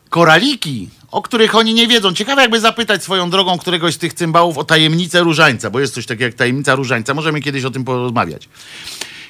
[0.10, 2.14] koraliki, o których oni nie wiedzą.
[2.14, 6.06] Ciekawe jakby zapytać swoją drogą któregoś z tych cymbałów o tajemnicę różańca, bo jest coś
[6.06, 7.14] takiego jak tajemnica różańca.
[7.14, 8.50] Możemy kiedyś o tym porozmawiać.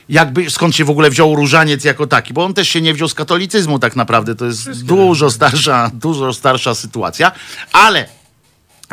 [0.10, 3.08] Jakby, skąd się w ogóle wziął różaniec jako taki, bo on też się nie wziął
[3.08, 4.36] z katolicyzmu tak naprawdę.
[4.36, 7.32] To jest dużo starsza, dużo starsza sytuacja.
[7.74, 8.08] Ale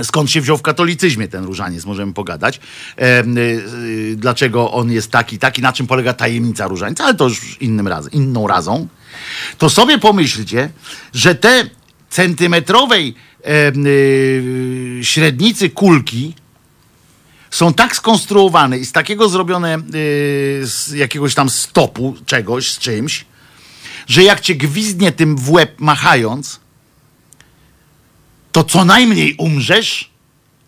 [0.03, 2.61] Skąd się wziął w katolicyzmie ten różaniec, możemy pogadać.
[2.99, 7.57] E, y, dlaczego on jest taki, taki, na czym polega tajemnica różańca, ale to już
[7.61, 8.89] innym razem, inną razą.
[9.59, 10.71] To sobie pomyślcie,
[11.15, 11.71] że te
[12.11, 13.15] centymetrowej
[13.45, 16.35] e, y, średnicy kulki
[17.51, 19.81] są tak skonstruowane i z takiego zrobione y,
[20.67, 23.25] z jakiegoś tam stopu czegoś, z czymś,
[24.07, 26.61] że jak cię gwizdnie tym w łeb machając,
[28.53, 30.11] to co najmniej umrzesz,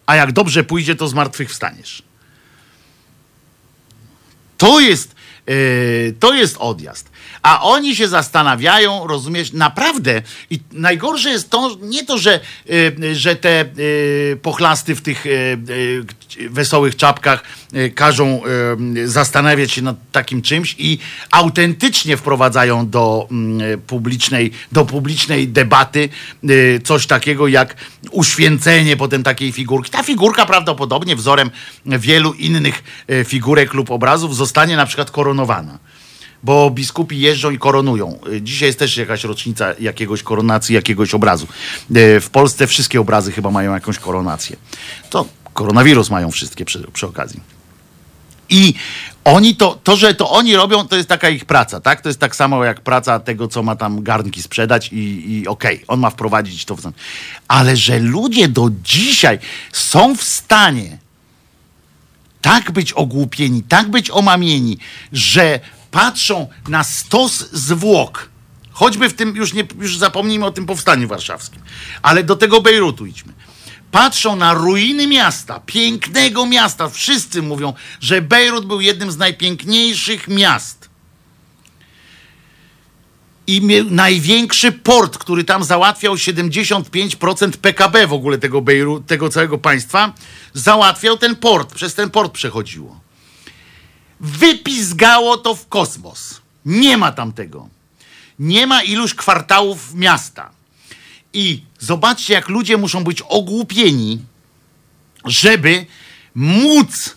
[0.06, 2.02] a jak dobrze pójdzie, to zmartwychwstaniesz.
[4.58, 5.14] To jest,
[5.46, 7.10] yy, to jest odjazd.
[7.42, 10.22] A oni się zastanawiają, rozumiesz, naprawdę.
[10.50, 15.24] I najgorsze jest to, nie to, że, yy, że te yy, pochlasty w tych
[16.50, 17.42] wesołych czapkach
[17.94, 18.42] każą
[19.04, 20.98] zastanawiać się nad takim czymś i
[21.30, 23.28] autentycznie wprowadzają do
[23.58, 26.08] yy, publicznej, do publicznej debaty
[26.84, 27.76] coś takiego jak
[28.10, 29.90] uświęcenie potem takiej figurki.
[29.90, 31.50] Ta figurka prawdopodobnie wzorem
[31.86, 32.82] wielu innych
[33.24, 35.78] figurek lub obrazów zostanie na przykład koronowana
[36.42, 38.18] bo biskupi jeżdżą i koronują.
[38.32, 41.46] Y, Dzisiaj jest też jakaś rocznica jakiegoś koronacji, jakiegoś obrazu.
[41.96, 44.56] Y, W Polsce wszystkie obrazy chyba mają jakąś koronację.
[45.10, 47.40] To koronawirus mają wszystkie przy, przy okazji.
[48.48, 48.74] I
[49.24, 52.00] oni to, to, że to oni robią, to jest taka ich praca, tak?
[52.00, 55.84] To jest tak samo jak praca tego, co ma tam garnki sprzedać i, i okej,
[55.88, 56.76] on ma wprowadzić to.
[56.76, 56.92] w-
[57.48, 59.38] Ale że ludzie do dzisiaj
[59.72, 60.98] są w stanie
[62.40, 64.78] tak być ogłupieni, tak być omamieni,
[65.12, 65.60] że
[65.92, 68.28] patrzą na stos zwłok,
[68.72, 71.62] choćby w tym, już, nie, już zapomnijmy o tym powstaniu warszawskim,
[72.02, 73.32] ale do tego Bejrutu idźmy.
[73.90, 76.88] Patrzą na ruiny miasta, pięknego miasta.
[76.88, 80.88] Wszyscy mówią, że Bejrut był jednym z najpiękniejszych miast.
[83.46, 90.12] I największy port, który tam załatwiał 75% PKB w ogóle tego, Bejru, tego całego państwa,
[90.54, 91.74] załatwiał ten port.
[91.74, 93.01] Przez ten port przechodziło.
[94.22, 96.40] Wypizgało to w kosmos.
[96.66, 97.68] Nie ma tam tego.
[98.38, 100.50] Nie ma iluś kwartałów miasta.
[101.32, 104.18] I zobaczcie, jak ludzie muszą być ogłupieni,
[105.24, 105.86] żeby
[106.34, 107.16] móc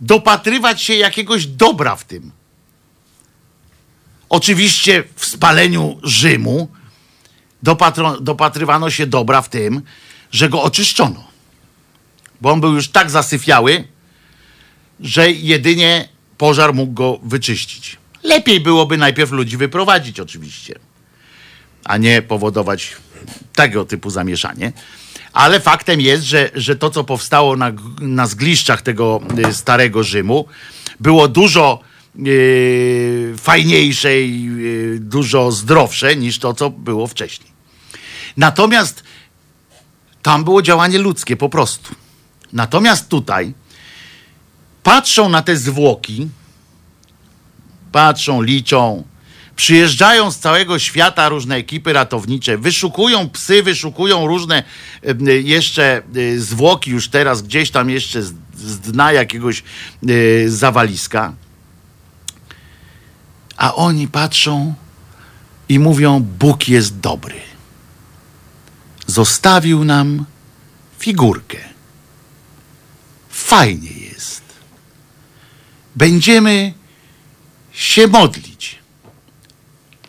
[0.00, 2.32] dopatrywać się jakiegoś dobra w tym.
[4.28, 6.68] Oczywiście w spaleniu Rzymu
[7.62, 9.82] dopatro, dopatrywano się dobra w tym,
[10.32, 11.24] że go oczyszczono.
[12.40, 13.88] Bo on był już tak zasyfiały,
[15.00, 16.08] że jedynie
[16.38, 17.96] pożar mógł go wyczyścić.
[18.22, 20.78] Lepiej byłoby najpierw ludzi wyprowadzić, oczywiście,
[21.84, 22.96] a nie powodować
[23.54, 24.72] tego typu zamieszanie.
[25.32, 30.46] Ale faktem jest, że, że to, co powstało na, na zgliszczach tego y, starego Rzymu,
[31.00, 31.80] było dużo
[32.26, 37.50] y, fajniejsze i y, dużo zdrowsze niż to, co było wcześniej.
[38.36, 39.04] Natomiast
[40.22, 41.94] tam było działanie ludzkie po prostu.
[42.52, 43.54] Natomiast tutaj
[44.88, 46.28] patrzą na te zwłoki,
[47.92, 49.04] patrzą, liczą.
[49.56, 54.62] Przyjeżdżają z całego świata różne ekipy ratownicze, wyszukują psy, wyszukują różne
[55.26, 58.32] e, jeszcze e, zwłoki już teraz gdzieś tam jeszcze z,
[58.80, 61.32] dna jakiegoś e, zawaliska.
[63.56, 64.74] A oni patrzą
[65.68, 67.40] i mówią: Bóg jest dobry.
[69.06, 70.24] Zostawił nam
[70.98, 71.58] figurkę.
[73.30, 74.07] Fajnie jest.
[75.98, 76.72] Będziemy
[77.72, 78.78] się modlić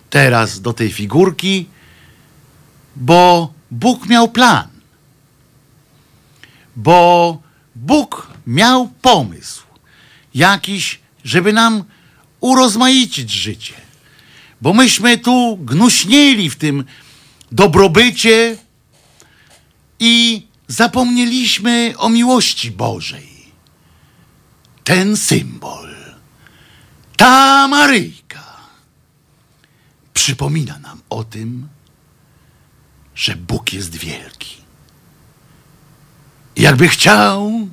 [0.10, 1.66] teraz do tej figurki,
[2.96, 4.68] bo Bóg miał plan.
[6.76, 7.42] Bo
[7.76, 9.64] Bóg miał pomysł
[10.36, 11.84] jakiś, żeby nam
[12.40, 13.74] urozmaicić życie.
[14.62, 16.84] Bo myśmy tu gnuśnieli w tym
[17.52, 18.58] dobrobycie
[20.00, 23.39] i zapomnieliśmy o miłości Bożej.
[24.90, 25.90] Ten symbol,
[27.18, 28.44] ta Maryjka
[30.14, 31.68] przypomina nam o tym,
[33.16, 34.58] że Bóg jest wielki.
[36.56, 37.68] Jakby chciał,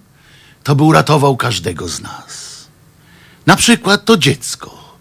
[0.64, 2.66] to by uratował każdego z nas.
[3.46, 4.98] Na przykład to dziecko,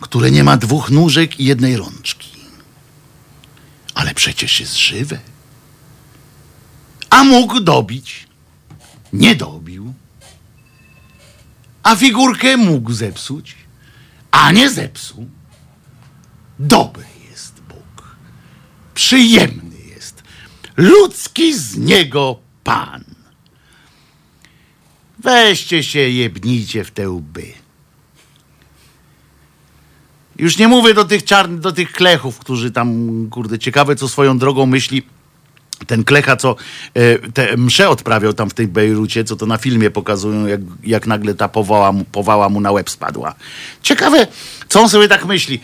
[0.00, 2.30] które nie ma dwóch nóżek i jednej rączki.
[3.94, 5.18] Ale przecież jest żywe.
[7.10, 8.26] A mógł dobić.
[9.12, 9.65] Nie dobił.
[11.86, 13.54] A figurkę mógł zepsuć.
[14.30, 15.26] A nie zepsuł.
[16.58, 18.16] Dobry jest Bóg.
[18.94, 20.22] Przyjemny jest.
[20.76, 23.04] Ludzki z niego Pan.
[25.18, 27.52] Weźcie się, jebnijcie w te łby.
[30.38, 34.38] Już nie mówię do tych czarnych, do tych klechów, którzy tam, kurde, ciekawe co swoją
[34.38, 35.02] drogą myśli
[35.86, 36.56] ten klecha, co
[36.94, 41.06] e, te msze odprawiał tam w tej Bejrucie, co to na filmie pokazują, jak, jak
[41.06, 43.34] nagle ta powała mu, powała mu na łeb spadła.
[43.82, 44.26] Ciekawe,
[44.68, 45.60] co on sobie tak myśli.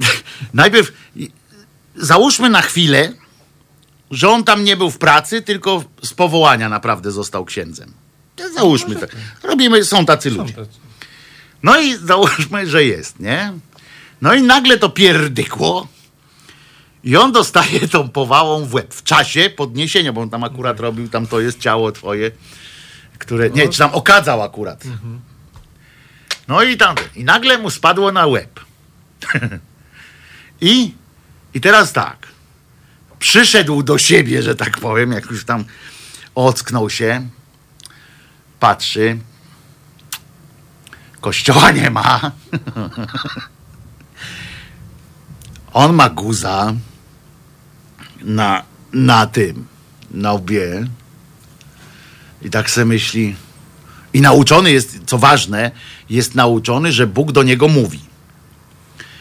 [0.54, 0.92] Najpierw
[1.96, 3.12] załóżmy na chwilę,
[4.10, 7.92] że on tam nie był w pracy, tylko z powołania naprawdę został księdzem.
[8.54, 9.06] Załóżmy to.
[9.42, 10.54] Robimy, są tacy ludzie.
[11.62, 13.52] No i załóżmy, że jest, nie?
[14.20, 15.88] No i nagle to pierdykło
[17.04, 21.08] i on dostaje tą powałą w łeb w czasie podniesienia, bo on tam akurat robił,
[21.08, 22.30] tam to jest ciało twoje,
[23.18, 24.84] które, nie, czy tam okadzał akurat.
[26.48, 28.60] No i tam, i nagle mu spadło na łeb.
[30.60, 30.94] I,
[31.54, 32.26] I teraz tak,
[33.18, 35.64] przyszedł do siebie, że tak powiem, jak już tam
[36.34, 37.28] ocknął się,
[38.60, 39.18] patrzy,
[41.20, 42.20] kościoła nie ma.
[45.72, 46.74] On ma guza
[48.22, 49.66] na, na tym,
[50.10, 50.86] na łbie.
[52.42, 53.36] I tak se myśli.
[54.12, 55.70] I nauczony jest, co ważne,
[56.10, 58.00] jest nauczony, że Bóg do niego mówi.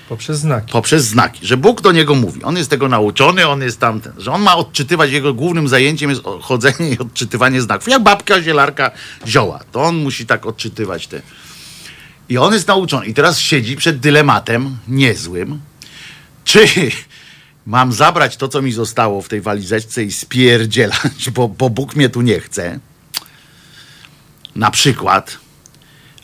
[0.09, 0.71] Poprzez znaki.
[0.71, 2.43] Poprzez znaki, że Bóg do niego mówi.
[2.43, 6.21] On jest tego nauczony, on jest tamten, że on ma odczytywać, jego głównym zajęciem jest
[6.41, 7.87] chodzenie i odczytywanie znaków.
[7.87, 8.91] Jak babka, zielarka,
[9.27, 9.59] zioła.
[9.71, 11.21] To on musi tak odczytywać te.
[12.29, 13.05] I on jest nauczony.
[13.05, 15.59] I teraz siedzi przed dylematem niezłym,
[16.43, 16.67] czy
[17.69, 22.09] mam zabrać to, co mi zostało w tej walizeczce i spierdzielać, bo, bo Bóg mnie
[22.09, 22.79] tu nie chce.
[24.55, 25.37] Na przykład.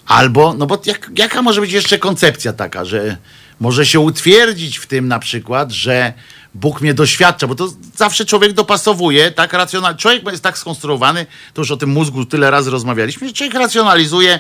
[0.06, 3.18] Albo, no bo jak, jaka może być jeszcze koncepcja taka, że
[3.60, 6.14] może się utwierdzić w tym na przykład, że
[6.56, 10.00] Bóg mnie doświadcza, bo to zawsze człowiek dopasowuje, tak racjonalnie.
[10.00, 14.34] Człowiek jest tak skonstruowany, to już o tym mózgu tyle razy rozmawialiśmy, że człowiek racjonalizuje
[14.34, 14.40] e,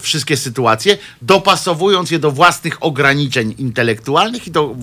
[0.00, 4.76] wszystkie sytuacje, dopasowując je do własnych ograniczeń intelektualnych i do,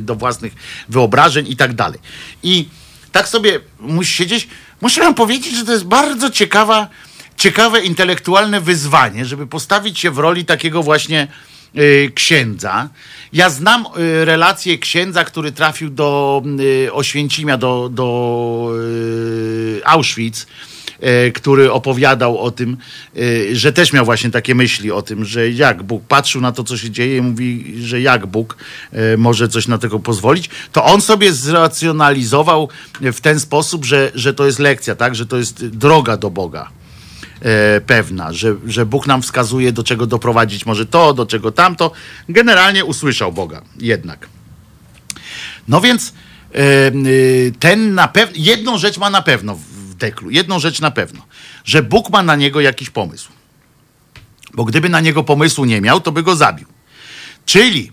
[0.00, 0.52] do własnych
[0.88, 2.00] wyobrażeń i tak dalej.
[2.42, 2.68] I
[3.12, 4.48] tak sobie musi siedzieć.
[4.80, 6.88] Muszę wam powiedzieć, że to jest bardzo ciekawa,
[7.36, 11.28] ciekawe intelektualne wyzwanie, żeby postawić się w roli takiego właśnie
[12.14, 12.88] księdza.
[13.32, 20.46] Ja znam y, relację księdza, który trafił do y, Oświęcimia, do, do y, Auschwitz,
[21.26, 22.76] y, który opowiadał o tym,
[23.16, 26.64] y, że też miał właśnie takie myśli o tym, że jak Bóg patrzył na to,
[26.64, 28.56] co się dzieje mówi, że jak Bóg
[29.14, 32.68] y, może coś na tego pozwolić, to on sobie zracjonalizował
[33.00, 35.14] w ten sposób, że, że to jest lekcja, tak?
[35.14, 36.79] że to jest droga do Boga
[37.86, 41.92] pewna, że, że Bóg nam wskazuje, do czego doprowadzić może to, do czego tamto.
[42.28, 44.28] Generalnie usłyszał Boga jednak.
[45.68, 46.12] No więc
[46.54, 46.92] e, e,
[47.58, 51.22] ten na pewno, jedną rzecz ma na pewno w deklu, jedną rzecz na pewno,
[51.64, 53.30] że Bóg ma na niego jakiś pomysł.
[54.54, 56.66] Bo gdyby na niego pomysłu nie miał, to by go zabił.
[57.46, 57.92] Czyli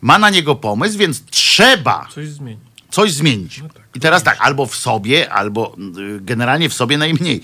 [0.00, 2.60] ma na niego pomysł, więc trzeba Coś zmieni.
[2.90, 3.60] coś zmienić.
[3.94, 7.40] I teraz tak, albo w sobie, albo y, generalnie w sobie najmniej.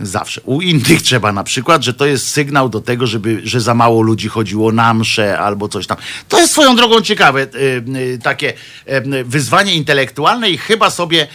[0.00, 0.40] Zawsze.
[0.44, 4.02] U innych trzeba na przykład, że to jest sygnał do tego, żeby, że za mało
[4.02, 5.96] ludzi chodziło na msze albo coś tam.
[6.28, 8.52] To jest swoją drogą ciekawe, y, y, takie
[8.88, 11.26] y, wyzwanie intelektualne i chyba sobie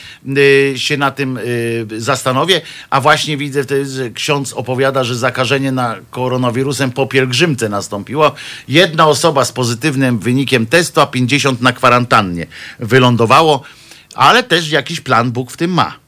[0.76, 1.40] się na tym
[1.98, 8.32] zastanowię, a właśnie widzę że ksiądz opowiada, że zakażenie na koronawirusem po pielgrzymce nastąpiło.
[8.68, 12.48] Jedna osoba z pozytywnym wynikiem testu, a 50 na kwarantannie
[12.80, 13.64] wylądowało,
[14.16, 16.03] ale też jakiś plan Bóg w tym ma.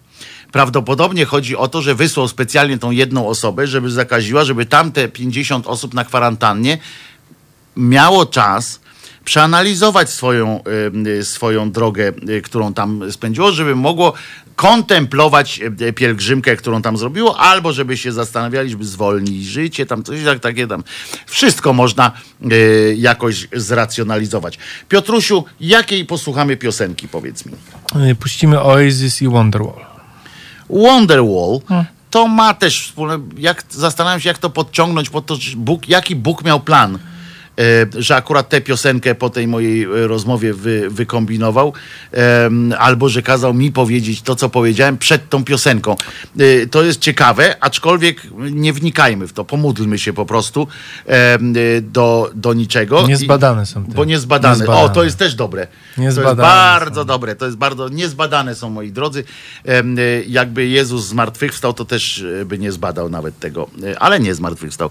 [0.55, 5.67] Prawdopodobnie chodzi o to, że wysłał specjalnie tą jedną osobę, żeby zakaziła, żeby tamte 50
[5.67, 6.77] osób na kwarantannie
[7.77, 8.79] miało czas
[9.25, 10.63] przeanalizować swoją,
[11.19, 14.13] y, swoją drogę, y, którą tam spędziło, żeby mogło
[14.55, 20.23] kontemplować y, pielgrzymkę, którą tam zrobiło, albo żeby się zastanawiali, żeby zwolnić życie, tam coś
[20.25, 20.83] tak, takie tam.
[21.25, 22.11] Wszystko można
[22.51, 24.57] y, jakoś zracjonalizować.
[24.89, 27.53] Piotrusiu, jakiej posłuchamy piosenki, powiedz mi?
[28.19, 29.94] Puścimy Oasis i Wonderwall.
[30.69, 31.59] Wonderwall
[32.15, 36.43] to ma też wspólne, jak zastanawiam się, jak to podciągnąć pod to, Bóg, jaki Bóg
[36.43, 36.99] miał plan,
[37.97, 41.73] że akurat tę piosenkę po tej mojej e, rozmowie wy, wykombinował,
[42.77, 45.95] albo że kazał mi powiedzieć to, co powiedziałem przed tą piosenką.
[46.39, 48.21] E, to jest ciekawe, aczkolwiek
[48.51, 50.67] nie wnikajmy w to, pomódlmy się po prostu
[51.07, 51.37] e,
[51.81, 53.07] do, do niczego.
[53.07, 53.93] Niezbadane są te.
[53.93, 54.57] Bo niezbadane.
[54.57, 54.83] Niezbadane.
[54.85, 55.67] O, to jest też dobre.
[55.67, 55.71] To
[56.01, 57.07] jest Niezbadane bardzo są.
[57.07, 59.23] dobre, to jest bardzo niezbadane są moi drodzy.
[60.27, 63.69] Jakby Jezus zmartwychwstał, to też by nie zbadał nawet tego,
[63.99, 64.89] ale nie zmartwychwstał.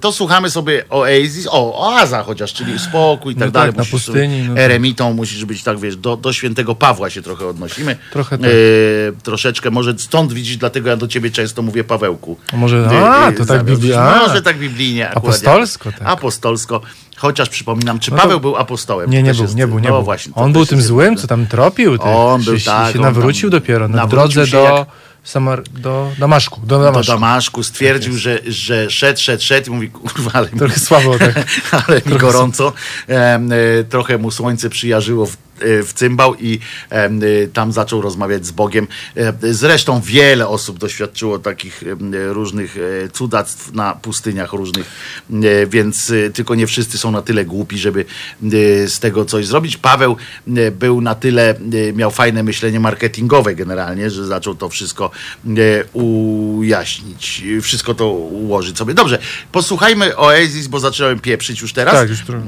[0.00, 3.70] To słuchamy sobie oasis, o, oaza chociaż, czyli spokój i tak No dalej.
[3.72, 4.64] tak, na pustyni, no tak.
[4.64, 7.96] Eremitą musisz być, tak wiesz, do, do świętego Pawła się trochę odnosimy.
[8.12, 8.50] Trochę tak.
[8.50, 12.36] E, troszeczkę, może stąd widzisz, dlatego ja do ciebie często mówię Pawełku.
[12.52, 14.18] A może- E, a, e, to tak zamiast- bibli- a.
[14.28, 15.08] Może tak biblijnie.
[15.10, 16.02] akurat Apostolsko, tak.
[16.08, 16.80] Apostolsko.
[17.16, 19.10] Chociaż przypominam, czy No to- Paweł był apostołem?
[19.10, 20.04] Nie, nie był, jest- nie był, nie no był.
[20.04, 21.98] Właśnie, on był tym złym, co tam tropił.
[21.98, 24.86] Tych, On był, się, tak, się on nawrócił dopiero na drodze się do, jak-
[25.28, 26.60] Samar, do Damaszku.
[26.60, 27.12] Do do Damaszku.
[27.12, 31.46] Damaszku, stwierdził, że, że szedł, szedł, szedł i mówi, kurwa, ale mi, Trochę słabo tak.
[31.86, 32.72] ale mi gorąco.
[33.08, 33.40] E,
[33.88, 36.58] trochę mu słońce przyjarzyło w, w cymbał i
[36.90, 38.86] em, e, tam zaczął rozmawiać z Bogiem.
[39.16, 44.86] E, Zresztą wiele osób doświadczyło takich e, różnych e, cudactw na pustyniach różnych,
[45.32, 48.04] e, więc e, tylko nie wszyscy są na tyle głupi, żeby
[48.44, 49.76] e, z tego coś zrobić.
[49.76, 50.16] Paweł
[50.56, 55.10] e, był na tyle, e, miał fajne myślenie marketingowe generalnie, że zaczął to wszystko
[55.46, 58.94] e, ujaśnić, e, wszystko to ułożyć sobie.
[58.94, 59.18] Dobrze,
[59.52, 61.94] posłuchajmy Oasis, bo zacząłem pieprzyć już teraz.
[61.94, 62.44] Tak, już trochę.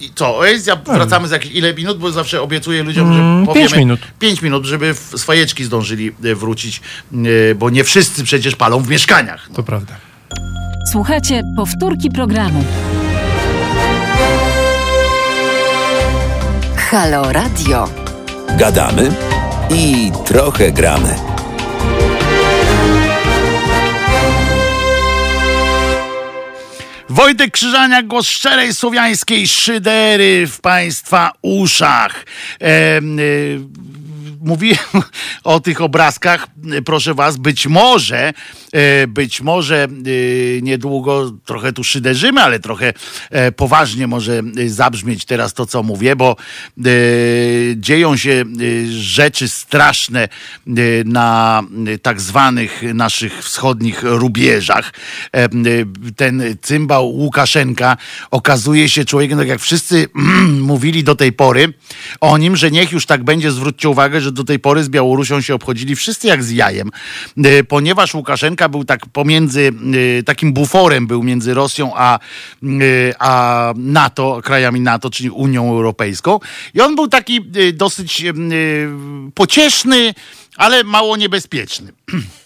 [0.00, 3.46] I co, Oasis, ja wracamy za jakieś ile minut, bo zawsze obiecuję ludziom, że Mm,
[3.46, 3.66] powiemy...
[3.68, 4.00] pięć minut.
[4.18, 6.80] Pięć minut, żeby w swajeczki zdążyli e, wrócić,
[7.50, 9.48] e, bo nie wszyscy przecież palą w mieszkaniach.
[9.54, 9.94] To prawda.
[10.92, 12.64] Słuchajcie powtórki programu.
[16.76, 17.88] Halo Radio.
[18.58, 19.10] Gadamy
[19.70, 21.14] i trochę gramy.
[27.08, 32.24] Wojtek Krzyżania, głos szczerej słowiańskiej szydery w Państwa uszach.
[32.60, 33.60] Em, y,
[34.40, 34.78] mówiłem
[35.44, 36.46] o tych obrazkach,
[36.84, 38.32] proszę Was, być może,
[39.02, 42.92] y, być może y, niedługo trochę tu szyderzymy, ale trochę
[43.30, 46.36] e, poważnie może zabrzmieć teraz to, co mówię, bo
[47.76, 48.44] dzieją się
[48.90, 50.28] rzeczy straszne
[51.04, 51.62] na
[52.02, 54.92] tak zwanych naszych wschodnich rubieżach.
[55.32, 55.48] E,
[56.16, 57.96] Ten cymbał Łukaszenka
[58.30, 60.06] okazuje się człowiekiem, tak jak wszyscy
[60.60, 61.72] mówili do tej pory
[62.20, 65.40] o nim, że niech już tak będzie, zwróćcie uwagę, że do tej pory z Białorusią
[65.40, 66.90] się obchodzili wszyscy jak z jajem,
[67.46, 72.18] Y, ponieważ Łukaszenka był tak pomiędzy, y, takim buforem był między Rosją a,
[72.62, 76.40] y, a NATO, krajami NATO, czyli Unią Europejską
[76.74, 77.40] i on był taki
[77.72, 78.24] dosyć
[79.34, 80.14] pocieszny,
[80.56, 81.92] ale mało niebezpieczny.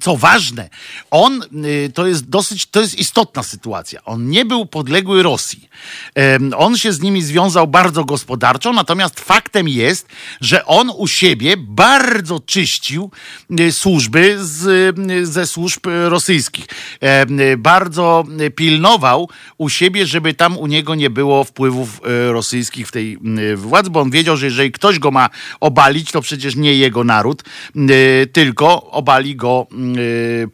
[0.00, 0.68] Co ważne,
[1.10, 4.04] on y, to jest dosyć, to jest istotna sytuacja.
[4.04, 5.68] On nie był podległy Rosji.
[6.56, 10.08] On się z nimi związał bardzo gospodarczo, natomiast faktem jest,
[10.40, 13.10] że on u siebie bardzo czyścił
[13.60, 14.66] y, służby z,
[15.10, 16.66] y, ze służb rosyjskich.
[17.58, 18.24] Bardzo
[18.56, 19.28] pilnował
[19.58, 22.00] u siebie, żeby tam u niego nie było wpływów
[22.30, 23.18] rosyjskich w tej
[23.56, 27.42] władzy, bo on wiedział, że jeżeli ktoś go ma obalić, to przecież nie jego naród,
[28.32, 29.66] tylko obali go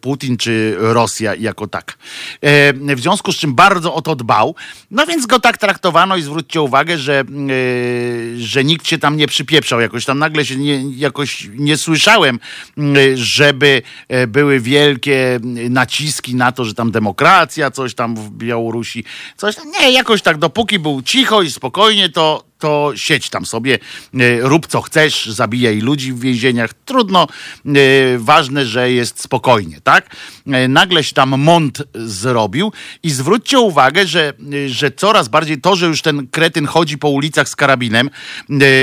[0.01, 1.99] Putin czy Rosja jako tak.
[2.41, 4.55] E, W związku z czym bardzo o to dbał,
[4.91, 9.27] no więc go tak traktowano i zwróćcie uwagę, że, y, że nikt się tam nie
[9.27, 9.81] przypieprzał.
[9.81, 12.39] Jakoś tam nagle się nie, jakoś nie słyszałem,
[12.79, 15.41] y, żeby e, były wielkie
[15.71, 19.05] naciski na to, że tam demokracja, coś tam w Białorusi,
[19.37, 19.65] coś tam.
[19.71, 23.79] Nie, jakoś tak, dopóki był cicho i spokojnie, to, to siedź tam sobie,
[24.15, 26.71] e, rób co chcesz, zabijaj ludzi w więzieniach.
[26.85, 27.27] Trudno,
[27.67, 27.71] e,
[28.19, 30.17] ważne, że jest spokojnie, tak?
[30.47, 32.73] E, Nagle się tam mont zrobił
[33.03, 34.33] i zwróćcie uwagę, że,
[34.67, 38.11] że coraz bardziej to, że już ten kretyn chodzi po ulicach z karabinem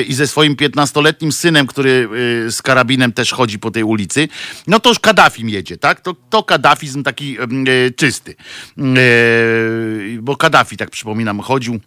[0.08, 2.10] i ze swoim 15-letnim synem, który
[2.50, 4.28] z karabinem też chodzi po tej ulicy,
[4.68, 6.02] no to już Kaddafim jedzie, tak?
[6.02, 7.38] To, to Kaddafizm taki
[7.96, 8.36] czysty.
[10.20, 11.80] Bo Kaddafi, tak przypominam, chodził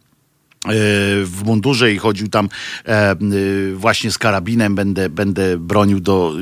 [1.24, 2.48] w mundurze i chodził tam
[2.86, 6.32] e, y, właśnie z karabinem, będę, będę bronił do,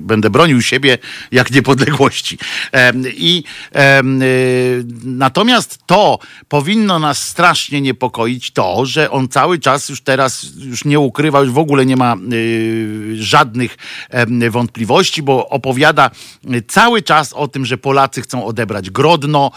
[0.00, 0.98] będę bronił siebie
[1.32, 2.38] jak niepodległości.
[2.72, 3.44] E, I
[3.74, 4.02] e,
[5.04, 6.18] natomiast to
[6.48, 11.50] powinno nas strasznie niepokoić to, że on cały czas już teraz już nie ukrywa, już
[11.50, 12.16] w ogóle nie ma
[13.14, 13.76] żadnych
[14.50, 16.10] wątpliwości, bo opowiada
[16.68, 19.50] cały czas o tym, że Polacy chcą odebrać Grodno,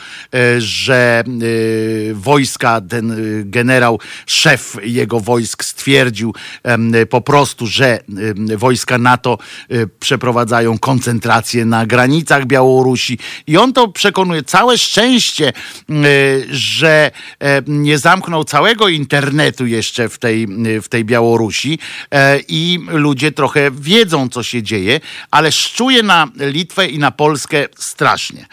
[0.57, 1.23] że
[2.13, 3.15] wojska, ten
[3.45, 6.33] generał, szef jego wojsk stwierdził
[7.09, 7.99] po prostu, że
[8.57, 9.37] wojska NATO
[9.71, 15.53] y, przeprowadzają koncentrację na granicach Białorusi i on to przekonuje całe szczęście,
[15.89, 20.47] y, że e, nie zamknął całego internetu jeszcze w tej,
[20.81, 21.79] w tej Białorusi
[22.11, 24.99] e, i ludzie trochę wiedzą, co się dzieje,
[25.31, 28.45] ale szczuje na Litwę i na Polskę strasznie.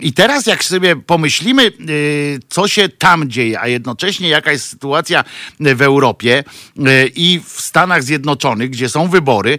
[0.00, 5.24] I teraz jak sobie pomyślimy, y, co się tam dzieje, a jednocześnie jaka jest sytuacja
[5.60, 6.44] w Europie
[6.78, 9.58] y, i w Stanach Zjednoczonych, gdzie są wybory,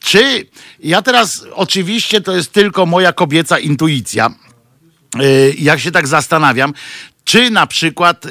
[0.00, 0.46] czy
[0.80, 4.30] ja teraz oczywiście to jest tylko moja kobieca intuicja,
[5.22, 6.74] Y, jak się tak zastanawiam,
[7.24, 8.26] czy na przykład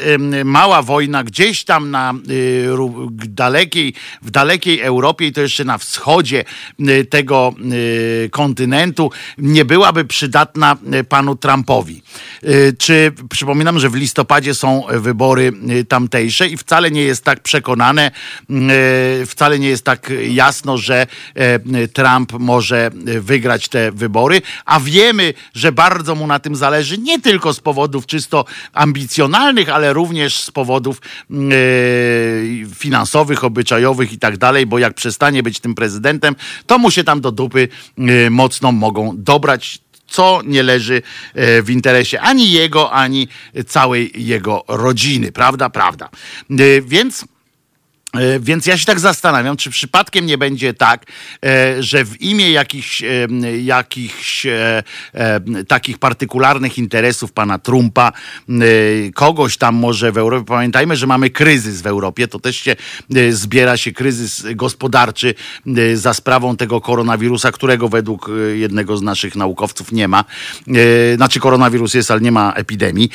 [0.45, 2.67] mała wojna gdzieś tam na y,
[3.13, 6.45] dalekiej, w dalekiej Europie i to jeszcze na wschodzie
[6.79, 10.77] y, tego y, kontynentu nie byłaby przydatna
[11.09, 12.01] panu Trumpowi.
[12.77, 15.51] Czy przypominam, że w listopadzie są wybory
[15.87, 18.11] tamtejsze i wcale nie jest tak przekonane,
[19.27, 22.91] wcale nie jest tak jasno, że e, Trump może
[23.21, 28.05] wygrać te wybory, a wiemy, że bardzo mu na tym zależy nie tylko z powodów
[28.05, 28.45] czysto
[28.84, 31.35] ambicjonalnych, ale również z powodów e,
[32.76, 36.35] finansowych, obyczajowych i tak dalej, bo jak przestanie być tym prezydentem,
[36.65, 41.01] to mu się tam do dupy e, mocno mogą dobrać co nie leży
[41.34, 43.27] e, w interesie ani jego, ani
[43.68, 45.31] całej jego rodziny.
[45.31, 45.69] Prawda?
[45.69, 46.10] Prawda.
[46.81, 47.26] Więc.
[48.14, 51.06] E, Więc ja się tak zastanawiam, czy przypadkiem nie będzie tak,
[51.45, 53.27] e, że w imię jakichś, e,
[53.64, 54.48] jakichś
[55.68, 58.11] takich partykularnych interesów pana Trumpa,
[59.14, 62.76] kogoś tam może w Europie, pamiętajmy, że mamy kryzys w Europie, to też się
[63.31, 65.34] zbiera się kryzys gospodarczy
[65.94, 70.26] za sprawą tego koronawirusa, którego według jednego z naszych naukowców nie ma.
[71.15, 73.10] Znaczy koronawirus jest, ale nie ma epidemii.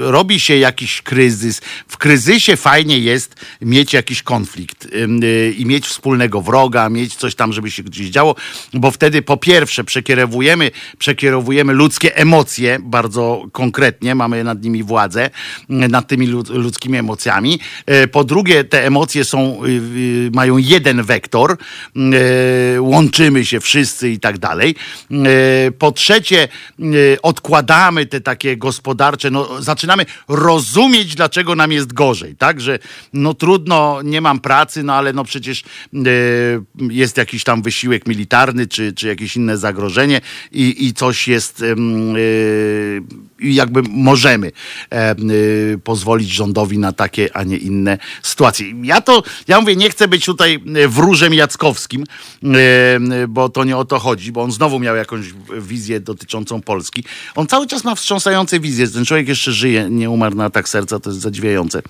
[0.00, 1.60] Robi się jakiś kryzys.
[1.88, 3.25] W kryzysie fajnie jest
[3.62, 8.34] mieć jakiś konflikt y, i mieć wspólnego wroga, mieć coś tam, żeby się gdzieś działo,
[8.74, 15.30] bo wtedy po pierwsze przekierowujemy, przekierowujemy ludzkie emocje bardzo konkretnie, mamy nad nimi władzę, y,
[15.68, 17.60] nad tymi lud- ludzkimi emocjami.
[18.04, 19.60] Y, Po drugie, te emocje są,
[20.32, 21.56] mają jeden wektor,
[22.78, 24.74] łączymy się wszyscy i tak dalej.
[25.78, 26.48] Po trzecie,
[27.22, 32.78] odkładamy te takie gospodarcze, no, zaczynamy rozumieć, dlaczego nam jest gorzej, tak, że
[33.16, 35.64] no trudno, nie mam pracy, no ale no przecież
[35.94, 40.20] y, jest jakiś tam wysiłek militarny, czy, czy jakieś inne zagrożenie
[40.52, 43.02] i, i coś jest, i
[43.40, 44.52] jakby możemy
[44.90, 48.66] em, y, pozwolić rządowi na takie, a nie inne sytuacje.
[48.82, 52.04] Ja to, ja mówię, nie chcę być tutaj y, wróżem Jackowskim,
[52.42, 52.46] y,
[53.22, 55.24] y, bo to nie o to chodzi, bo on znowu miał jakąś
[55.60, 57.04] wizję dotyczącą Polski.
[57.34, 58.88] On cały czas ma wstrząsające wizje.
[58.88, 61.82] Ten człowiek jeszcze żyje, nie umarł na atak serca, to jest zadziwiające.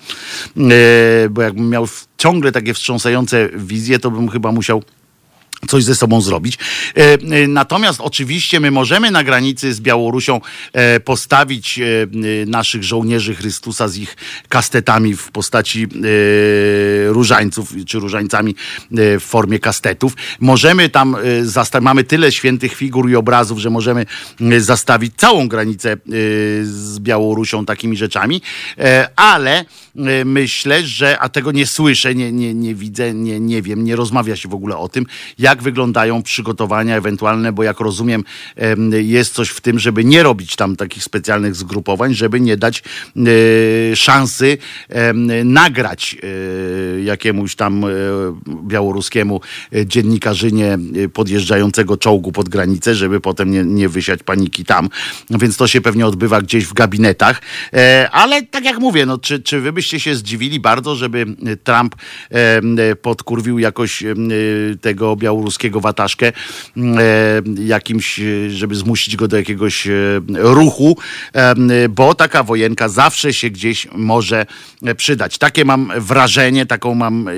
[0.57, 1.87] Y, Bo jakbym miał
[2.17, 4.83] ciągle takie wstrząsające wizje, to bym chyba musiał
[5.67, 6.57] coś ze sobą zrobić.
[6.97, 10.41] E, e, Natomiast oczywiście my możemy na granicy z Białorusią
[10.73, 11.79] e, postawić
[12.47, 14.17] naszych żołnierzy Chrystusa z ich
[14.49, 15.87] kastetami w postaci
[17.07, 18.55] różańców, czy różańcami
[18.91, 20.13] w formie kastetów.
[20.39, 21.15] Możemy tam
[21.81, 24.05] mamy tyle świętych figur i obrazów, że możemy
[24.57, 25.97] zastawić całą granicę
[26.63, 28.41] z Białorusią takimi rzeczami,
[29.15, 29.65] ale
[30.25, 34.35] myślę, że, a tego nie słyszę, nie, nie, nie widzę, nie, nie wiem, nie rozmawia
[34.35, 35.05] się w ogóle o tym,
[35.39, 38.23] jak wyglądają przygotowania ewentualne, bo jak rozumiem,
[38.55, 42.83] em, jest coś w tym, żeby nie robić tam takich specjalnych zgrupowań, żeby nie dać
[43.15, 44.57] e, szansy
[45.45, 47.87] nagrać e, jakiemuś tam e,
[48.67, 49.41] białoruskiemu
[49.85, 50.77] dziennikarzynie
[51.13, 54.89] podjeżdżającego czołgu pod granicę, żeby potem nie, nie wysiać paniki tam.
[55.29, 57.41] Więc to się pewnie odbywa gdzieś w gabinetach.
[58.11, 61.25] Ale tak jak mówię, no, czy, czy wy byście się zdziwili bardzo, żeby
[61.63, 61.95] Trump
[63.01, 64.03] podkurwił jakoś
[64.81, 65.36] tego białoruskiego
[65.79, 66.33] wataszkę e,
[67.59, 69.91] jakimś, e, żeby zmusić go do jakiegoś e,
[70.35, 70.97] ruchu,
[71.89, 74.45] bo taka wojenka zawsze się gdzieś może
[74.97, 75.37] przydać.
[75.37, 77.29] Takie mam wrażenie, taką mam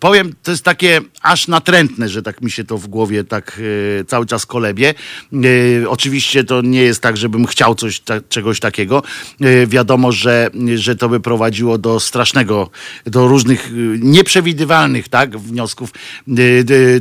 [0.00, 3.60] powiem, to jest takie aż natrętne, że tak mi się to w głowie tak
[4.00, 4.94] e, cały czas kolebie.
[5.32, 9.02] E, oczywiście to nie jest tak, żebym chciał coś, ta, czegoś takiego.
[9.40, 12.70] E, wiadomo, że, że to by prowadziło do strasznego,
[13.06, 15.90] do różnych nieprzewidywalnych tak, wniosków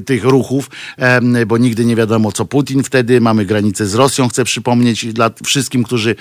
[0.06, 0.70] tych ruchów,
[1.48, 3.22] bo nigdy nie wiadomo, co Putin wtedy.
[3.22, 6.16] Mamy granicę z Rosją, chcę przypomnieć dla wszystkim, którzy,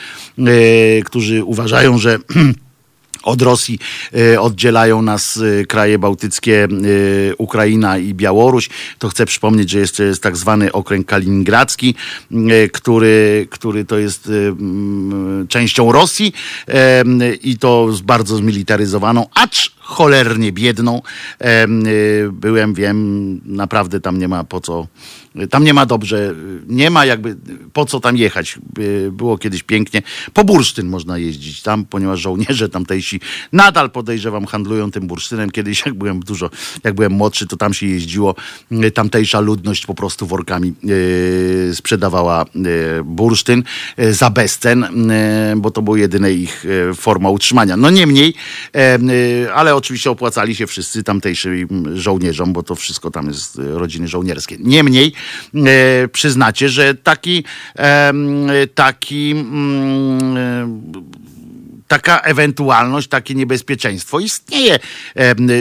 [1.05, 2.18] którzy uważają, że
[3.22, 3.78] od Rosji
[4.32, 8.68] e, oddzielają nas e, kraje bałtyckie, e, Ukraina i Białoruś.
[8.98, 11.94] To chcę przypomnieć, że jest, jest tak zwany okręg kaliningradzki,
[12.72, 14.30] który, który to jest
[15.48, 16.32] częścią Rosji
[17.42, 21.02] i to z bardzo zmilitaryzowaną, acz cholernie biedną.
[21.43, 24.86] Y, Byłem, wiem, naprawdę tam nie ma po co.
[25.51, 26.35] Tam nie ma dobrze,
[26.66, 27.36] nie ma jakby
[27.73, 28.59] po co tam jechać.
[28.78, 30.02] Y, Było kiedyś pięknie.
[30.32, 33.20] Po bursztyn można jeździć tam, ponieważ żołnierze tamtejsi
[33.52, 35.51] nadal podejrzewam handlują tym bursztynem.
[35.51, 36.51] Kiedyś jak byłem dużo,
[36.85, 38.35] jak byłem młodszy, to tam się jeździło.
[38.73, 40.74] Y, Tamtejsza ludność po prostu workami
[41.73, 42.44] sprzedawała
[43.05, 43.62] bursztyn
[44.10, 44.86] za bezcen,
[45.56, 46.65] bo to była jedyna ich
[46.97, 47.77] forma utrzymania.
[47.77, 48.35] No niemniej,
[49.55, 54.56] ale oczywiście opłacali się wszyscy tamtejszym żołnierzom, bo to wszystko tam jest e, rodziny żołnierskie.
[54.60, 55.12] Niemniej
[55.55, 57.44] e, przyznacie, że taki,
[58.74, 60.68] taki mm, e,
[61.89, 64.78] taka ewentualność, takie niebezpieczeństwo istnieje,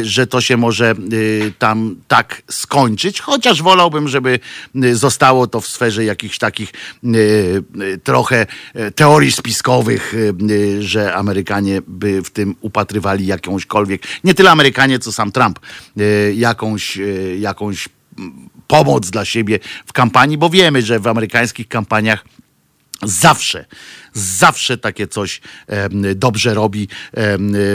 [0.04, 4.40] że to się może y, tam tak skończyć, chociaż wolałbym, żeby
[4.84, 6.74] y, zostało to w sferze jakichś takich
[7.04, 7.64] y,
[8.04, 10.14] trochę e, teorii spiskowych,
[10.80, 15.60] że Amerykanie by w tym upatrywali jakąśkolwiek, nie tyle Amerykanie, co sam Trump,
[16.36, 16.98] jakąś,
[17.40, 17.90] jakąś
[18.68, 22.26] pomoc dla siebie w kampanii, bo wiemy, że w amerykańskich kampaniach
[23.04, 23.66] Zawsze,
[24.18, 25.42] zawsze takie coś
[26.16, 26.88] dobrze robi,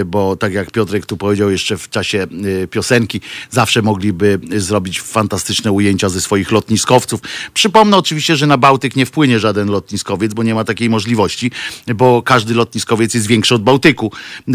[0.06, 2.27] bo tak jak Piotrek tu powiedział jeszcze w czasie
[2.62, 3.20] e, piosenki,
[3.51, 7.20] zawsze mogliby zrobić fantastyczne ujęcia ze swoich lotniskowców.
[7.55, 11.51] Przypomnę oczywiście, że na Bałtyk nie wpłynie żaden lotniskowiec, bo nie ma takiej możliwości,
[11.94, 14.12] bo każdy lotniskowiec jest większy od Bałtyku.
[14.48, 14.52] E,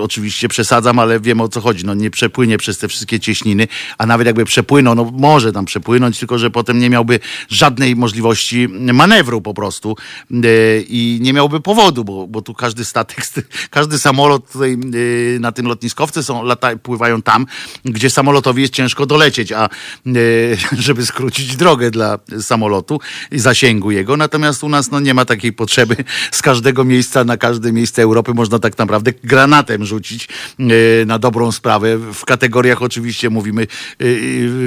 [0.00, 1.84] oczywiście przesadzam, ale wiem o co chodzi.
[1.84, 3.68] No, nie przepłynie przez te wszystkie cieśniny,
[3.98, 8.68] a nawet jakby przepłynął, no może tam przepłynąć, tylko że potem nie miałby żadnej możliwości
[8.68, 9.96] manewru po prostu
[10.30, 10.34] e,
[10.88, 13.18] i nie miałby powodu, bo, bo tu każdy statek,
[13.70, 17.46] każdy samolot tutaj e, na tym lotniskowce są, lata, pływają tam,
[17.84, 20.10] gdzie samolotowi jest ciężko dolecieć, a e,
[20.86, 23.00] żeby skrócić drogę dla samolotu
[23.32, 25.96] i zasięgu jego, natomiast u nas no, nie ma takiej potrzeby.
[26.30, 30.28] Z każdego miejsca na każde miejsce Europy można tak naprawdę granatem rzucić
[30.58, 30.64] e,
[31.06, 31.98] na dobrą sprawę.
[31.98, 34.04] W kategoriach oczywiście mówimy e,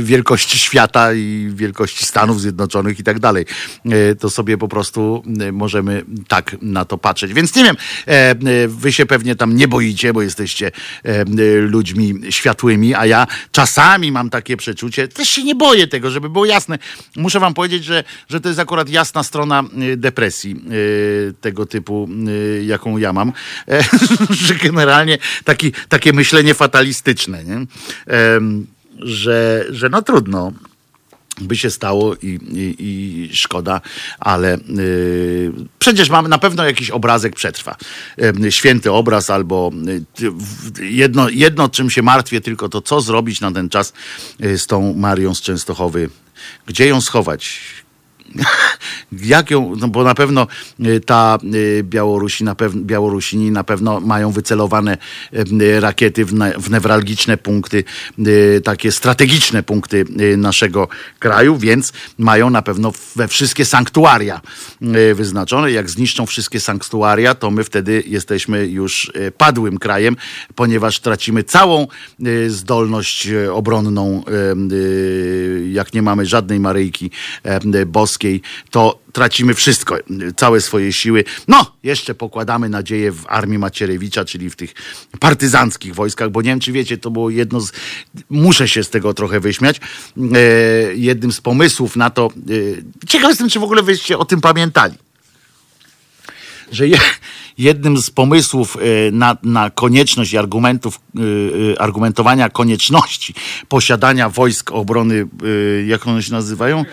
[0.02, 3.46] wielkości świata i wielkości Stanów Zjednoczonych i tak dalej.
[3.86, 5.52] E, To sobie po prostu e,
[5.84, 7.34] możemy tak na to patrzeć.
[7.34, 7.76] Więc nie wiem,
[8.08, 8.36] e, e,
[8.68, 10.72] wy się pewnie tam nie boicie, bo jesteście
[11.04, 11.26] e,
[11.56, 16.46] ludźmi światłymi, a ja czasami mam takie przeczucie, też się nie boję tego, żeby było
[16.46, 16.80] jasne.
[17.16, 19.64] Muszę wam powiedzieć, że, że to jest akurat jasna strona
[19.98, 20.62] depresji
[21.42, 22.10] tego typu,
[22.66, 23.34] jaką ja mam,
[24.48, 27.66] że generalnie taki, takie myślenie fatalistyczne, nie?
[29.00, 30.52] Że, że no trudno
[31.42, 33.82] by się stało i, i, i szkoda,
[34.20, 37.76] ale y, przecież mamy na pewno jakiś obrazek przetrwa.
[38.46, 39.72] Y, święty obraz albo
[40.22, 43.94] y, w- jedno, jedno, czym się martwię, tylko to, co zrobić na ten czas
[44.44, 46.10] y, z tą Marią z Częstochowy.
[46.66, 47.60] Gdzie ją schować?
[49.12, 50.48] Jak ją, no bo na pewno
[50.80, 54.98] y, ta y, Białorusi, na pew, Białorusini na pewno mają wycelowane
[55.62, 57.84] y, rakiety w, w newralgiczne punkty,
[58.64, 60.06] takie strategiczne punkty
[60.38, 60.88] naszego
[61.20, 64.42] kraju, więc mają na pewno we wszystkie sanktuaria
[65.16, 65.72] wyznaczone.
[65.72, 70.16] Jak zniszczą wszystkie sanktuaria, to my wtedy jesteśmy już padłym krajem,
[70.56, 71.88] ponieważ tracimy całą
[72.48, 74.24] zdolność obronną.
[75.72, 77.12] Jak nie mamy żadnej Maryjki
[77.46, 77.86] y,
[78.22, 78.42] boskiej,
[78.72, 79.98] to tracimy wszystko,
[80.36, 81.24] całe swoje siły.
[81.48, 84.74] No, jeszcze pokładamy nadzieję w armii Macierewicza, czyli w tych
[85.20, 87.72] partyzanckich wojskach, bo nie wiem, czy wiecie, to było jedno z...
[88.30, 89.78] Muszę się z tego trochę wyśmiać.
[89.78, 90.40] E,
[90.96, 92.30] jednym z pomysłów na to...
[93.04, 94.96] E, ciekaw jestem, czy w ogóle wyście o tym pamiętali
[96.72, 96.98] że je,
[97.58, 101.20] jednym z pomysłów e, na, na konieczność i argumentów, e,
[101.74, 103.34] e, argumentowania konieczności
[103.70, 105.28] posiadania wojsk obrony,
[105.88, 106.86] jak one się nazywają?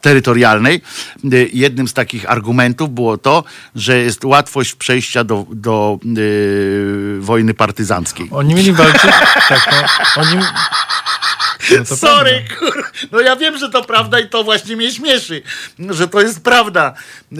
[0.00, 0.82] Terytorialnej.
[1.24, 3.44] E, Jednym z takich argumentów było to,
[3.74, 8.28] że jest łatwość przejścia do, do e, wojny partyzanckiej.
[8.30, 9.10] Oni mieli walczyć?
[9.48, 10.22] Tak, no.
[10.22, 10.42] Oni...
[11.70, 12.84] No Sorry, kur...
[13.12, 15.42] no ja wiem, że to prawda i to właśnie mnie śmieszy,
[15.90, 16.94] że to jest prawda.
[17.32, 17.38] E,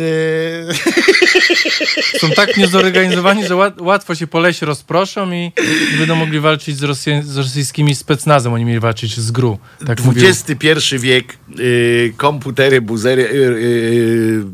[2.18, 5.52] Są tak niezorganizowani, że łat, łatwo się po lesie rozproszą i
[5.98, 8.52] będą mogli walczyć z, Rosja, z rosyjskimi specnazem.
[8.52, 9.58] Oni mieli walczyć z GRU.
[9.86, 10.28] Tak mówił.
[10.28, 14.44] XXI wiek, y, komputery, buzery, y, y,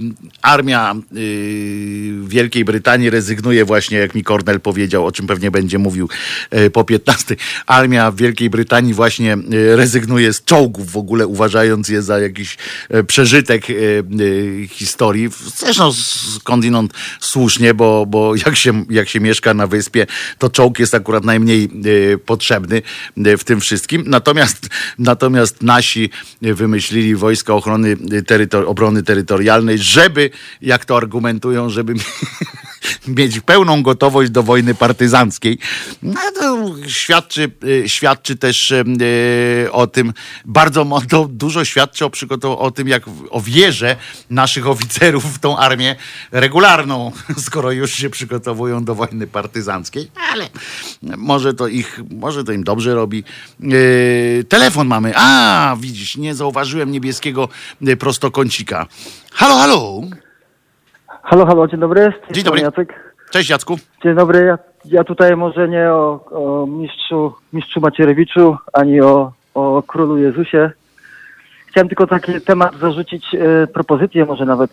[0.42, 0.94] armia
[2.24, 6.08] Wielkiej Brytanii rezygnuje właśnie, jak mi Cornell powiedział, o czym pewnie będzie mówił
[6.72, 7.36] po 15.
[7.66, 9.36] Armia Wielkiej Brytanii właśnie
[9.76, 12.56] rezygnuje z czołgów w ogóle, uważając je za jakiś
[12.94, 15.28] y, przeżytek y, y, historii.
[15.56, 15.92] Zresztą
[16.36, 20.06] skądinąd słusznie, bo, bo jak, się, jak się mieszka na wyspie,
[20.38, 21.68] to czołg jest akurat najmniej
[22.26, 22.82] potrzebny
[23.16, 24.04] w tym wszystkim.
[24.06, 24.68] Natomiast,
[24.98, 26.10] natomiast nasi
[26.42, 30.30] wymyślili Wojska Ochrony Terytor- Obrony Terytorialnej, żeby,
[30.62, 31.94] jak to argumentują, żeby
[33.06, 35.58] mieć pełną gotowość do wojny partyzanckiej.
[36.02, 38.84] No to świadczy, y, świadczy też y,
[39.72, 40.12] o tym,
[40.44, 40.84] bardzo
[41.28, 43.96] dużo świadczy o, o tym, jak o wierze
[44.30, 45.96] naszych oficerów w tą armię
[46.32, 47.12] regularną,
[47.46, 50.48] skoro już się przygotowują do wojny partyzanckiej, ale
[51.16, 53.24] może to ich, może to im dobrze robi.
[54.48, 55.12] Telefon mamy.
[55.16, 57.48] A, widzisz, nie zauważyłem niebieskiego
[57.88, 58.86] y, prostokącika.
[59.32, 60.02] Halo, halo.
[61.22, 62.12] Halo, halo, dzień dobry.
[62.30, 62.60] Z Dzień dobry.
[62.60, 63.14] Jacek.
[63.30, 63.76] Cześć Jacku.
[64.02, 69.82] Dzień dobry, ja ja tutaj może nie o, o mistrzu, mistrzu Macierewiczu, ani o, o
[69.86, 70.70] królu Jezusie.
[71.66, 74.70] Chciałem tylko taki temat zarzucić, e, propozycję może nawet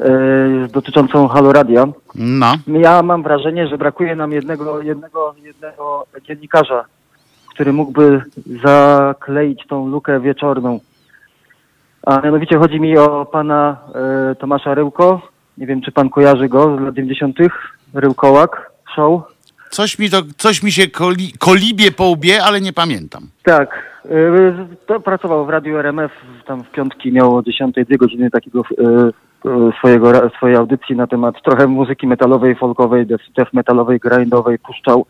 [0.00, 1.84] e, dotyczącą Haloradia.
[2.14, 2.54] No.
[2.66, 6.84] Ja mam wrażenie, że brakuje nam jednego, jednego, jednego dziennikarza,
[7.54, 8.22] który mógłby
[8.62, 10.80] zakleić tą lukę wieczorną.
[12.06, 13.76] A mianowicie chodzi mi o pana
[14.30, 15.20] e, Tomasza Ryłko.
[15.60, 17.36] Nie wiem, czy pan kojarzy go z lat 90.
[17.94, 19.22] Ryłkołak Show.
[19.70, 23.22] Coś mi, to, coś mi się koli, kolibie po łbie, ale nie pamiętam.
[23.42, 23.90] Tak.
[24.86, 26.12] To pracował w Radiu RMF,
[26.46, 28.84] tam w piątki miał o 10 dwie godziny takiego e,
[29.50, 34.58] e, swojego, swojej audycji na temat trochę muzyki metalowej, folkowej, death metalowej, grindowej.
[34.58, 35.06] Puszczał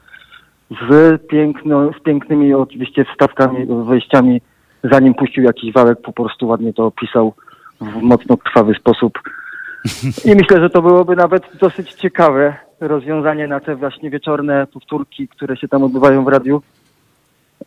[0.71, 4.41] z, piękno, z pięknymi oczywiście wstawkami, wejściami,
[4.85, 7.35] zanim puścił jakiś wałek, po prostu ładnie to opisał
[7.81, 9.19] w mocno krwawy sposób.
[10.25, 15.57] I myślę, że to byłoby nawet dosyć ciekawe rozwiązanie na te właśnie wieczorne powtórki, które
[15.57, 16.63] się tam odbywają w radiu.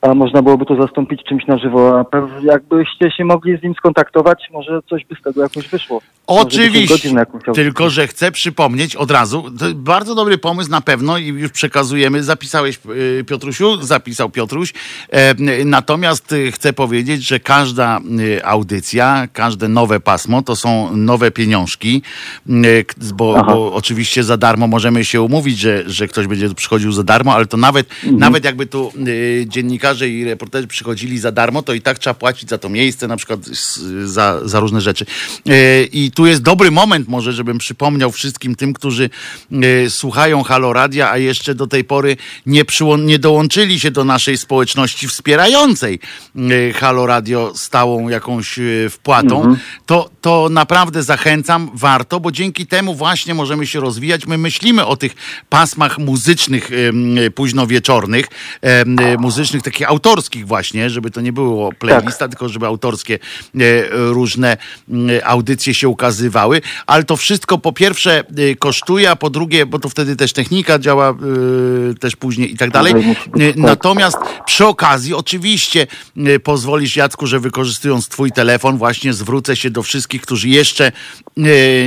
[0.03, 1.99] A można byłoby to zastąpić czymś na żywo.
[1.99, 2.05] A
[2.43, 6.01] jakbyście się mogli z nim skontaktować, może coś by z tego jakoś wyszło.
[6.29, 9.43] Może 10 Oczywiście, jakąś tylko że chcę przypomnieć od razu,
[9.75, 12.23] bardzo dobry pomysł na pewno i już przekazujemy.
[12.23, 12.79] Zapisałeś
[13.19, 14.73] y, Piotrusiu, zapisał Piotruś.
[15.09, 15.35] E,
[15.65, 22.01] natomiast y, chcę powiedzieć, że każda y, audycja, każde nowe pasmo to są nowe pieniążki,
[23.13, 27.33] bo, bo oczywiście za darmo możemy się umówić, że, że ktoś będzie przychodził za darmo,
[27.33, 28.19] ale to nawet, Mhm.
[28.19, 29.45] nawet jakby tu y,
[29.95, 33.17] dziennikarze i reporterzy przychodzili za darmo, to i tak trzeba płacić za to miejsce, na
[33.17, 33.39] przykład
[34.05, 35.05] za, za różne rzeczy.
[35.49, 39.09] Y, I tu jest dobry moment może, żebym przypomniał wszystkim tym, którzy
[39.85, 44.03] y, słuchają Halo Radia, a jeszcze do tej pory nie, przyłą- nie dołączyli się do
[44.03, 45.99] naszej społeczności wspierającej
[46.35, 48.59] y, Halo Radio stałą jakąś
[48.89, 49.55] wpłatą,
[49.85, 54.27] to, to naprawdę zachęcam, warto, bo dzięki temu właśnie możemy się rozwijać.
[54.27, 55.15] My myślimy o tych
[55.49, 58.25] pasmach muzycznych ym, późno wieczornych,
[58.61, 63.19] em, y, muzycznych, takich autorskich właśnie, żeby to nie było playlista, tylko żeby autorskie e,
[63.89, 64.57] różne
[64.89, 69.79] mm, audycje się ukazywały, ale to wszystko po pierwsze y, kosztuje, a po drugie, bo
[69.79, 71.15] to wtedy też technika działa
[71.91, 72.93] y, też później i tak dalej.
[72.93, 73.55] Tak.
[73.55, 75.87] Natomiast przy okazji oczywiście
[76.43, 80.91] pozwolisz Jacku, że wykorzystując twój telefon właśnie zwrócę się do wszystkich, którzy jeszcze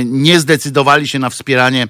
[0.05, 1.87] nie zdecydowali się na wspieranie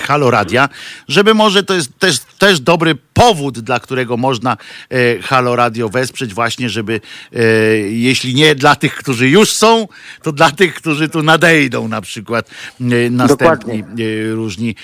[0.00, 0.68] Halo Radia,
[1.08, 4.56] żeby może to jest też, też dobry powód, dla którego można
[4.90, 7.00] e, Halo Radio wesprzeć właśnie, żeby
[7.32, 7.38] e,
[7.78, 9.88] jeśli nie dla tych, którzy już są,
[10.22, 12.50] to dla tych, którzy tu nadejdą na przykład
[12.80, 13.84] e, następni
[14.32, 14.74] różni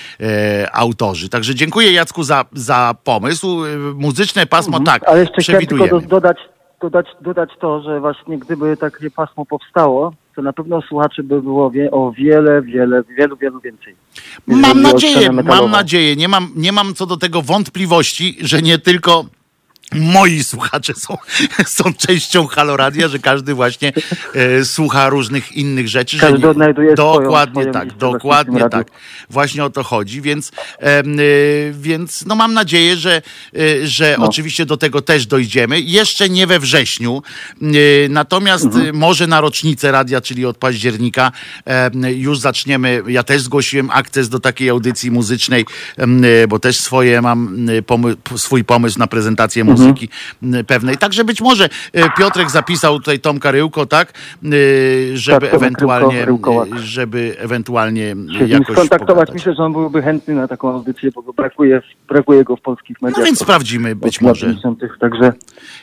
[0.73, 1.29] autorzy.
[1.29, 3.63] Także dziękuję Jacku za, za pomysł.
[3.95, 6.37] Muzyczne pasmo tak, Ale jeszcze chciałem tylko dodać,
[6.81, 11.71] dodać, dodać to, że właśnie gdyby takie pasmo powstało, to na pewno słuchaczy by było
[11.71, 13.95] wie, o wiele, wiele, wielu, wielu więcej.
[14.47, 16.15] Mam nadzieję, mam nadzieję.
[16.15, 19.25] Nie mam, nie mam co do tego wątpliwości, że nie tylko
[19.95, 21.17] moi słuchacze są,
[21.77, 23.93] są częścią Haloradia, że każdy właśnie
[24.35, 26.17] e, słucha różnych innych rzeczy.
[26.17, 28.87] że Każdy nie- odnajduje swoją- Dokładnie swoją tak, listę we dokładnie tak.
[29.29, 30.53] Właśnie o to chodzi, więc, y,
[31.73, 33.21] więc no mam nadzieję, że,
[33.57, 34.25] y, że No.
[34.25, 35.81] oczywiście do tego też dojdziemy.
[35.81, 37.23] Jeszcze nie we wrześniu,
[37.61, 38.85] y, natomiast Mhm.
[38.85, 41.31] y, może na rocznicę radia, czyli od października
[42.15, 43.01] już zaczniemy.
[43.07, 45.65] Ja też zgłosiłem akces do takiej audycji muzycznej,
[46.43, 47.57] y, bo też swoje mam
[48.35, 49.80] swój pomysł na prezentację Mhm.
[49.81, 50.09] Muzyki
[50.43, 50.97] y, pewnej.
[50.97, 51.69] Także być może y,
[52.17, 54.13] Piotrek zapisał tutaj Tomka Ryłko, tak,
[54.53, 56.69] y, żeby Tak, ewentualnie, Ryłko- Ryłkołak.
[56.75, 58.99] y, żeby ewentualnie się jakoś skontaktować.
[59.07, 59.33] pogadać.
[59.33, 63.01] Myślę, że on byłby chętny na taką audycję, bo go brakuje, brakuje go w polskich
[63.01, 63.19] mediach.
[63.19, 64.45] No więc sprawdzimy, być może.
[64.47, 65.33] 90., Także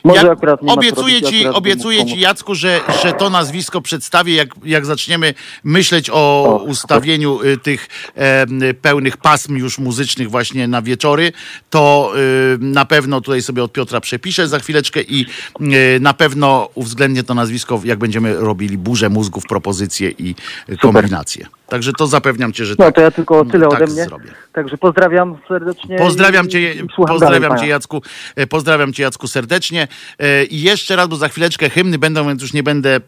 [0.03, 2.19] może Ja akurat nie obiecuję ci, akurat obiecuję ci.
[2.19, 7.87] Jacku, że, że to nazwisko przedstawię, jak, jak zaczniemy myśleć o O, ustawieniu y, tych
[8.15, 11.31] em, pełnych pasm już muzycznych właśnie na wieczory,
[11.69, 12.11] to
[12.55, 15.25] y, na pewno tutaj sobie od Piotra przepiszę za chwileczkę i
[15.61, 20.35] y, na pewno uwzględnię to nazwisko, jak będziemy robili burzę mózgów, propozycje i
[20.69, 21.45] y, kombinacje.
[21.67, 24.03] Także to zapewniam cię, że No to ja tylko tyle tak ode mnie.
[24.05, 24.31] zrobię.
[24.59, 25.97] Także pozdrawiam serdecznie.
[25.97, 27.67] Pozdrawiam i- cię, i pozdrawiam dalej cię.
[27.67, 28.01] Jacku,
[28.35, 29.87] e, pozdrawiam cię Jacku serdecznie
[30.19, 32.99] E, i jeszcze raz, bo za chwileczkę hymny będą, więc już nie będę e,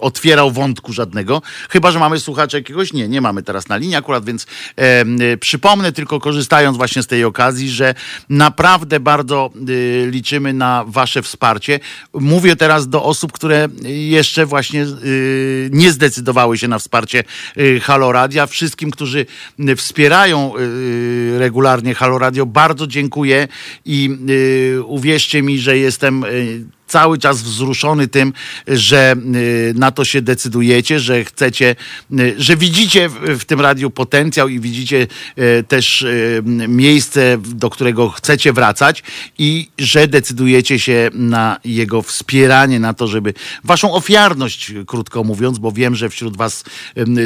[0.00, 4.24] otwierał wątku żadnego, chyba, że mamy słuchacza jakiegoś, nie, nie mamy teraz na linii akurat,
[4.24, 4.46] więc
[5.40, 7.94] przypomnę tylko korzystając właśnie z tej okazji, że
[8.28, 9.50] naprawdę bardzo
[10.06, 11.80] liczymy na wasze wsparcie.
[12.14, 14.86] Mówię teraz do osób, które jeszcze właśnie
[15.70, 17.24] nie zdecydowały się na wsparcie
[17.56, 18.46] e, Halo Radia.
[18.46, 19.26] Wszystkim, którzy
[19.76, 20.52] wspierają
[21.38, 21.94] regularnie.
[21.94, 23.48] Halo Radio, bardzo dziękuję
[23.84, 24.18] i
[24.76, 26.28] e, uwierzcie mi, że jestem e,
[26.90, 28.32] cały czas wzruszony tym,
[28.66, 31.76] że y, na to się decydujecie, że chcecie,
[32.20, 35.06] y, że widzicie w, tym radiu potencjał i widzicie
[35.38, 36.06] y, też
[36.68, 39.02] miejsce, do którego chcecie wracać
[39.38, 43.34] i że decydujecie się na jego wspieranie, na to, żeby
[43.64, 46.64] waszą ofiarność, krótko mówiąc, bo wiem, że wśród was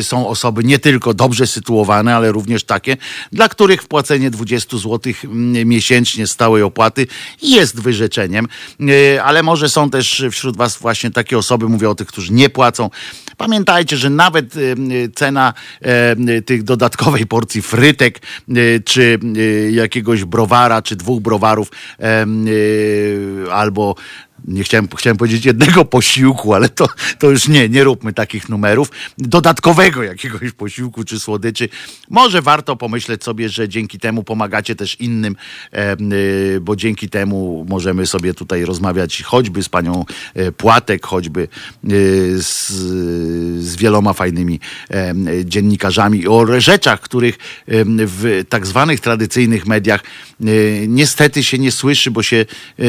[0.03, 2.97] są osoby nie tylko dobrze sytuowane, ale również takie,
[3.32, 5.12] dla których wpłacenie 20 zł
[5.65, 7.07] miesięcznie stałej opłaty
[7.43, 8.49] jest wyrzeczeniem,
[9.23, 12.90] ale może są też wśród was właśnie takie osoby, mówię o tych, którzy nie płacą.
[13.36, 20.82] Pamiętajcie, że nawet ym, cena em, tych dodatkowej porcji frytek, y, czy y, jakiegoś browara,
[20.82, 21.70] czy dwóch browarów,
[22.47, 23.94] y, albo
[24.45, 26.89] nie chciałem, chciałem powiedzieć jednego posiłku, ale to,
[27.19, 28.91] to już nie, nie róbmy takich numerów.
[29.19, 31.69] Dodatkowego jakiegoś posiłku czy słodyczy.
[32.11, 35.37] Może warto pomyśleć sobie, że dzięki temu pomagacie też innym,
[35.73, 40.05] em, y, bo dzięki temu możemy sobie tutaj rozmawiać choćby z panią
[40.35, 41.49] e, Płatek, choćby
[41.91, 42.69] y, z,
[43.65, 44.61] z wieloma fajnymi
[45.45, 47.39] dziennikarzami o rzeczach, których
[47.69, 50.05] w tak zwanych tradycyjnych mediach
[50.89, 52.47] niestety się nie słyszy, bo się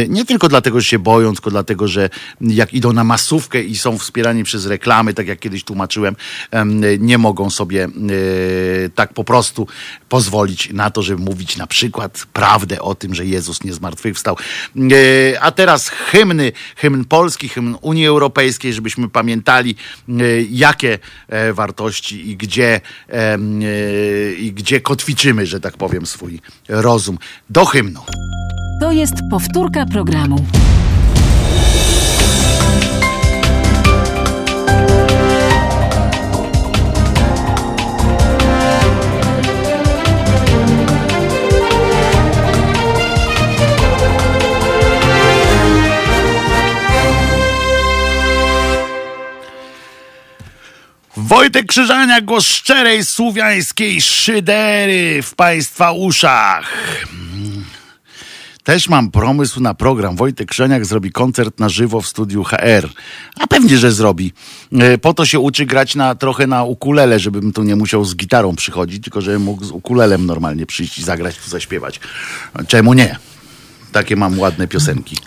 [0.10, 2.10] nie tylko dlatego, że się boją, tylko dlatego, że
[2.42, 6.16] jak idą na masówkę i są wspierani przez reklamy, tak jak kiedyś tłumaczyłem,
[6.52, 7.90] em, nie mogą sobie e,
[8.96, 9.68] tak po prostu
[10.10, 14.38] pozwolić na to, żeby mówić na przykład prawdę o tym, że Jezus nie zmartwychwstał.
[14.76, 19.76] E, A teraz hymny, hymn polski, hymn Unii Europejskiej, żebyśmy pamiętali,
[20.10, 20.14] e,
[20.50, 21.00] jakie
[21.54, 22.82] wartości i gdzie,
[24.40, 27.18] i gdzie kotwiczymy, że tak powiem, swój rozum.
[27.50, 28.02] Do hymnu.
[28.80, 30.46] To jest powtórka programu.
[51.28, 56.72] Wojtek Krzyżania, głos szczerej słowiańskiej szydery w Państwa uszach.
[58.64, 60.16] Też mam pomysł na program.
[60.16, 62.90] Wojtek Krzyżaniak zrobi koncert na żywo w studiu HR.
[63.40, 64.34] A pewnie, że zrobi.
[64.72, 68.16] E, Po to się uczy grać na, trochę na ukulele, żebym tu nie musiał z
[68.16, 72.00] gitarą przychodzić, tylko żebym mógł z ukulelem normalnie przyjść i zagrać, tu zaśpiewać.
[72.68, 73.18] Czemu nie?
[73.92, 75.18] Takie mam ładne piosenki.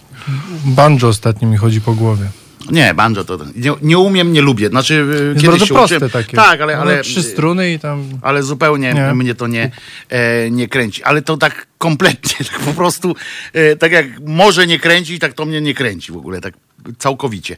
[0.64, 2.26] Banjo ostatnio mi chodzi po głowie.
[2.70, 4.68] Nie, banjo to nie, nie umiem, nie lubię.
[4.68, 6.10] Znaczy, e, Jest kiedyś bardzo proste uczyłem.
[6.10, 6.36] takie.
[6.36, 8.04] Tak, ale, No, ale Trzy struny i tam...
[8.22, 9.14] ale zupełnie Nie.
[9.14, 9.70] mnie to nie,
[10.08, 11.02] e, nie kręci.
[11.04, 13.14] Ale to tak kompletnie, tak po prostu,
[13.52, 16.54] e, tak jak może nie kręci, tak to mnie nie kręci w ogóle, tak
[16.98, 17.56] całkowicie.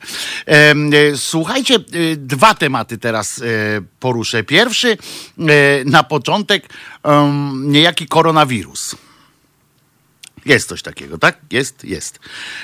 [0.49, 0.75] E, e,
[1.17, 1.79] słuchajcie, e,
[2.17, 3.43] dwa tematy teraz
[4.01, 4.45] poruszę.
[4.45, 4.97] Pierwszy,
[5.85, 6.69] na początek,
[7.55, 8.97] niejaki koronawirus.
[10.45, 11.39] Jest coś takiego, tak?
[11.51, 12.19] Jest, jest.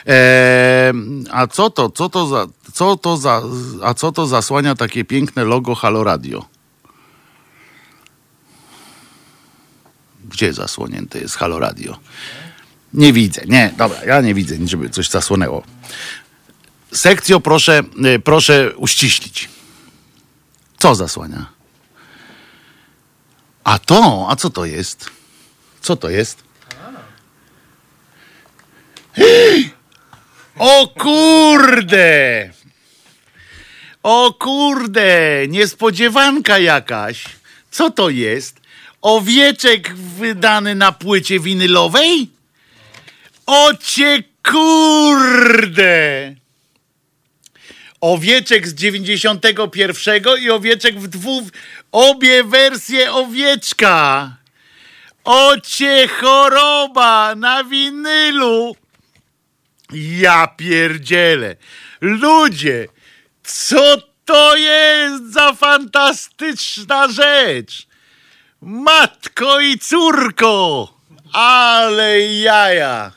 [0.07, 0.93] E,
[1.31, 3.43] a co to, co to za, co to za,
[3.83, 6.45] a co to zasłania takie piękne logo Halo Radio?
[10.25, 11.99] Gdzie zasłonięte jest Halo Radio?
[12.95, 13.43] Nie widzę.
[13.47, 15.63] Nie, dobra, ja nie widzę, żeby coś zasłonęło.
[16.93, 19.49] Sekcjo, proszę, e, proszę uściślić.
[20.79, 21.47] Co zasłania?
[23.65, 25.11] A to, a co to jest?
[25.81, 26.46] Co to jest?
[30.59, 32.51] O kurde!
[34.03, 35.47] O kurde!
[35.49, 37.25] Niespodziewanka jakaś.
[37.71, 38.61] Co to jest?
[39.03, 42.31] Owieczek wydany na płycie winylowej?
[43.47, 46.35] O cię kurde!
[48.01, 51.49] Owieczek z 91 i owieczek w dwóch.
[51.93, 54.31] Obie wersje owieczka.
[55.25, 58.77] O cię choroba na winylu.
[59.93, 61.57] Ja pierdzielę.
[62.01, 62.89] Ludzie,
[63.43, 67.87] co to jest za fantastyczna rzecz?
[68.61, 70.89] Matko i córko,
[71.33, 73.13] ale jaja.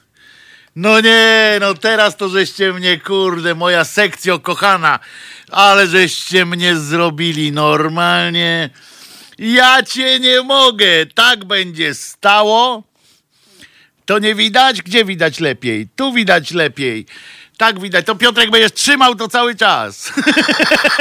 [0.75, 4.99] No nie, no teraz to żeście mnie, kurde, moja sekcjo kochana,
[5.51, 8.69] ale żeście mnie zrobili normalnie.
[9.37, 12.88] Ja cię nie mogę, tak będzie stało.
[14.09, 14.81] To nie widać?
[14.81, 15.87] Gdzie widać lepiej?
[15.95, 17.05] Tu widać lepiej.
[17.59, 18.05] Tak widać.
[18.05, 20.13] To Piotrek będziesz trzymał to cały czas.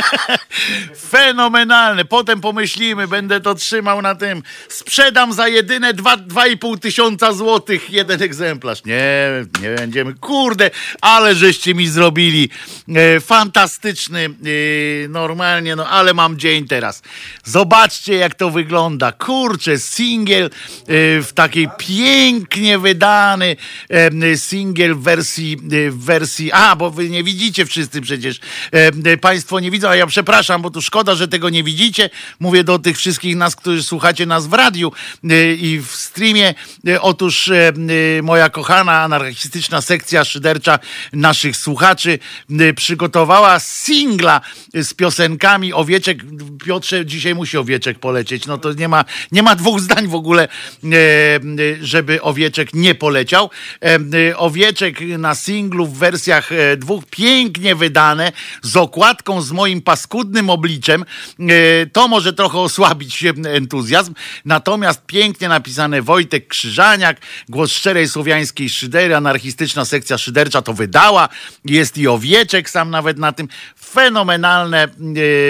[1.11, 2.05] Fenomenalne.
[2.05, 4.43] Potem pomyślimy, będę to trzymał na tym.
[4.69, 8.85] Sprzedam za jedyne dwa- 2,5 tysiąca złotych jeden egzemplarz.
[8.85, 9.29] Nie,
[9.63, 10.15] nie będziemy.
[10.15, 10.71] Kurde,
[11.01, 12.51] ale żeście mi zrobili.
[12.97, 14.25] E, fantastyczny.
[14.25, 17.03] E, normalnie, no ale mam dzień teraz.
[17.45, 19.13] Zobaczcie, jak to wygląda.
[19.13, 20.51] Kurczę, singiel e,
[21.23, 23.57] w takiej pięknie wydany
[23.91, 25.57] e, singiel w wersji,
[25.87, 28.41] e, w wersji A, bo wy nie widzicie wszyscy przecież.
[28.73, 32.11] E, e, państwo nie widzą, a ja przepraszam, bo tu szkoda, że tego nie widzicie.
[32.41, 34.93] Mówię do tych wszystkich nas, którzy słuchacie nas w radiu
[35.25, 36.55] e, i w streamie.
[36.87, 37.73] E, otóż e,
[38.19, 40.79] e, moja kochana anarchistyczna sekcja szydercza
[41.13, 42.19] naszych słuchaczy
[42.77, 44.41] przygotowała singla
[44.75, 46.19] z piosenkami Owieczek.
[46.67, 48.47] Piotrze, dzisiaj musi Owieczek polecieć.
[48.47, 50.49] No to nie ma, nie ma dwóch zdań w ogóle,
[51.81, 53.51] żeby Owieczek nie poleciał.
[54.37, 58.33] Owieczek na singlu w wersjach e, dwóch pięknie wydane,
[58.63, 61.05] z okładką z moim paskudnym obliczem.
[61.41, 64.15] E, To może trochę osłabić entuzjazm.
[64.45, 71.29] Natomiast pięknie napisane Wojtek Krzyżaniak, głos szczerej słowiańskiej szydery, anarchistyczna sekcja szydercza to wydała.
[71.65, 73.49] Jest i Owieczek sam nawet na tym.
[73.85, 74.89] Fenomenalne, e,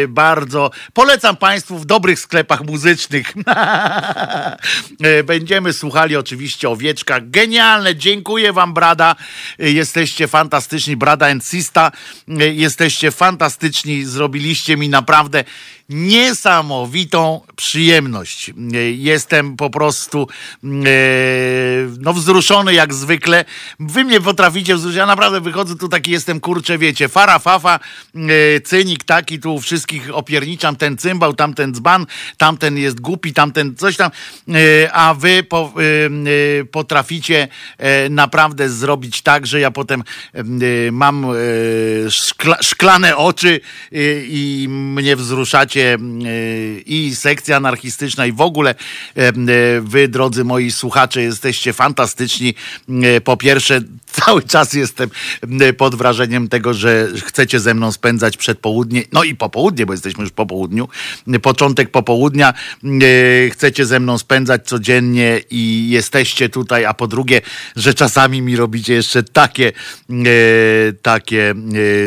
[0.08, 0.70] bardzo.
[0.92, 3.34] Polecam Państwu w dobrych sklepach muzycznych.
[5.24, 7.20] Będziemy słuchali oczywiście Owieczka.
[7.20, 9.16] Genialne, dziękuję Wam, Brada.
[9.58, 11.92] Jesteście fantastyczni, Brada and Sista.
[12.28, 15.44] E, Jesteście fantastyczni, zrobiliście mi naprawdę
[15.88, 18.50] niesamowitą przyjemność.
[18.50, 18.52] E,
[18.90, 20.28] Jestem po prostu
[20.64, 20.68] e,
[22.00, 23.44] no wzruszony jak zwykle.
[23.80, 24.96] Wy mnie potraficie wzruszyć.
[24.96, 27.80] Ja naprawdę wychodzę tu taki jestem, kurczę, wiecie, fara, fafa,
[28.14, 32.06] e, cynik taki, tu wszystkich opierniczam, ten cymbał, tamten dzban,
[32.36, 34.10] tamten jest głupi, tamten coś tam,
[34.92, 35.72] a wy po,
[36.70, 37.48] potraficie
[38.10, 40.04] naprawdę zrobić tak, że ja potem
[40.92, 41.26] mam
[42.10, 43.60] szkla, szklane oczy
[44.22, 45.98] i mnie wzruszacie e,
[46.86, 48.74] i sekcja anarchistyczna i w ogóle
[49.14, 49.32] e,
[49.80, 52.54] wy, drodzy moi słuchacze, jesteście fantastyczni.
[53.02, 53.80] E, Po pierwsze,
[54.24, 55.10] cały czas jestem
[55.60, 60.22] e, pod wrażeniem tego, że chcecie ze mną spędzać przedpołudnie, no i popołudnie, bo jesteśmy
[60.24, 60.88] już po południu,
[61.42, 62.54] początek popołudnia,
[63.52, 67.40] chcecie ze mną spędzać codziennie i jesteście tutaj, a po drugie,
[67.76, 69.72] że czasami mi robicie jeszcze takie,
[71.02, 71.54] takie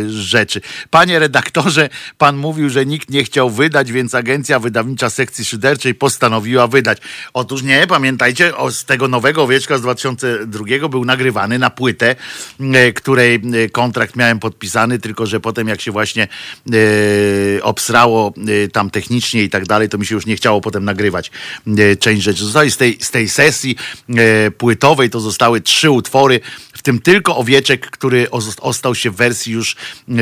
[0.08, 0.62] rzeczy.
[0.90, 6.68] Panie redaktorze, pan mówił, że nikt nie chciał wydać, więc agencja wydawnicza sekcji szyderczej postanowiła
[6.68, 6.98] wydać.
[7.34, 12.16] Otóż nie, pamiętajcie, o, z tego nowego owieczka z 2002 był nagrywany na płytę,
[12.60, 18.34] e, której e, kontrakt miałem podpisany, tylko że potem jak się właśnie e, obsrało
[18.66, 21.32] e, tam technicznie i tak dalej, to mi się już nie chciało potem nagrywać
[21.68, 22.44] e, część rzeczy.
[22.44, 23.76] Zostały z tej, z tej sesji
[24.10, 26.40] e, płytowej, to zostały trzy utwory,
[26.82, 30.14] w tym tylko owieczek, który os- ostał się w wersji już e,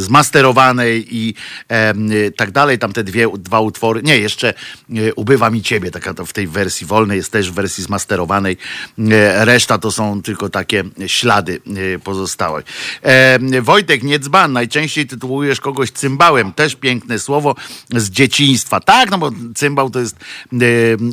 [0.00, 1.34] zmasterowanej i
[1.68, 1.94] e,
[2.36, 2.78] tak dalej.
[2.78, 4.54] Tam te dwie, dwa utwory, nie, jeszcze
[4.96, 8.56] e, Ubywa mi ciebie, taka w tej wersji wolnej, jest też w wersji zmasterowanej.
[9.34, 11.60] Reszta to są tylko takie ślady
[12.04, 12.62] pozostałe.
[13.62, 17.54] Wojtek Niedzban, najczęściej tytułujesz kogoś cymbałem, też piękne słowo
[17.90, 18.80] z dzieciństwa.
[18.80, 20.16] Tak, no bo cymbał to jest,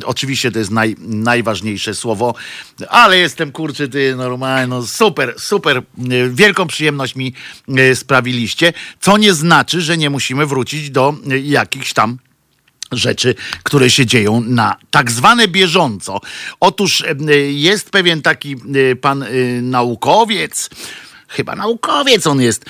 [0.04, 2.34] oczywiście to jest naj, najważniejsze słowo,
[2.88, 5.82] ale jestem kurczę, ty normalnie, no super, super,
[6.30, 7.34] wielką przyjemność mi
[7.94, 12.18] sprawiliście, co nie znaczy, że nie musimy wrócić do jakichś tam
[12.92, 16.20] rzeczy, które się dzieją na tak zwane bieżąco.
[16.60, 19.26] Otóż e, jest pewien taki e, pan e,
[19.62, 20.70] naukowiec,
[21.28, 22.64] chyba naukowiec on jest,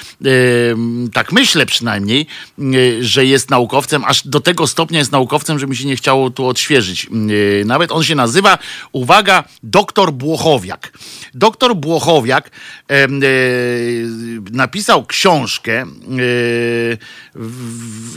[1.13, 2.27] tak myślę przynajmniej,
[2.59, 2.63] e,
[3.01, 6.47] że jest naukowcem, aż do tego stopnia jest naukowcem, że mi się nie chciało tu
[6.47, 7.07] odświeżyć.
[7.63, 8.59] E, Nawet on się nazywa,
[8.93, 10.93] uwaga, doktor Błochowiak.
[11.35, 12.51] Doktor Błochowiak
[12.89, 13.09] e,
[14.51, 15.87] napisał książkę,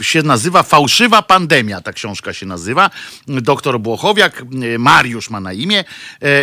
[0.00, 2.90] się nazywa Fałszywa Pandemia, ta książka się nazywa.
[3.26, 4.44] Doktor Błochowiak,
[4.78, 5.84] Mariusz ma na imię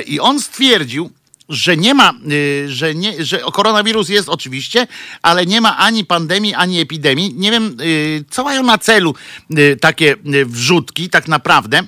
[0.07, 1.09] i on stwierdził,
[1.49, 4.87] że nie ma, y, że, nie, że koronawirus jest oczywiście,
[5.21, 7.33] ale nie ma ani pandemii, ani epidemii.
[7.33, 9.15] Nie wiem, y, co mają na celu
[9.59, 10.15] y, takie
[10.45, 11.83] wrzutki tak naprawdę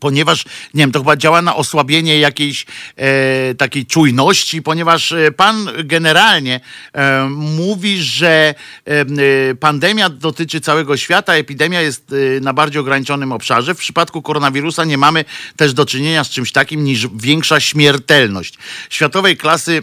[0.00, 0.44] ponieważ,
[0.74, 2.66] nie wiem, to chyba działa na osłabienie jakiejś
[2.96, 6.60] e, takiej czujności, ponieważ e, pan generalnie
[6.92, 8.54] e, mówi, że
[8.86, 13.74] e, e, pandemia dotyczy całego świata, epidemia jest e, na bardziej ograniczonym obszarze.
[13.74, 15.24] W przypadku koronawirusa nie mamy
[15.56, 18.54] też do czynienia z czymś takim niż większa śmiertelność.
[18.90, 19.82] Światowej klasy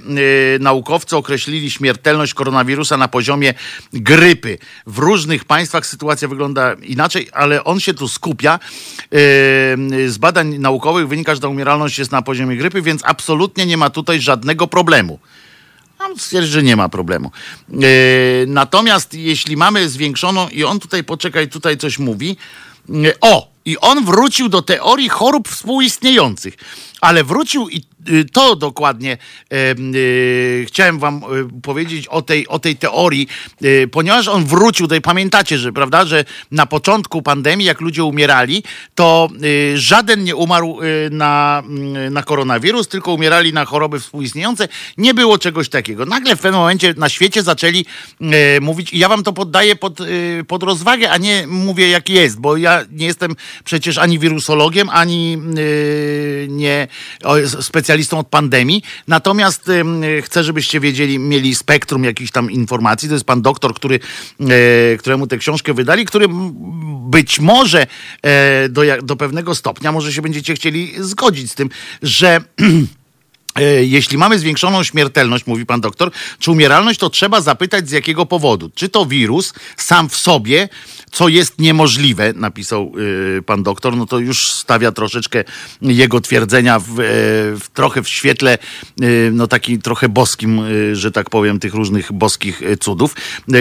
[0.60, 3.54] naukowcy określili śmiertelność koronawirusa na poziomie
[3.94, 4.58] grypy.
[4.88, 8.60] W różnych państwach sytuacja wygląda inaczej, ale on się tu skupia.
[10.10, 13.90] Z badań naukowych wynika, że ta umieralność jest na poziomie grypy, więc absolutnie nie ma
[13.90, 15.20] tutaj żadnego problemu.
[16.00, 17.32] On stwierdzi, że nie ma problemu.
[17.74, 17.76] E,
[18.48, 22.38] Natomiast jeśli mamy zwiększoną, i on tutaj, poczekaj, tutaj coś mówi.
[22.90, 26.54] E, O, I on wrócił do teorii chorób współistniejących.
[27.02, 29.18] Ale wrócił i y, to dokładnie
[29.54, 31.22] y, chciałem wam
[31.58, 33.28] y, powiedzieć o tej, o tej teorii,
[33.92, 38.64] ponieważ on wrócił, tutaj pamiętacie, że prawda, że na początku pandemii, jak ludzie umierali,
[38.96, 39.30] to
[39.76, 40.80] żaden nie umarł
[41.12, 41.64] na,
[42.08, 44.68] y, na koronawirus, tylko umierali na choroby współistniejące.
[44.98, 46.06] Nie było czegoś takiego.
[46.06, 47.86] Nagle w pewnym momencie na świecie zaczęli
[48.62, 50.00] mówić, i ja wam to poddaję pod,
[50.48, 55.38] pod rozwagę, a nie mówię jak jest, bo ja nie jestem przecież ani wirusologiem, ani
[55.58, 56.88] y, nie
[57.62, 58.84] specjalistą od pandemii.
[59.08, 63.10] Natomiast y, chcę, żebyście wiedzieli, mieli spektrum jakichś tam informacji.
[63.10, 64.00] To jest pan doktor, który,
[64.42, 66.28] y, któremu tę książkę wydali, który
[67.10, 67.88] być może
[68.22, 71.70] e, do, do pewnego stopnia, może się będziecie chcieli zgodzić z tym,
[72.02, 72.42] że
[73.58, 78.26] E, Jeśli mamy zwiększoną śmiertelność, mówi pan doktor, czy umieralność, to trzeba zapytać z jakiego
[78.26, 78.72] powodu.
[78.76, 80.70] Czy to wirus sam w sobie,
[81.12, 82.92] co jest niemożliwe, napisał
[83.38, 85.44] y, pan doktor, no to już stawia troszeczkę
[85.82, 87.04] jego twierdzenia w, e,
[87.60, 88.58] w trochę w świetle,
[89.02, 93.16] y, no taki trochę boskim, y, że tak powiem, tych różnych boskich cudów,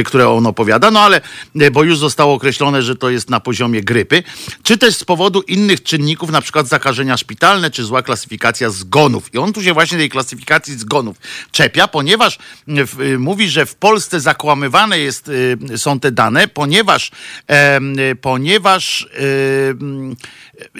[0.05, 1.21] które on opowiada, no ale,
[1.73, 4.23] bo już zostało określone, że to jest na poziomie grypy,
[4.63, 9.35] czy też z powodu innych czynników, na przykład zakażenia szpitalne, czy zła klasyfikacja zgonów.
[9.35, 11.17] I on tu się właśnie tej klasyfikacji zgonów
[11.51, 15.31] czepia, ponieważ w, mówi, że w Polsce zakłamywane jest,
[15.77, 17.11] są te dane, ponieważ,
[18.21, 19.77] ponieważ y,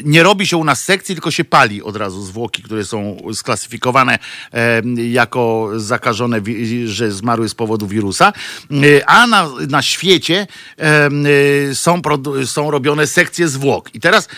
[0.05, 4.19] nie robi się u nas sekcji, tylko się pali od razu zwłoki, które są sklasyfikowane
[4.97, 6.41] jako zakażone,
[6.87, 8.33] że zmarły z powodu wirusa.
[8.71, 10.47] Y, A na, na świecie
[11.71, 12.03] y, są,
[12.45, 13.95] są robione sekcje zwłok.
[13.95, 14.29] I teraz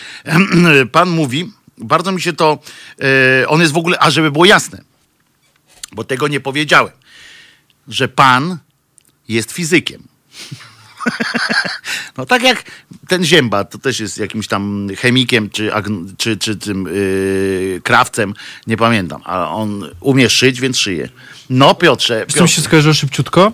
[0.91, 2.59] pan mówi, bardzo mi się to,
[3.47, 4.81] on jest w ogóle, a żeby było jasne,
[5.91, 6.93] bo tego nie powiedziałem,
[7.87, 8.57] że pan
[9.27, 10.03] jest fizykiem.
[12.17, 12.63] No tak jak
[13.09, 15.71] ten Zięba, to też jest jakimś tam chemikiem, czy,
[16.17, 18.33] czy, czy tym yy, krawcem,
[18.67, 21.09] nie pamiętam, ale on umie szyć, więc szyje.
[21.49, 23.51] No Piotrze, Z tym się Piotrze skojarzyło szybciutko.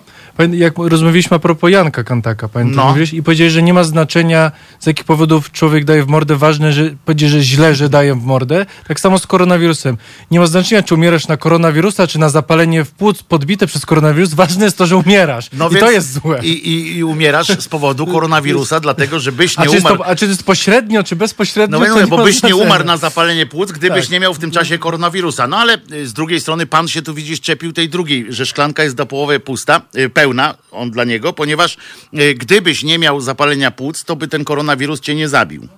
[0.52, 2.88] Jak rozmawialiśmy a propos Janka Kantaka, pamiętam, No.
[2.88, 6.36] mówiłeś, i powiedziałeś, że nie ma znaczenia, z jakich powodów człowiek daje w mordę.
[6.36, 8.66] Ważne, że powiedzieć, że źle, że daje w mordę.
[8.88, 9.96] Tak samo z koronawirusem.
[10.30, 14.34] Nie ma znaczenia, czy umierasz na koronawirusa, czy na zapalenie w płuc podbite przez koronawirus.
[14.34, 15.48] Ważne jest to, że umierasz.
[15.52, 16.40] no I więc- to jest złe.
[16.42, 19.98] I, i, I umierasz z powodu koronawirusa, dlatego że byś a, nie czy jest umarł.
[19.98, 21.78] to, a czy to jest pośrednio, czy bezpośrednio?
[21.78, 24.10] No nie bo byś nie umarł na zapalenie płuc, gdybyś Tak.
[24.10, 25.46] nie miał w tym czasie koronawirusa.
[25.46, 28.82] No ale y, z drugiej strony pan się tu widzisz czepił tej drugiej, że szklanka
[28.84, 31.76] jest do połowy pusta, y, pełna, on dla niego, ponieważ
[32.14, 35.68] y, gdybyś nie miał zapalenia płuc, to by ten koronawirus cię nie zabił.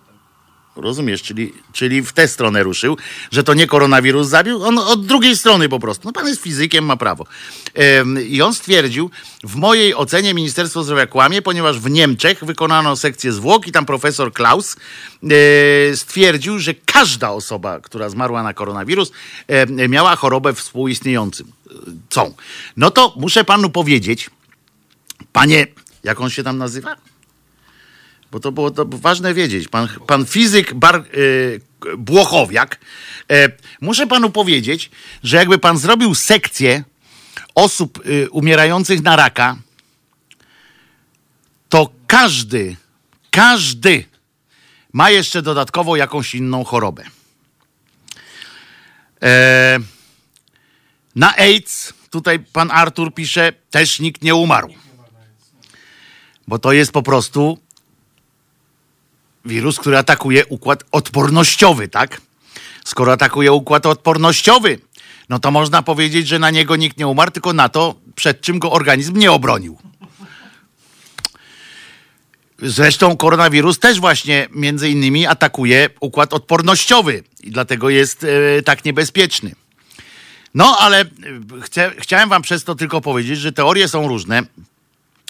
[0.80, 2.96] Rozumiesz, czyli, czyli w tę stronę ruszył,
[3.30, 6.08] że to nie koronawirus zabił, on od drugiej strony po prostu.
[6.08, 7.26] No pan jest fizykiem, ma prawo.
[8.28, 9.10] I on stwierdził,
[9.44, 14.32] w mojej ocenie Ministerstwo Zdrowia kłamie, ponieważ w Niemczech wykonano sekcję zwłok i tam profesor
[14.32, 14.76] Klaus
[15.22, 19.12] e, stwierdził, że każda osoba, która zmarła na koronawirus,
[19.48, 21.44] e, miała chorobę współistniejącą.
[22.10, 22.34] Cą.
[22.76, 24.30] No to muszę panu powiedzieć,
[25.32, 25.66] panie,
[26.04, 26.96] jak on się tam nazywa?
[28.32, 29.68] Bo to było to ważne wiedzieć.
[29.68, 31.60] Pan, pan fizyk Bar, y,
[31.98, 32.78] Błochowiak.
[33.30, 33.48] E,
[33.80, 34.90] muszę panu powiedzieć,
[35.22, 36.84] że jakby pan zrobił sekcję
[37.54, 39.56] osób y, umierających na raka,
[41.68, 42.76] to każdy,
[43.30, 44.04] każdy
[44.92, 47.04] ma jeszcze dodatkowo jakąś inną chorobę.
[49.22, 49.78] E,
[51.14, 54.74] na AIDS, tutaj pan Artur pisze, też nikt nie umarł.
[56.48, 57.58] Bo to jest po prostu
[59.48, 62.20] wirus, który atakuje układ odpornościowy, tak?
[62.84, 64.78] Skoro atakuje układ odpornościowy,
[65.28, 68.58] no to można powiedzieć, że na niego nikt nie umarł, tylko na to, przed czym
[68.58, 69.78] go organizm nie obronił.
[72.62, 79.54] Zresztą koronawirus też właśnie między innymi atakuje układ odpornościowy i dlatego jest e, tak niebezpieczny.
[80.54, 81.06] No, ale e,
[81.62, 84.42] chcę, chciałem wam przez to tylko powiedzieć, że teorie są różne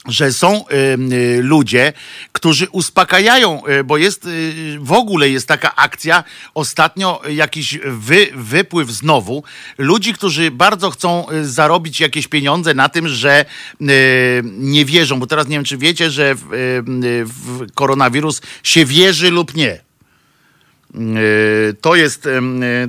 [0.06, 1.92] że są y, ludzie,
[2.32, 8.90] którzy uspokajają, y, bo jest y, w ogóle jest taka akcja, ostatnio jakiś wy, wypływ
[8.90, 9.44] znowu,
[9.78, 13.44] ludzi, którzy bardzo chcą y, zarobić jakieś pieniądze na tym, że
[13.80, 13.86] y,
[14.44, 16.82] nie wierzą, bo teraz nie wiem, czy wiecie, że w, y,
[17.24, 19.88] w koronawirus się wierzy lub nie.
[21.80, 22.28] To jest,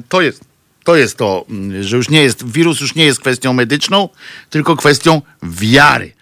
[0.10, 0.44] to jest,
[0.84, 1.45] to jest to,
[1.81, 4.10] że już nie jest, wirus już nie jest kwestią medyczną,
[4.49, 6.14] tylko kwestią wiary.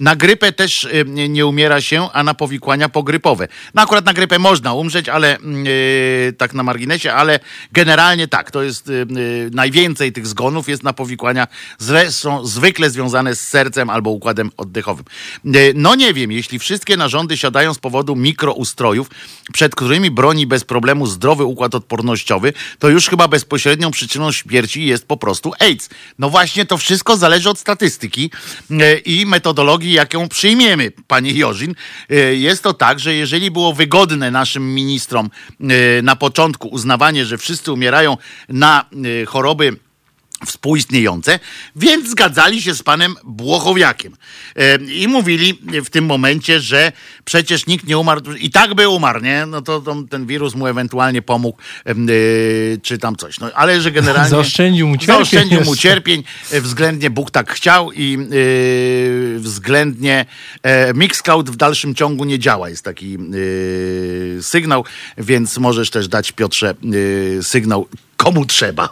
[0.00, 3.48] Na grypę też y, nie umiera się, a na powikłania pogrypowe.
[3.74, 7.40] No akurat na grypę można umrzeć, ale y, tak na marginesie, ale
[7.72, 9.06] generalnie tak, to jest y,
[9.52, 11.46] najwięcej tych zgonów jest na powikłania,
[11.78, 15.04] zresztą zwykle związane z sercem albo układem oddechowym.
[15.74, 19.10] No nie wiem, jeśli wszystkie narządy siadają z powodu mikroustrojów,
[19.52, 25.06] przed którymi broni bez problemu zdrowy układ odpornościowy, to już chyba bezpośrednią przyczyną śmierci jest
[25.08, 25.88] po prostu AIDS.
[26.18, 28.30] No właśnie, to wszystko zależy od statystyki
[29.04, 31.74] i metodologii, jaką przyjmiemy, panie Jorzin.
[32.10, 35.30] E, Jest to tak, że jeżeli było wygodne naszym ministrom
[35.60, 38.16] e, na początku uznawanie, że wszyscy umierają
[38.48, 38.84] na
[39.22, 39.76] e, choroby
[40.46, 41.38] współistniejące,
[41.76, 44.16] więc zgadzali się z panem Błochowiakiem.
[44.56, 46.92] E, I mówili w tym momencie, że
[47.24, 49.46] przecież nikt nie umarł, i tak by umarł, nie?
[49.46, 51.94] No to, to ten wirus mu ewentualnie pomógł, e,
[52.82, 53.40] czy tam coś.
[53.40, 54.30] No, ale że generalnie...
[54.30, 60.26] Zaoszczędził mu cierpień Zaoszczędził mu cierpień, e, względnie Bóg tak chciał i e, względnie
[60.62, 62.68] e, Mixcloud w dalszym ciągu nie działa.
[62.68, 63.14] Jest taki
[64.38, 64.84] e, sygnał,
[65.18, 66.74] więc możesz też dać Piotrze
[67.42, 68.84] sygnał komu trzeba,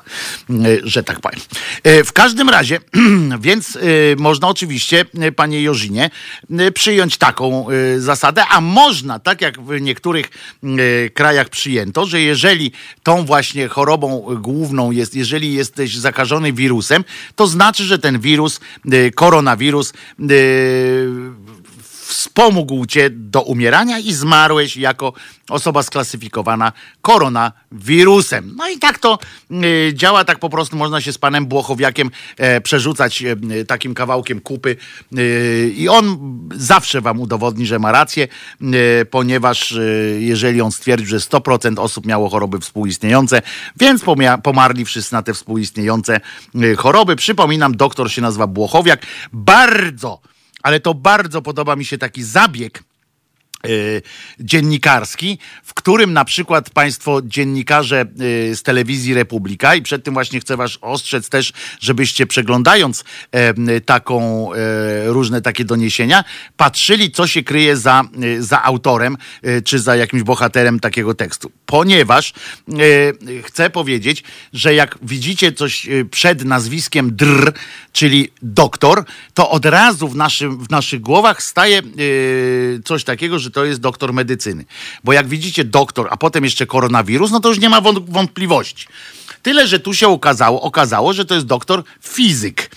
[0.51, 1.41] e, że tak powiem.
[1.83, 2.81] E, W każdym razie,
[3.41, 3.81] więc e,
[4.17, 5.05] można oczywiście,
[5.37, 6.11] panie Jorzinie,
[6.59, 7.67] e, przyjąć taką
[7.99, 10.31] zasadę, a można, tak jak w niektórych
[11.15, 12.73] krajach przyjęto, że jeżeli
[13.03, 17.05] tą właśnie chorobą główną jest, jeżeli jesteś zakażony wirusem,
[17.37, 18.61] to znaczy, że ten wirus,
[19.15, 19.93] koronawirus,
[22.15, 25.12] wspomógł cię do umierania i zmarłeś jako
[25.49, 28.55] osoba sklasyfikowana koronawirusem.
[28.57, 29.19] No i tak to
[29.51, 34.41] y, działa, tak po prostu można się z panem Błochowiakiem e, przerzucać e, takim kawałkiem
[34.41, 34.77] kupy
[35.19, 36.19] y, i on
[36.55, 38.28] zawsze wam udowodni, że ma rację,
[38.62, 43.43] y, ponieważ y, jeżeli on stwierdził, że 100% osób miało choroby współistniejące,
[43.77, 44.03] więc
[44.43, 46.20] pomarli wszyscy na te współistniejące
[46.62, 47.16] y, choroby.
[47.16, 49.07] Przypominam, doktor się nazywa Błochowiak.
[49.32, 50.34] Bardzo
[50.65, 52.82] ale to bardzo podoba mi się taki zabieg
[54.41, 58.07] dziennikarski, w którym na przykład państwo dziennikarze
[58.51, 63.81] y, z telewizji Republika i przed tym właśnie chcę was ostrzec też, żebyście przeglądając e,
[63.81, 64.57] taką e,
[65.07, 66.24] różne takie doniesienia,
[66.57, 68.03] patrzyli co się kryje za,
[68.39, 69.16] za autorem
[69.65, 71.51] czy za jakimś bohaterem takiego tekstu.
[71.66, 72.32] Ponieważ
[73.45, 74.23] chcę powiedzieć,
[74.53, 77.53] że jak widzicie coś przed nazwiskiem dr,
[77.93, 79.05] czyli doktor,
[79.35, 81.82] to od razu w, naszym, w naszych głowach staje
[82.85, 84.65] coś takiego, że to jest doktor medycyny.
[85.05, 88.87] Bo jak widzicie doktor, a potem jeszcze koronawirus, no to już nie ma wąt- wątpliwości.
[89.43, 92.63] Tyle, że tu się okazało, okazało, że to jest doktor fizyk.
[92.63, 92.69] E,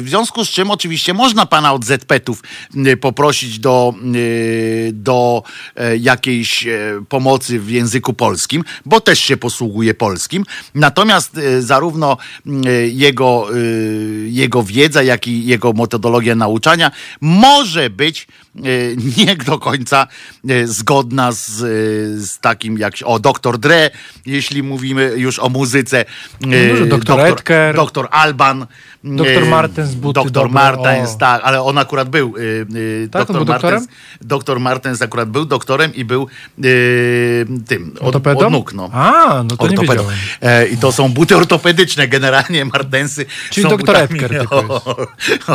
[0.00, 2.42] W związku z czym oczywiście można pana od ZP-ów
[2.86, 5.42] e, poprosić do, e, do
[5.76, 6.66] e, jakiejś
[7.08, 10.44] pomocy w języku polskim, bo też się posługuje polskim.
[10.74, 12.16] Natomiast zarówno
[12.92, 13.48] jego,
[14.26, 16.90] jego wiedza, jak i jego metodologia nauczania
[17.20, 18.26] może być
[19.16, 20.06] nie do końca
[20.48, 21.64] e, zgodna z, e,
[22.26, 23.90] z takim jak o doktor Dre,
[24.26, 26.04] jeśli mówimy już o muzyce.
[26.42, 27.76] e, może doktor Edker.
[27.76, 28.66] doktor Alban.
[29.06, 32.34] Doktor Martens, buty Doktor Martens, tak, ale on akurat był.
[32.36, 32.40] e,
[33.04, 33.52] e, Tak, on doktor był?
[33.70, 33.88] Martens,
[34.20, 36.62] doktor Martens akurat był doktorem i był e,
[37.68, 38.90] tym, od, od nóg, no.
[38.92, 39.92] A, no to nie Ortopedą.
[40.02, 40.16] wiedziałem.
[40.42, 43.26] E, I to są buty ortopedyczne generalnie, Martensy.
[43.50, 43.96] Czyli są doktor
[44.28, 45.06] tylko o-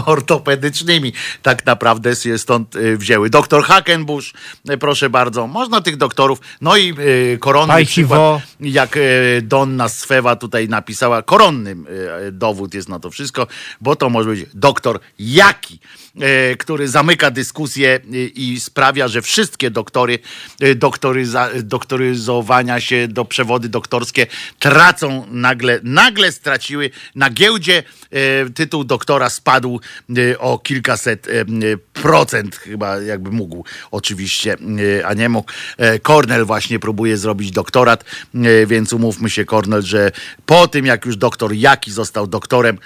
[0.05, 1.13] ortopedycznymi.
[1.41, 3.29] Tak naprawdę się stąd wzięły.
[3.29, 4.33] Doktor Hackenbush,
[4.69, 5.47] e, proszę bardzo.
[5.47, 6.39] Można tych doktorów.
[6.61, 6.93] No i
[7.39, 9.01] koronny przykład, jak e,
[9.41, 11.85] Donna Swewa tutaj napisała, koronnym
[12.31, 13.40] dowód jest na to wszystko,
[13.81, 15.79] bo to może być doktor Jaki,
[16.21, 20.19] e, który zamyka dyskusję e, i sprawia, że wszystkie doktory,
[20.59, 24.27] e, doktoryza, doktoryzowania się do przewody doktorskie
[24.59, 27.83] tracą nagle, nagle straciły na giełdzie
[28.55, 29.79] tytuł doktora spadł
[30.39, 31.27] o kilkaset
[31.93, 34.57] procent chyba jakby mógł oczywiście,
[35.05, 35.51] a nie mógł.
[36.01, 38.05] Cornell właśnie próbuje zrobić doktorat,
[38.67, 40.11] więc umówmy się Cornell, że
[40.45, 42.77] po tym jak już doktor Jaki został doktorem,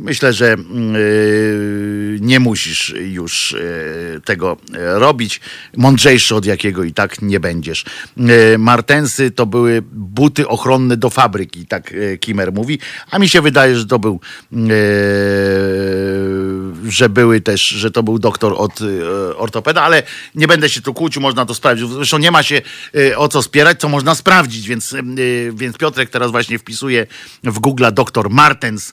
[0.00, 5.40] Myślę, że mm, y, nie musisz już y, tego y, robić.
[5.76, 7.84] Mądrzejszy od jakiego i tak nie będziesz.
[8.58, 12.78] Martensy to były buty ochronne do fabryki, tak Kimer mówi.
[13.10, 14.20] A mi się wydaje, że to był,
[16.88, 18.78] że były też, że to był doktor od
[19.36, 20.02] ortopeda, ale
[20.34, 21.88] nie będę się tu kłócił, można to sprawdzić.
[21.88, 22.62] Zresztą nie ma się
[23.16, 24.94] o co spierać, co można sprawdzić, więc,
[25.52, 27.06] więc Piotrek teraz właśnie wpisuje
[27.44, 28.92] w Google doktor Martens.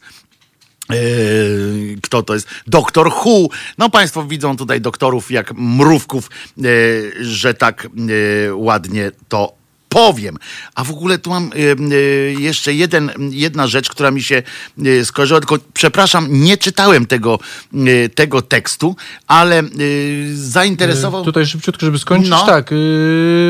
[0.89, 2.47] Yy, kto to jest?
[2.68, 3.49] Doktor Hu.
[3.77, 9.57] No Państwo widzą tutaj doktorów jak mrówków, yy, że tak yy, ładnie to
[9.89, 10.38] powiem.
[10.76, 11.49] A w ogóle tu mam
[12.38, 14.43] jeszcze jeden, jedna rzecz, która mi się
[15.03, 17.39] skojarzyła, tylko przepraszam, nie czytałem tego,
[18.15, 18.95] tego tekstu,
[19.27, 19.64] ale
[20.34, 21.26] zainteresował...
[21.26, 22.30] Tutaj szybciutko, żeby skończyć.
[22.30, 22.45] No.
[22.45, 22.69] Tak,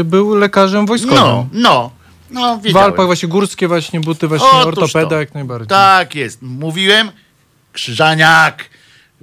[0.03, 1.17] był lekarzem wojskowym.
[1.17, 1.91] No, no,
[2.31, 2.77] no, W.
[2.77, 5.19] Alpach właśnie górskie właśnie buty, właśnie Otóż ortopeda to.
[5.19, 5.67] jak najbardziej.
[5.67, 6.41] Tak jest.
[6.41, 7.11] Mówiłem,
[7.77, 8.69] Krzyżaniak,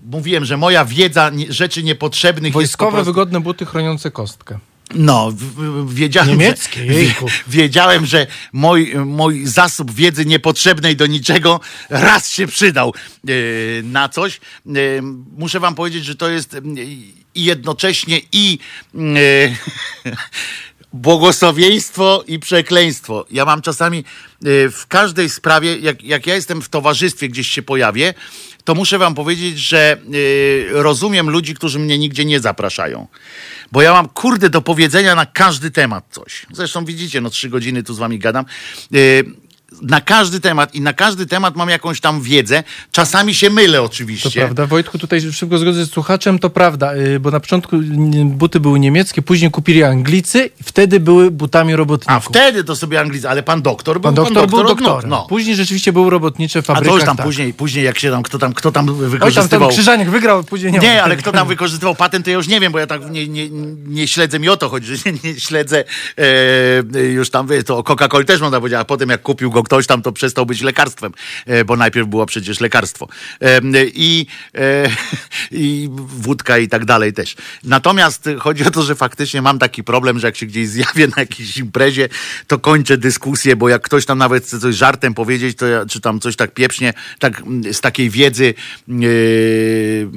[0.02, 3.12] mówiłem, że moja wiedza rzeczy niepotrzebnych jest po Wojskowe, prostu...
[3.12, 4.59] wygodne buty chroniące kostkę.
[4.94, 5.32] No,
[5.86, 7.14] wiedziałem, Niemieckie, że,
[7.47, 11.60] wiedziałem, że mój, mój zasób wiedzy niepotrzebnej do niczego
[11.90, 12.94] raz się przydał
[13.24, 14.40] yy, na coś.
[14.66, 15.02] Yy,
[15.36, 16.60] muszę wam powiedzieć, że to jest yy,
[17.35, 18.59] i jednocześnie i
[18.94, 19.56] yy,
[20.95, 23.27] błogosławieństwo i przekleństwo.
[23.31, 27.62] Ja mam czasami yy, w każdej sprawie, jak, jak ja jestem w towarzystwie, gdzieś się
[27.62, 28.15] pojawię,
[28.65, 33.07] to muszę wam powiedzieć, że yy, rozumiem ludzi, którzy mnie nigdzie nie zapraszają.
[33.73, 36.47] Bo ja mam kurde do powiedzenia na każdy temat coś.
[36.53, 38.45] Zresztą widzicie, no trzy godziny tu z wami gadam.
[39.83, 42.63] Na każdy temat i na każdy temat mam jakąś tam wiedzę.
[42.93, 44.41] Czasami się mylę To oczywiście.
[44.41, 44.67] prawda.
[44.67, 48.81] Wojtku, tutaj szybko zgodzę z słuchaczem, to prawda, yy, bo na początku yy, buty były
[48.81, 52.27] niemieckie, później kupili Anglicy i wtedy były butami robotników.
[52.27, 55.11] A wtedy to sobie anglicy, ale pan doktor był Pan doktor był od nóg, doktorem.
[55.11, 55.27] No.
[55.29, 56.93] Później rzeczywiście były robotnicze A fabrykach.
[56.93, 57.27] to już tam tak.
[57.27, 59.69] później, później jak się tam, kto tam, kto tam Oj, tam ten wykorzystywał.
[59.69, 62.73] Krzyżaniak wygrał, później nie Nie, ale kto tam wykorzystywał patent, to ja już nie wiem,
[62.73, 63.49] bo ja tak nie, nie,
[63.87, 65.85] nie śledzę mi o to chodzi, że nie, nie śledzę
[66.97, 69.63] e, już tam, wie, to o Coca-Coli też można powiedzieć, a potem jak kupił go
[69.65, 71.12] ktoś tam, to przestał być lekarstwem,
[71.47, 73.09] e, bo najpierw było przecież lekarstwo.
[73.41, 73.61] E,
[73.95, 74.91] I, e,
[75.51, 77.36] I wódka i tak dalej też.
[77.65, 81.15] Natomiast chodzi o to, że faktycznie mam taki problem, że jak się gdzieś zjawię na
[81.16, 82.09] jakiejś imprezie,
[82.47, 86.01] to kończę dyskusję, bo jak ktoś tam nawet chce coś żartem powiedzieć, to ja, czy
[86.01, 87.43] tam coś tak pieprznie, tak
[87.73, 88.55] z takiej wiedzy
[88.89, 90.09] yy,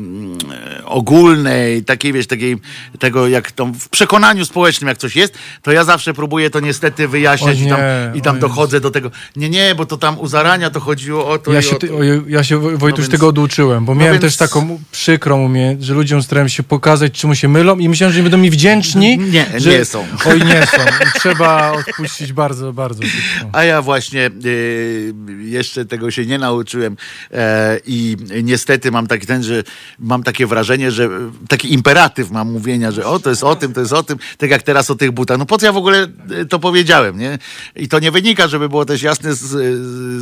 [0.85, 2.57] ogólnej, takiej, wiesz, takiej,
[2.99, 7.07] tego jak tam w przekonaniu społecznym, jak coś jest, to ja zawsze próbuję to niestety
[7.07, 9.11] wyjaśniać O i tam, nie, i tam dochodzę do tego.
[9.37, 11.87] Nie, nie, bo to tam u zarania to chodziło o to Ja się, o to.
[11.97, 15.45] oj, ja się Woj- Wojtuś więc- tego oduczyłem, bo no miałem więc- też taką przykrą
[15.45, 18.49] umiejętność, że ludziom starałem się pokazać, czemu się mylą i myślałem, że nie będą mi
[18.49, 19.17] wdzięczni.
[19.17, 20.05] Nie, że, nie są.
[20.29, 20.77] Oj, nie są.
[20.77, 23.03] I trzeba odpuścić bardzo, bardzo.
[23.51, 26.97] A ja właśnie y, jeszcze tego się nie nauczyłem
[27.31, 29.63] e, i niestety mam taki ten, że
[29.99, 31.09] mam takie wrażenie, że
[31.47, 34.49] taki imperatyw mam mówienia, że o, to jest o tym, to jest o tym, tak
[34.49, 35.37] jak teraz o tych butach.
[35.37, 36.07] No po co ja w ogóle
[36.41, 37.39] y, to powiedziałem, nie?
[37.75, 39.39] I to nie wynika, żeby było też jasne z,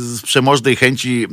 [0.02, 1.26] z przemożnej chęci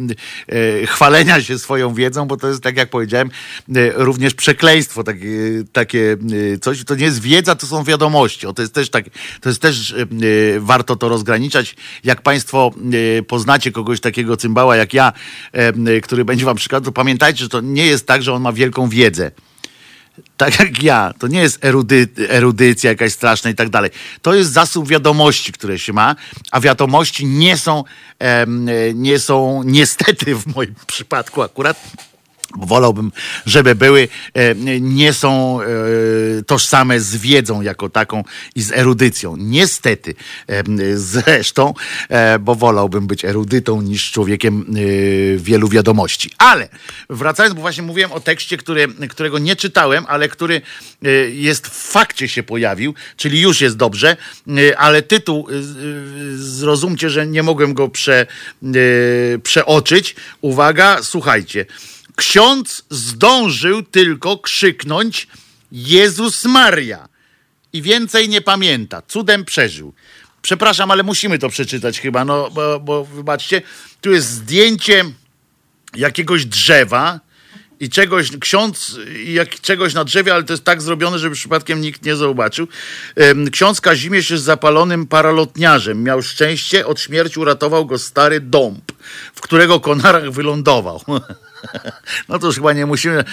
[0.54, 3.30] y, chwalenia się swoją wiedzą, bo to jest, tak jak powiedziałem,
[3.78, 6.84] y, również przekleństwo, takie, takie y, coś.
[6.84, 8.48] To nie jest wiedza, to są wiadomości.
[8.48, 9.06] O, to jest też tak,
[9.42, 9.96] to jest też
[10.60, 11.76] warto to rozgraniczać.
[12.04, 12.72] Jak Państwo
[13.28, 15.14] poznacie kogoś takiego cymbała jak ja,
[16.04, 18.90] który będzie Wam przykładał, to pamiętajcie, że to nie jest tak, że on ma wielką
[18.90, 19.32] wiedzę.
[20.38, 21.14] Tak jak ja.
[21.20, 23.92] To nie jest erudy, erudycja jakaś straszna i tak dalej.
[24.22, 26.16] To jest zasób wiadomości, które się ma,
[26.52, 27.84] a wiadomości nie są,
[28.20, 31.78] em, e, nie są niestety w moim przypadku akurat
[32.58, 33.12] wolałbym,
[33.46, 35.66] żeby były, e, nie są e,
[36.44, 38.24] tożsame z wiedzą jako taką
[38.56, 39.36] i z erudycją.
[39.38, 40.16] Niestety,
[40.48, 40.64] e,
[40.96, 41.74] zresztą,
[42.40, 44.66] bo wolałbym być erudytą niż człowiekiem
[45.38, 46.32] wielu wiadomości.
[46.38, 46.70] Ale
[47.10, 50.62] wracając, bo właśnie mówiłem o tekście, który, którego nie czytałem, ale który
[51.32, 54.18] jest w fakcie się pojawił, czyli już jest dobrze,
[54.78, 55.48] ale tytuł,
[56.36, 58.26] zrozumcie, że nie mogłem go prze,
[59.44, 60.16] przeoczyć.
[60.42, 61.66] Uwaga, słuchajcie.
[62.16, 65.28] Ksiądz zdążył tylko krzyknąć
[65.72, 67.10] Jezus Maria
[67.74, 69.02] i więcej nie pamięta.
[69.08, 69.94] Cudem przeżył.
[70.42, 73.62] Przepraszam, ale musimy to przeczytać chyba, no bo, bo wybaczcie,
[74.02, 75.06] tu jest zdjęcie
[75.96, 77.20] jakiegoś drzewa
[77.80, 82.06] i czegoś, ksiądz jak, czegoś na drzewie, ale to jest tak zrobione, żeby przypadkiem nikt
[82.06, 82.68] nie zobaczył.
[83.52, 86.04] Ksiądz Kazimierz jest zapalonym paralotniarzem.
[86.04, 88.92] Miał szczęście, od śmierci uratował go stary dąb,
[89.36, 91.02] w którego konarach wylądował.
[92.30, 93.24] No to już chyba nie musimy.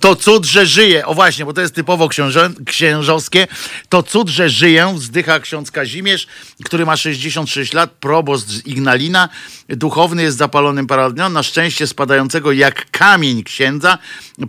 [0.00, 1.06] To cud, że żyje.
[1.06, 3.46] O właśnie, bo to jest typowo książę, księżowskie.
[3.88, 6.26] To cud, że żyję, wzdycha ksiądz Kazimierz,
[6.64, 9.28] który ma 66 lat, proboszcz z Ignalina.
[9.68, 11.32] Duchowny jest zapalonym paralotniarzem.
[11.32, 13.98] Na szczęście spadającego jak kamień księdza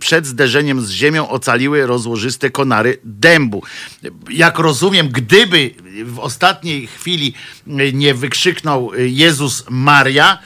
[0.00, 3.62] przed zderzeniem z ziemią ocaliły rozłożyste konary dębu.
[4.30, 5.74] Jak rozumiem, gdyby
[6.04, 7.34] w ostatniej chwili
[7.92, 10.38] nie wykrzyknął Jezus Maria,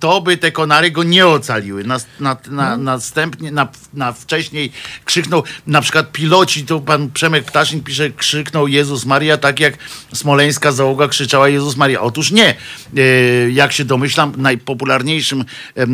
[0.00, 1.84] to by te konary go nie ocaliły.
[1.84, 4.72] Na, na, na, Następnie, na, na wcześniej
[5.04, 9.74] krzyknął, na przykład piloci, tu pan Przemek Ptaszyn pisze, krzyknął Jezus Maria, tak jak
[10.14, 12.00] smoleńska załoga krzyczała Jezus Maria.
[12.00, 12.54] Otóż nie.
[12.98, 15.44] Y, Jak się domyślam, najpopularniejszym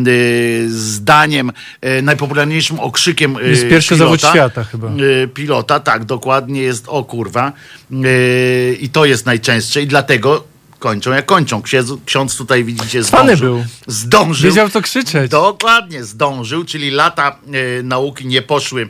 [0.06, 1.52] y, zdaniem,
[1.98, 4.88] y, najpopularniejszym okrzykiem y, Jest pierwszy zawód świata chyba.
[5.24, 7.52] y, pilota, tak, dokładnie jest o kurwa.
[7.92, 10.44] Y, I to jest najczęstsze i dlatego
[10.78, 11.62] kończą jak kończą.
[11.62, 13.36] Księdz, ksiądz tutaj widzicie zdążył.
[13.54, 13.64] był.
[13.86, 14.50] Zdążył.
[14.50, 15.30] Wiedział co krzyczeć.
[15.30, 17.38] Dokładnie, zdążył, czyli lata
[17.78, 18.88] y, nauki nie poszły.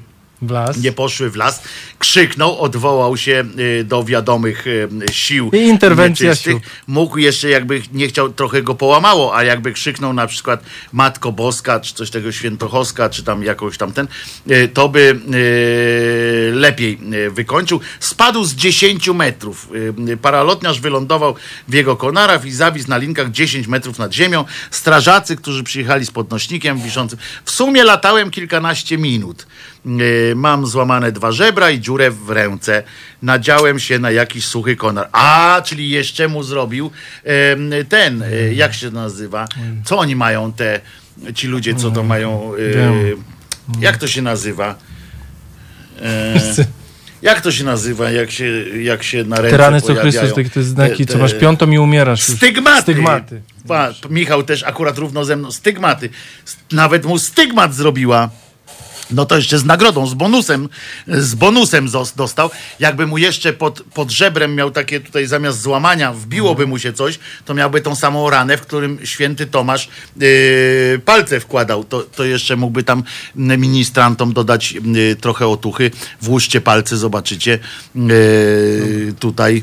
[0.83, 1.63] Nie poszły w las.
[1.99, 5.51] Krzyknął, odwołał się y, do wiadomych y, sił.
[5.53, 6.61] I interwencja sił.
[6.87, 11.81] Mógł jeszcze, jakby nie chciał, trochę go połamało, a jakby krzyknął na przykład Matko Boska,
[11.81, 14.09] czy coś tego Świętochowska, czy tam jakoś tam ten,
[14.51, 15.21] y, to by
[16.53, 16.99] lepiej
[17.31, 17.81] wykończył.
[18.01, 19.69] Spadł z 10 metrów.
[20.23, 21.35] Paralotniarz wylądował
[21.69, 24.45] w jego konarach i zawisł na linkach 10 metrów nad ziemią.
[24.71, 27.19] Strażacy, którzy przyjechali z podnośnikiem wiszącym.
[27.45, 29.47] W sumie latałem kilkanaście minut.
[30.35, 32.83] Mam złamane dwa żebra i dziurę w ręce.
[33.23, 35.09] Nadziałem się na jakiś suchy konar.
[35.13, 36.91] A, czyli jeszcze mu zrobił
[37.89, 39.49] ten, y, jak się nazywa?
[39.85, 40.81] Co oni mają te,
[41.35, 43.25] ci ludzie, co to mają, Wiem.
[43.81, 44.75] jak to się nazywa?
[46.03, 46.35] E,
[47.23, 48.45] jak to się nazywa, jak się,
[48.83, 49.95] jak się na ręce Te rany co?
[49.95, 52.23] Chrystus, takie te znaki, Te- co masz te- piątą i umierasz.
[52.23, 52.83] Stygmaty.
[52.83, 53.43] Stygmaty.
[53.69, 55.53] Pa, Michał też akurat równo ze mną.
[55.53, 56.11] Stygmaty.
[56.73, 58.31] Nawet mu stygmat zrobiła.
[59.11, 60.69] No to jeszcze z nagrodą, z bonusem,
[61.09, 62.51] z bonusem dostał.
[62.81, 67.19] Jakby mu jeszcze pod, pod żebrem miał takie tutaj zamiast złamania, wbiłoby mu się coś,
[67.45, 71.85] to miałby tą samą ranę, w którym święty Tomasz yy, palce wkładał.
[71.85, 73.03] To, to jeszcze mógłby tam
[73.35, 75.91] ministrantom dodać yy, trochę otuchy.
[76.23, 77.59] Włóżcie palce, zobaczycie.
[77.95, 79.63] Yy, tutaj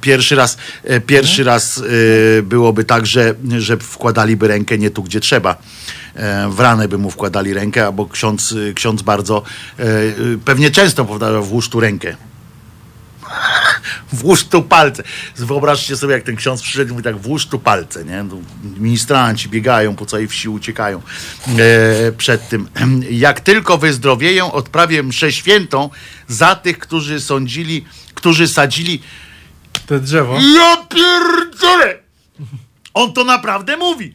[0.00, 1.82] pierwszy raz, e, pierwszy raz e,
[2.42, 5.56] byłoby tak, że, że wkładaliby rękę nie tu, gdzie trzeba.
[6.14, 9.42] E, W ranę by mu wkładali rękę, albo ksiądz, ksiądz bardzo
[10.44, 12.16] pewnie często powtarzał włóż tu rękę.
[14.12, 15.02] Włóż tu palce.
[15.36, 18.22] Wyobraźcie sobie, jak ten ksiądz przyszedł i mówi tak, włóż tu palce, nie?
[18.22, 18.36] No,
[18.78, 21.02] Ministranci biegają po całej wsi, uciekają
[21.58, 22.68] e, przed tym.
[23.10, 25.90] Jak tylko wyzdrowieją, odprawię mszę świętą
[26.28, 27.84] za tych, którzy sądzili,
[28.14, 29.02] którzy sadzili
[29.86, 30.38] Te drzewo.
[30.56, 31.98] ja pierdolę!
[32.94, 34.14] On to naprawdę mówi.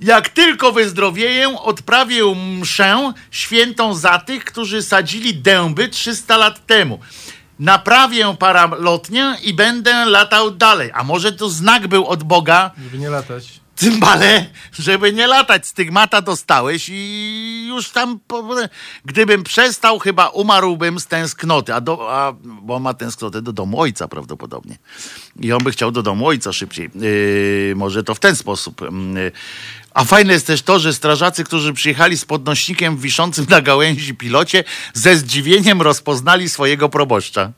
[0.00, 2.22] Jak tylko wyzdrowieję, odprawię
[2.60, 6.98] mszę świętą za tych, którzy sadzili dęby 300 lat temu.
[7.58, 10.90] Naprawię paralotnię i będę latał dalej.
[10.94, 13.60] A może to znak był od Boga, Żeby nie latać.
[13.76, 15.66] Cymbale, żeby nie latać.
[15.66, 18.20] Stygmata dostałeś i już tam,
[19.04, 23.80] gdybym przestał, chyba umarłbym z tęsknoty, a, do, a bo on ma tęsknotę do domu
[23.80, 24.78] ojca prawdopodobnie.
[25.40, 26.90] I on by chciał do domu ojca szybciej.
[26.94, 28.80] Yy, może to w ten sposób.
[28.80, 29.32] Yy.
[29.94, 34.64] A fajne jest też to, że strażacy, którzy przyjechali z podnośnikiem wiszącym na gałęzi pilocie,
[34.94, 37.52] ze zdziwieniem rozpoznali swojego proboszcza.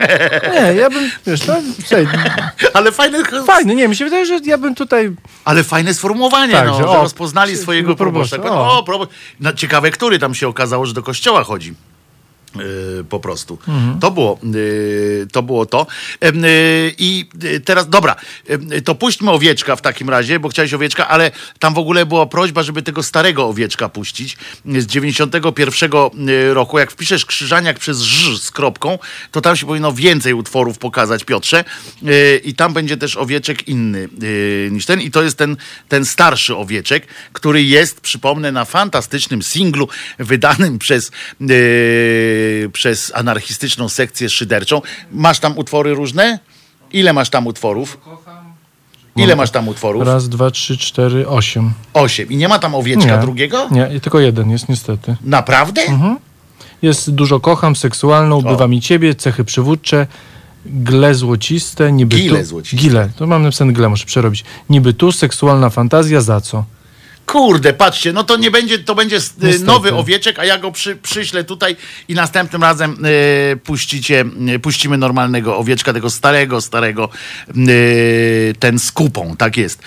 [0.54, 1.56] Nie, ja bym, wiesz, to,
[1.86, 2.06] słuchaj,
[2.74, 5.10] Ale fajne, fajne, nie, mi się wydaje, że ja bym tutaj,
[5.44, 8.60] Ale fajne sformułowanie, Tak, no, że że, o, rozpoznali swojego proboszcza, proboszcza.
[8.60, 8.78] o.
[8.78, 9.06] O, probo...
[9.40, 11.74] no, ciekawe, który tam się okazało, że do kościoła chodzi.
[12.56, 13.58] Yy, po prostu.
[13.68, 14.00] Mhm.
[14.00, 14.38] To, było,
[15.32, 15.86] to było to.
[16.98, 18.16] I yy, teraz, dobra,
[18.84, 22.62] to puśćmy owieczka w takim razie, bo chciałeś owieczka, ale tam w ogóle była prośba,
[22.62, 26.78] żeby tego starego owieczka puścić z 91 yy, roku.
[26.78, 28.98] Jak wpiszesz krzyżaniak przez ż z kropką,
[29.30, 31.64] to tam się powinno więcej utworów pokazać, Piotrze.
[32.44, 34.08] I tam będzie też owieczek inny
[34.70, 35.00] niż ten.
[35.00, 35.56] I to jest ten,
[35.88, 39.88] ten starszy owieczek, który jest, przypomnę, na fantastycznym singlu
[40.18, 41.10] wydanym przez,
[42.72, 44.82] przez anarchistyczną sekcję szyderczą.
[45.12, 46.38] Masz tam utwory różne?
[46.92, 47.98] Ile masz tam utworów?
[49.16, 50.06] Ile masz tam utworów?
[50.06, 51.72] raz, dwa, trzy, cztery, osiem.
[51.94, 52.28] Osiem.
[52.30, 53.20] I nie ma tam owieczka Nie.
[53.20, 53.68] drugiego?
[53.70, 55.16] Nie, tylko jeden jest niestety.
[55.24, 55.82] Naprawdę?
[56.82, 60.06] Jest dużo kocham, seksualną, bywa mi ciebie, cechy przywódcze,
[60.66, 62.44] gle złociste, niby Gile tu...
[62.44, 62.76] złociste.
[62.76, 64.44] Gile, to mam napisane gle, muszę przerobić.
[64.70, 66.64] Niby tu, seksualna fantazja, za co?
[67.28, 69.64] Kurde, patrzcie, no to nie będzie, to będzie y, Niestety.
[69.64, 71.76] nowy owieczek, a ja go przy, przyślę tutaj
[72.08, 74.24] i następnym razem y, puścicie,
[74.54, 77.08] y, puścimy normalnego owieczka, tego starego, starego,
[77.68, 79.82] y, ten z kupą, tak jest,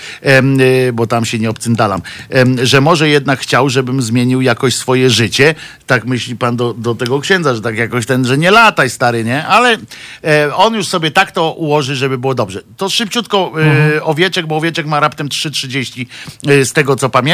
[0.87, 2.01] y, bo tam się nie obcyndalam,
[2.63, 5.55] że może jednak chciał, żebym zmienił jakoś swoje życie,
[5.87, 9.23] tak myśli pan do, do tego księdza, że tak jakoś ten, że nie lataj stary,
[9.23, 9.77] nie, ale
[10.23, 12.61] e, on już sobie tak to ułoży, żeby było dobrze.
[12.77, 13.51] To szybciutko
[13.95, 16.05] y, owieczek, bo owieczek ma raptem 3.30
[16.49, 17.30] y, z tego co pamiętam,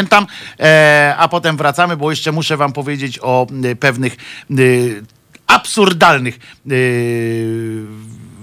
[0.59, 4.17] e, a potem wracamy, bo jeszcze muszę wam powiedzieć o y, pewnych
[4.59, 5.03] y,
[5.47, 6.39] absurdalnych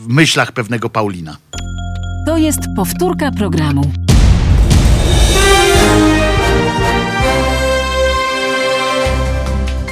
[0.08, 1.36] myślach pewnego Paulina.
[2.26, 3.92] To jest powtórka programu.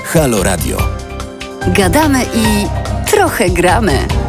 [0.05, 0.79] Halo Radio.
[1.67, 2.67] Gadamy i
[3.11, 4.22] trochę gramy.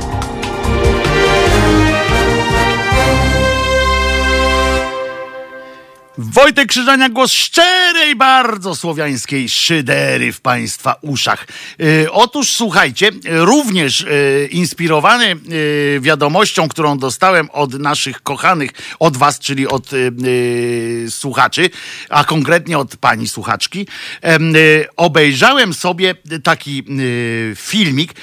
[6.17, 11.47] Wojtek Krzyżania, głos szczerej, bardzo słowiańskiej szydery w Państwa uszach.
[11.79, 15.35] E, otóż słuchajcie, również e, inspirowany e,
[15.99, 18.69] wiadomością, którą dostałem od naszych kochanych,
[18.99, 19.89] od Was, czyli od
[21.09, 21.69] słuchaczy,
[22.09, 23.87] a konkretnie od pani słuchaczki,
[24.21, 24.53] em,
[24.97, 26.83] obejrzałem sobie taki
[27.55, 28.13] filmik.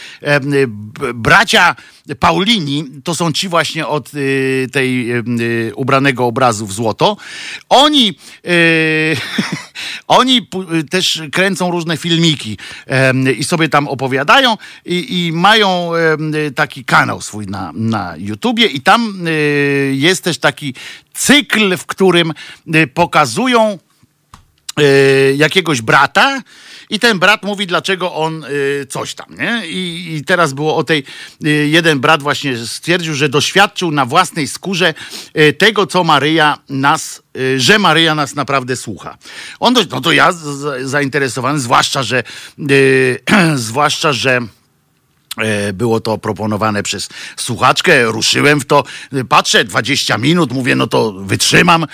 [1.15, 1.77] bracia
[2.19, 7.17] Paulini, to są ci właśnie od y, tej y, y, ubranego obrazu w złoto.
[7.81, 8.15] Oni,
[8.47, 9.17] y,
[10.09, 10.49] oni
[10.81, 16.53] y, też kręcą różne filmiki em, i sobie tam opowiadają i, i mają em, y,
[16.53, 20.75] taki kanał swój na, na YouTubie i tam y, jest też taki
[21.15, 22.33] cykl, w którym
[22.95, 23.79] pokazują
[25.37, 26.43] jakiegoś brata
[26.91, 29.67] i ten brat mówi, dlaczego on y, coś tam, nie?
[29.67, 31.05] I, I teraz było o tej,
[31.45, 34.95] y, jeden brat właśnie stwierdził, że doświadczył na własnej skórze
[35.39, 37.23] y, tego, co Maryja nas,
[37.57, 39.19] że Maryja nas naprawdę słucha.
[39.61, 40.33] On, no to ja
[40.83, 42.23] zainteresowany, zwłaszcza, że,
[42.71, 43.21] y,
[43.55, 44.41] zwłaszcza, że
[45.73, 51.13] Było to proponowane przez słuchaczkę, ruszyłem w to, E, patrzę, 20 minut, mówię, no to
[51.13, 51.87] wytrzymam, e,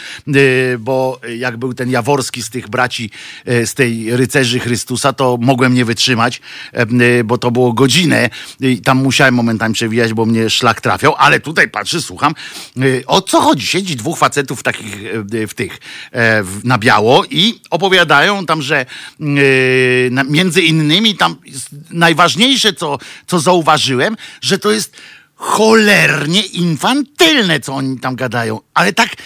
[0.78, 3.10] bo jak był ten Jaworski z tych braci,
[3.44, 6.40] e, z tej rycerzy Chrystusa, to mogłem nie wytrzymać,
[6.72, 8.30] e, bo to było godzinę
[8.60, 12.34] i tam musiałem momentami przewijać, bo mnie szlak trafiał, ale tutaj patrzę, słucham,
[12.76, 13.66] e, o co chodzi?
[13.66, 14.94] Siedzi dwóch facetów takich
[15.42, 15.78] e, w tych,
[16.12, 21.36] e, na biało i opowiadają tam, że e, między innymi tam
[21.90, 24.96] najważniejsze, co, co zauważyłem, że to jest
[25.34, 29.16] cholernie infantylne, co oni tam gadają, ale tak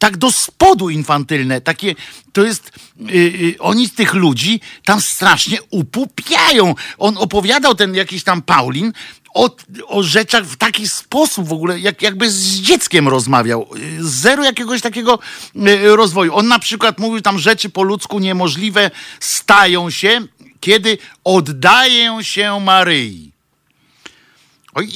[0.00, 1.94] tak do spodu infantylne, takie,
[2.32, 6.74] to jest, y, y, oni z tych ludzi tam strasznie upupiają.
[6.98, 8.92] On opowiadał, ten jakiś tam Paulin,
[9.34, 13.68] o, o rzeczach w taki sposób w ogóle, jak, jakby z dzieckiem rozmawiał.
[13.76, 15.18] Y, Zero jakiegoś takiego
[15.56, 16.34] y, rozwoju.
[16.34, 18.90] On na przykład mówił tam rzeczy po ludzku niemożliwe
[19.20, 20.20] stają się,
[20.60, 23.30] kiedy oddaję się Maryi.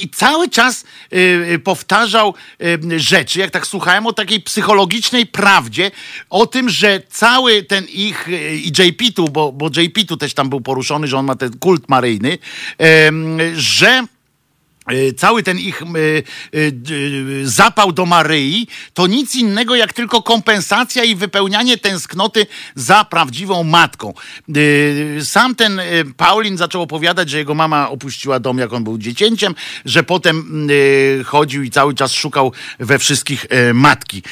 [0.01, 1.17] I cały czas y,
[1.51, 5.91] y, powtarzał y, rzeczy, jak tak słuchałem, o takiej psychologicznej prawdzie,
[6.29, 10.49] o tym, że cały ten ich, i JP tu, bo, bo JP tu też tam
[10.49, 12.37] był poruszony, że on ma ten kult maryjny,
[13.55, 14.05] że
[15.17, 16.23] cały ten ich y,
[16.55, 23.63] y, zapał do Maryi to nic innego jak tylko kompensacja i wypełnianie tęsknoty za prawdziwą
[23.63, 24.13] matką.
[25.23, 25.81] Sam ten
[26.17, 29.55] Paulin zaczął opowiadać, że jego mama opuściła dom, jak on był dziecięciem,
[29.85, 30.67] że potem
[31.25, 34.23] chodził i cały czas szukał we wszystkich matki.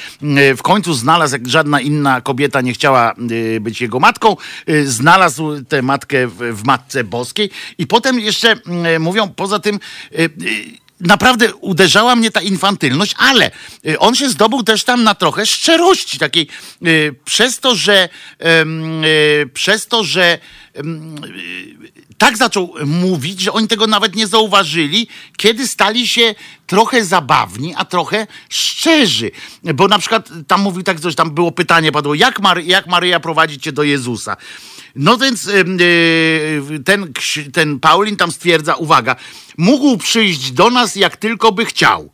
[0.58, 3.14] W końcu znalazł, jak żadna inna kobieta nie chciała
[3.62, 4.36] być jego matką,
[4.86, 8.56] znalazł tę matkę w, Matce Boskiej i potem jeszcze
[9.00, 9.80] mówią, poza tym
[11.04, 13.52] naprawdę uderzała mnie ta infantylność, ale
[13.88, 16.48] y, on się zdobył też tam na trochę szczerości takiej
[16.88, 18.10] y, przez to, że
[19.44, 20.40] y, przez to, że
[20.78, 20.84] y,
[22.18, 25.08] tak zaczął mówić, że oni tego nawet nie zauważyli,
[25.38, 26.36] kiedy stali się
[26.68, 29.32] trochę zabawni, a trochę szczerzy.
[29.64, 33.20] Bo na przykład tam mówił tak coś, tam było pytanie, padło, jak, Mary, jak Maryja
[33.20, 34.38] prowadzi cię do Jezusa?
[34.96, 35.66] No więc y,
[36.86, 37.14] ten,
[37.54, 39.16] ten Paulin tam stwierdza, uwaga,
[39.58, 42.12] mógł przyjść do nas jak tylko by chciał,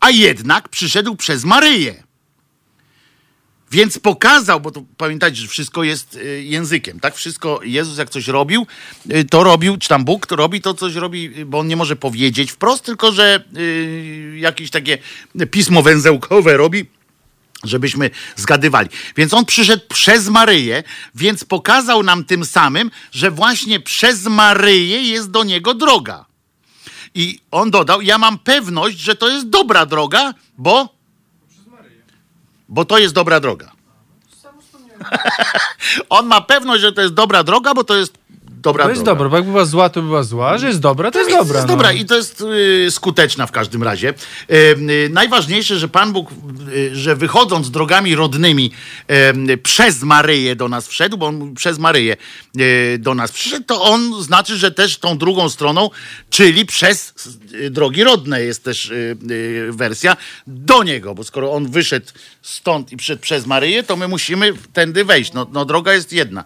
[0.00, 2.02] a jednak przyszedł przez Maryję.
[3.70, 7.14] Więc pokazał, bo to pamiętajcie, że wszystko jest y, językiem, tak?
[7.14, 8.66] Wszystko, Jezus jak coś robił,
[9.10, 11.96] y, to robił, czy tam Bóg to robi, to coś robi, bo on nie może
[11.96, 13.44] powiedzieć wprost, tylko że
[14.36, 14.98] jakieś takie
[15.50, 16.86] pismo węzełkowe robi,
[17.64, 18.88] żebyśmy zgadywali.
[19.16, 20.82] Więc on przyszedł przez Maryję,
[21.14, 26.26] więc pokazał nam tym samym, że właśnie przez Maryję jest do niego droga.
[27.14, 31.02] I on dodał, ja mam pewność, że to jest dobra droga, bo
[32.68, 33.72] bo to jest dobra droga.
[36.08, 38.18] On ma pewność, że to jest dobra droga, bo to jest
[38.62, 39.12] dobra To jest droga.
[39.12, 41.56] dobra, bo jak była zła, to była zła, że jest dobra, to jest dobra.
[41.56, 41.76] jest no.
[41.76, 42.44] dobra i to jest
[42.86, 44.08] y, skuteczna w każdym razie.
[44.50, 46.30] Y, y, najważniejsze, że Pan Bóg,
[46.72, 48.70] y, że wychodząc drogami rodnymi
[49.62, 52.16] przez Maryję do nas wszedł, bo on przez Maryję
[52.60, 55.90] y, do nas przyszedł, to on znaczy, że też tą drugą stroną,
[56.30, 57.14] czyli przez
[57.54, 58.92] y, drogi rodne jest też
[59.70, 60.16] wersja
[60.46, 62.06] do niego, bo skoro on wyszedł
[62.42, 65.32] stąd i przyszedł przez Maryję, to my musimy tędy wejść.
[65.32, 66.44] No, no droga jest jedna.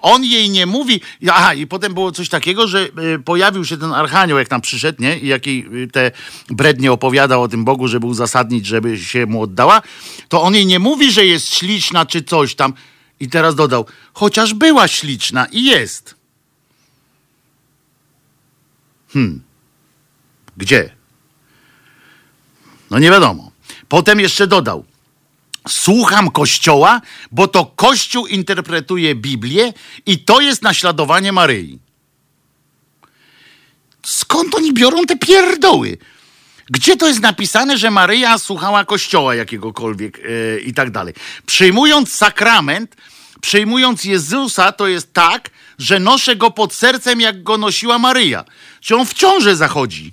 [0.00, 0.91] On jej nie mówi.
[1.30, 5.02] Aha, i potem było coś takiego, że y, pojawił się ten archanioł, jak tam przyszedł,
[5.02, 5.18] nie?
[5.18, 6.10] I jakiej y, te
[6.50, 9.82] brednie opowiadał o tym Bogu, żeby uzasadnić, żeby się mu oddała.
[10.28, 12.72] To on jej nie mówi, że jest śliczna czy coś tam.
[13.20, 16.14] I teraz dodał, chociaż była śliczna i jest.
[19.12, 19.42] Hmm.
[20.56, 20.90] Gdzie?
[22.90, 23.52] No nie wiadomo.
[23.88, 24.84] Potem jeszcze dodał,
[25.68, 27.00] słucham Kościoła,
[27.32, 29.72] bo to Kościół interpretuje Biblię
[30.06, 31.78] i to jest naśladowanie Maryi.
[34.06, 35.98] Skąd oni biorą te pierdoły?
[36.70, 41.14] Gdzie to jest napisane, że Maryja słuchała Kościoła jakiegokolwiek yy, i tak dalej?
[41.46, 42.96] Przyjmując sakrament,
[43.40, 48.44] przyjmując Jezusa, to jest tak, że noszę go pod sercem, jak go nosiła Maryja.
[48.80, 50.12] Czy on w ciąży zachodzi?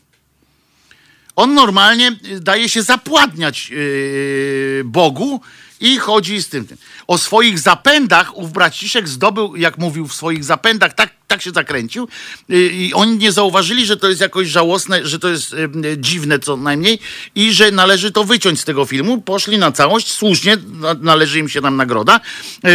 [1.39, 2.11] On normalnie
[2.41, 5.41] daje się zapładniać yy, Bogu
[5.81, 6.77] i chodzi z tym, tym.
[7.07, 12.07] O swoich zapędach ów braciszek zdobył, jak mówił w swoich zapędach, tak, tak się zakręcił
[12.49, 16.39] yy, i oni nie zauważyli, że to jest jakoś żałosne, że to jest yy, dziwne
[16.39, 16.99] co najmniej
[17.35, 19.21] i że należy to wyciąć z tego filmu.
[19.21, 22.19] Poszli na całość, słusznie, na, należy im się tam nagroda,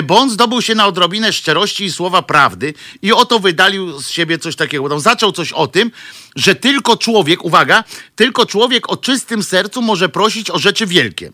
[0.04, 4.38] bo on zdobył się na odrobinę szczerości i słowa prawdy i oto wydalił z siebie
[4.38, 4.88] coś takiego.
[4.88, 5.90] Tam zaczął coś o tym,
[6.36, 7.84] że tylko człowiek, uwaga,
[8.16, 11.32] tylko człowiek o czystym sercu może prosić o rzeczy wielkie.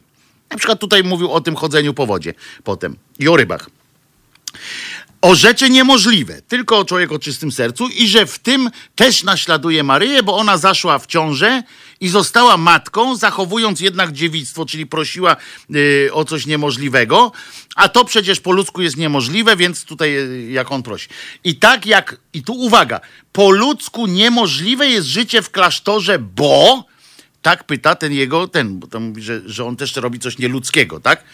[0.50, 3.70] Na przykład tutaj mówił o tym chodzeniu po wodzie potem i o rybach.
[5.22, 9.82] O rzeczy niemożliwe, tylko o człowiek o czystym sercu i że w tym też naśladuje
[9.82, 11.62] Maryję, bo ona zaszła w ciążę
[12.00, 15.36] i została matką, zachowując jednak dziewictwo, czyli prosiła
[15.74, 17.32] y, o coś niemożliwego,
[17.74, 21.08] a to przecież po ludzku jest niemożliwe, więc tutaj y, jak on prosi.
[21.44, 23.00] I tak jak, i tu uwaga,
[23.32, 26.84] po ludzku niemożliwe jest życie w klasztorze, bo
[27.42, 31.24] tak pyta ten jego, ten, bo mówi, że, że on też robi coś nieludzkiego, tak?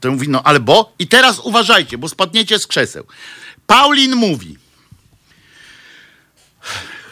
[0.00, 0.94] To mówi, no ale bo?
[0.98, 3.06] I teraz uważajcie, bo spadniecie z krzeseł.
[3.66, 4.56] Paulin mówi,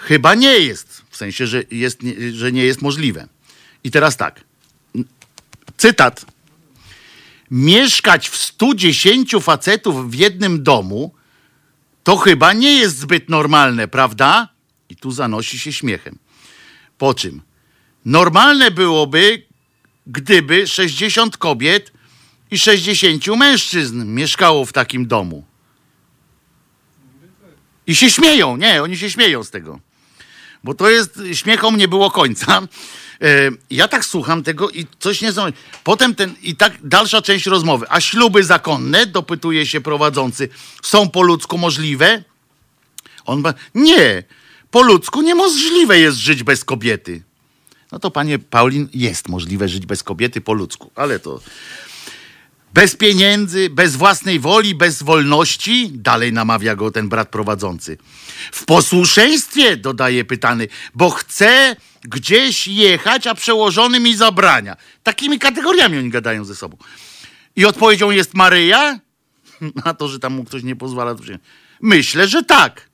[0.00, 2.00] chyba nie jest, w sensie, że, jest,
[2.32, 3.28] że nie jest możliwe.
[3.84, 4.44] I teraz tak,
[5.76, 6.26] cytat.
[7.50, 11.14] Mieszkać w 110 facetów w jednym domu
[12.04, 14.48] to chyba nie jest zbyt normalne, prawda?
[14.88, 16.18] I tu zanosi się śmiechem.
[16.98, 17.42] Po czym?
[18.04, 19.42] Normalne byłoby,
[20.06, 21.92] gdyby 60 kobiet
[22.50, 25.44] i 60 mężczyzn mieszkało w takim domu.
[27.86, 29.80] I się śmieją, nie, oni się śmieją z tego.
[30.64, 32.62] Bo to jest, śmiechom nie było końca.
[33.22, 35.52] E, Ja tak słucham tego i coś nie znam.
[35.84, 37.86] Potem ten, i tak dalsza część rozmowy.
[37.88, 40.48] A śluby zakonne, dopytuje się prowadzący,
[40.82, 42.24] są po ludzku możliwe?
[43.24, 44.22] On ba- nie,
[44.70, 47.22] po ludzku niemożliwe jest żyć bez kobiety.
[47.92, 51.40] No to panie Paulin, jest możliwe żyć bez kobiety po ludzku, ale to
[52.74, 57.98] bez pieniędzy, bez własnej woli, bez wolności, dalej namawia go ten brat prowadzący.
[58.52, 64.76] W posłuszeństwie, dodaje pytany, bo chce gdzieś jechać, a przełożony mi zabrania.
[65.02, 66.76] Takimi kategoriami oni gadają ze sobą.
[67.56, 69.00] I odpowiedzią jest Maryja?
[69.84, 71.14] Na to, że tam mu ktoś nie pozwala.
[71.80, 72.90] Myślę, że tak.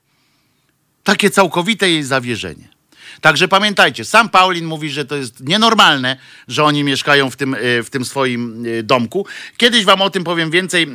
[1.03, 2.76] Takie całkowite jej zawierzenie.
[3.21, 7.83] Także pamiętajcie, sam Paulin mówi, że to jest nienormalne, że oni mieszkają w tym, e,
[7.83, 9.25] w tym swoim e, domku.
[9.57, 10.87] Kiedyś wam o tym powiem więcej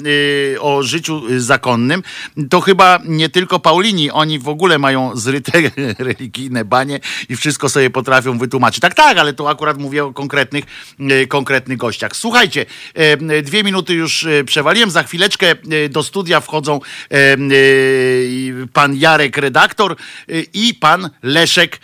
[0.55, 2.03] e, o życiu zakonnym.
[2.51, 5.53] To chyba nie tylko Paulini, oni w ogóle mają zryte
[5.99, 8.81] religijne banie i wszystko sobie potrafią wytłumaczyć.
[8.81, 10.65] Tak, tak, ale tu akurat mówię o konkretnych,
[11.29, 12.17] konkretnych gościach.
[12.17, 12.67] Słuchajcie,
[13.43, 15.55] dwie minuty już przewaliłem, za chwileczkę
[15.91, 16.81] do studia wchodzą
[18.73, 19.97] pan Jarek, redaktor
[20.55, 21.81] i pan Leszek,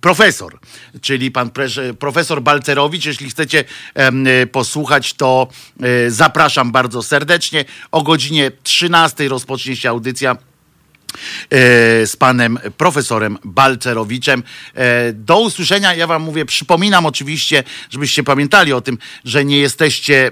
[0.00, 0.58] profesor,
[1.00, 3.04] czyli pan preże- profesor Balcerowicz.
[3.06, 3.64] Jeśli chcecie
[3.94, 5.48] e, posłuchać, to
[5.82, 7.64] e, zapraszam bardzo serdecznie.
[7.92, 10.36] O godzinie 13 rozpocznie się audycja e,
[12.06, 14.42] z panem profesorem Balcerowiczem.
[14.74, 15.94] E, Do usłyszenia.
[15.94, 20.26] Ja wam mówię, przypominam oczywiście, żebyście pamiętali o tym, że nie jesteście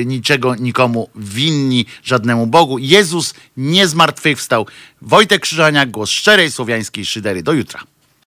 [0.00, 2.78] e, niczego nikomu winni, żadnemu Bogu.
[2.78, 4.66] Jezus nie zmartwychwstał.
[5.02, 7.42] Wojtek Krzyżaniak, głos szczerej słowiańskiej szydery.
[7.42, 7.93] Do jutra.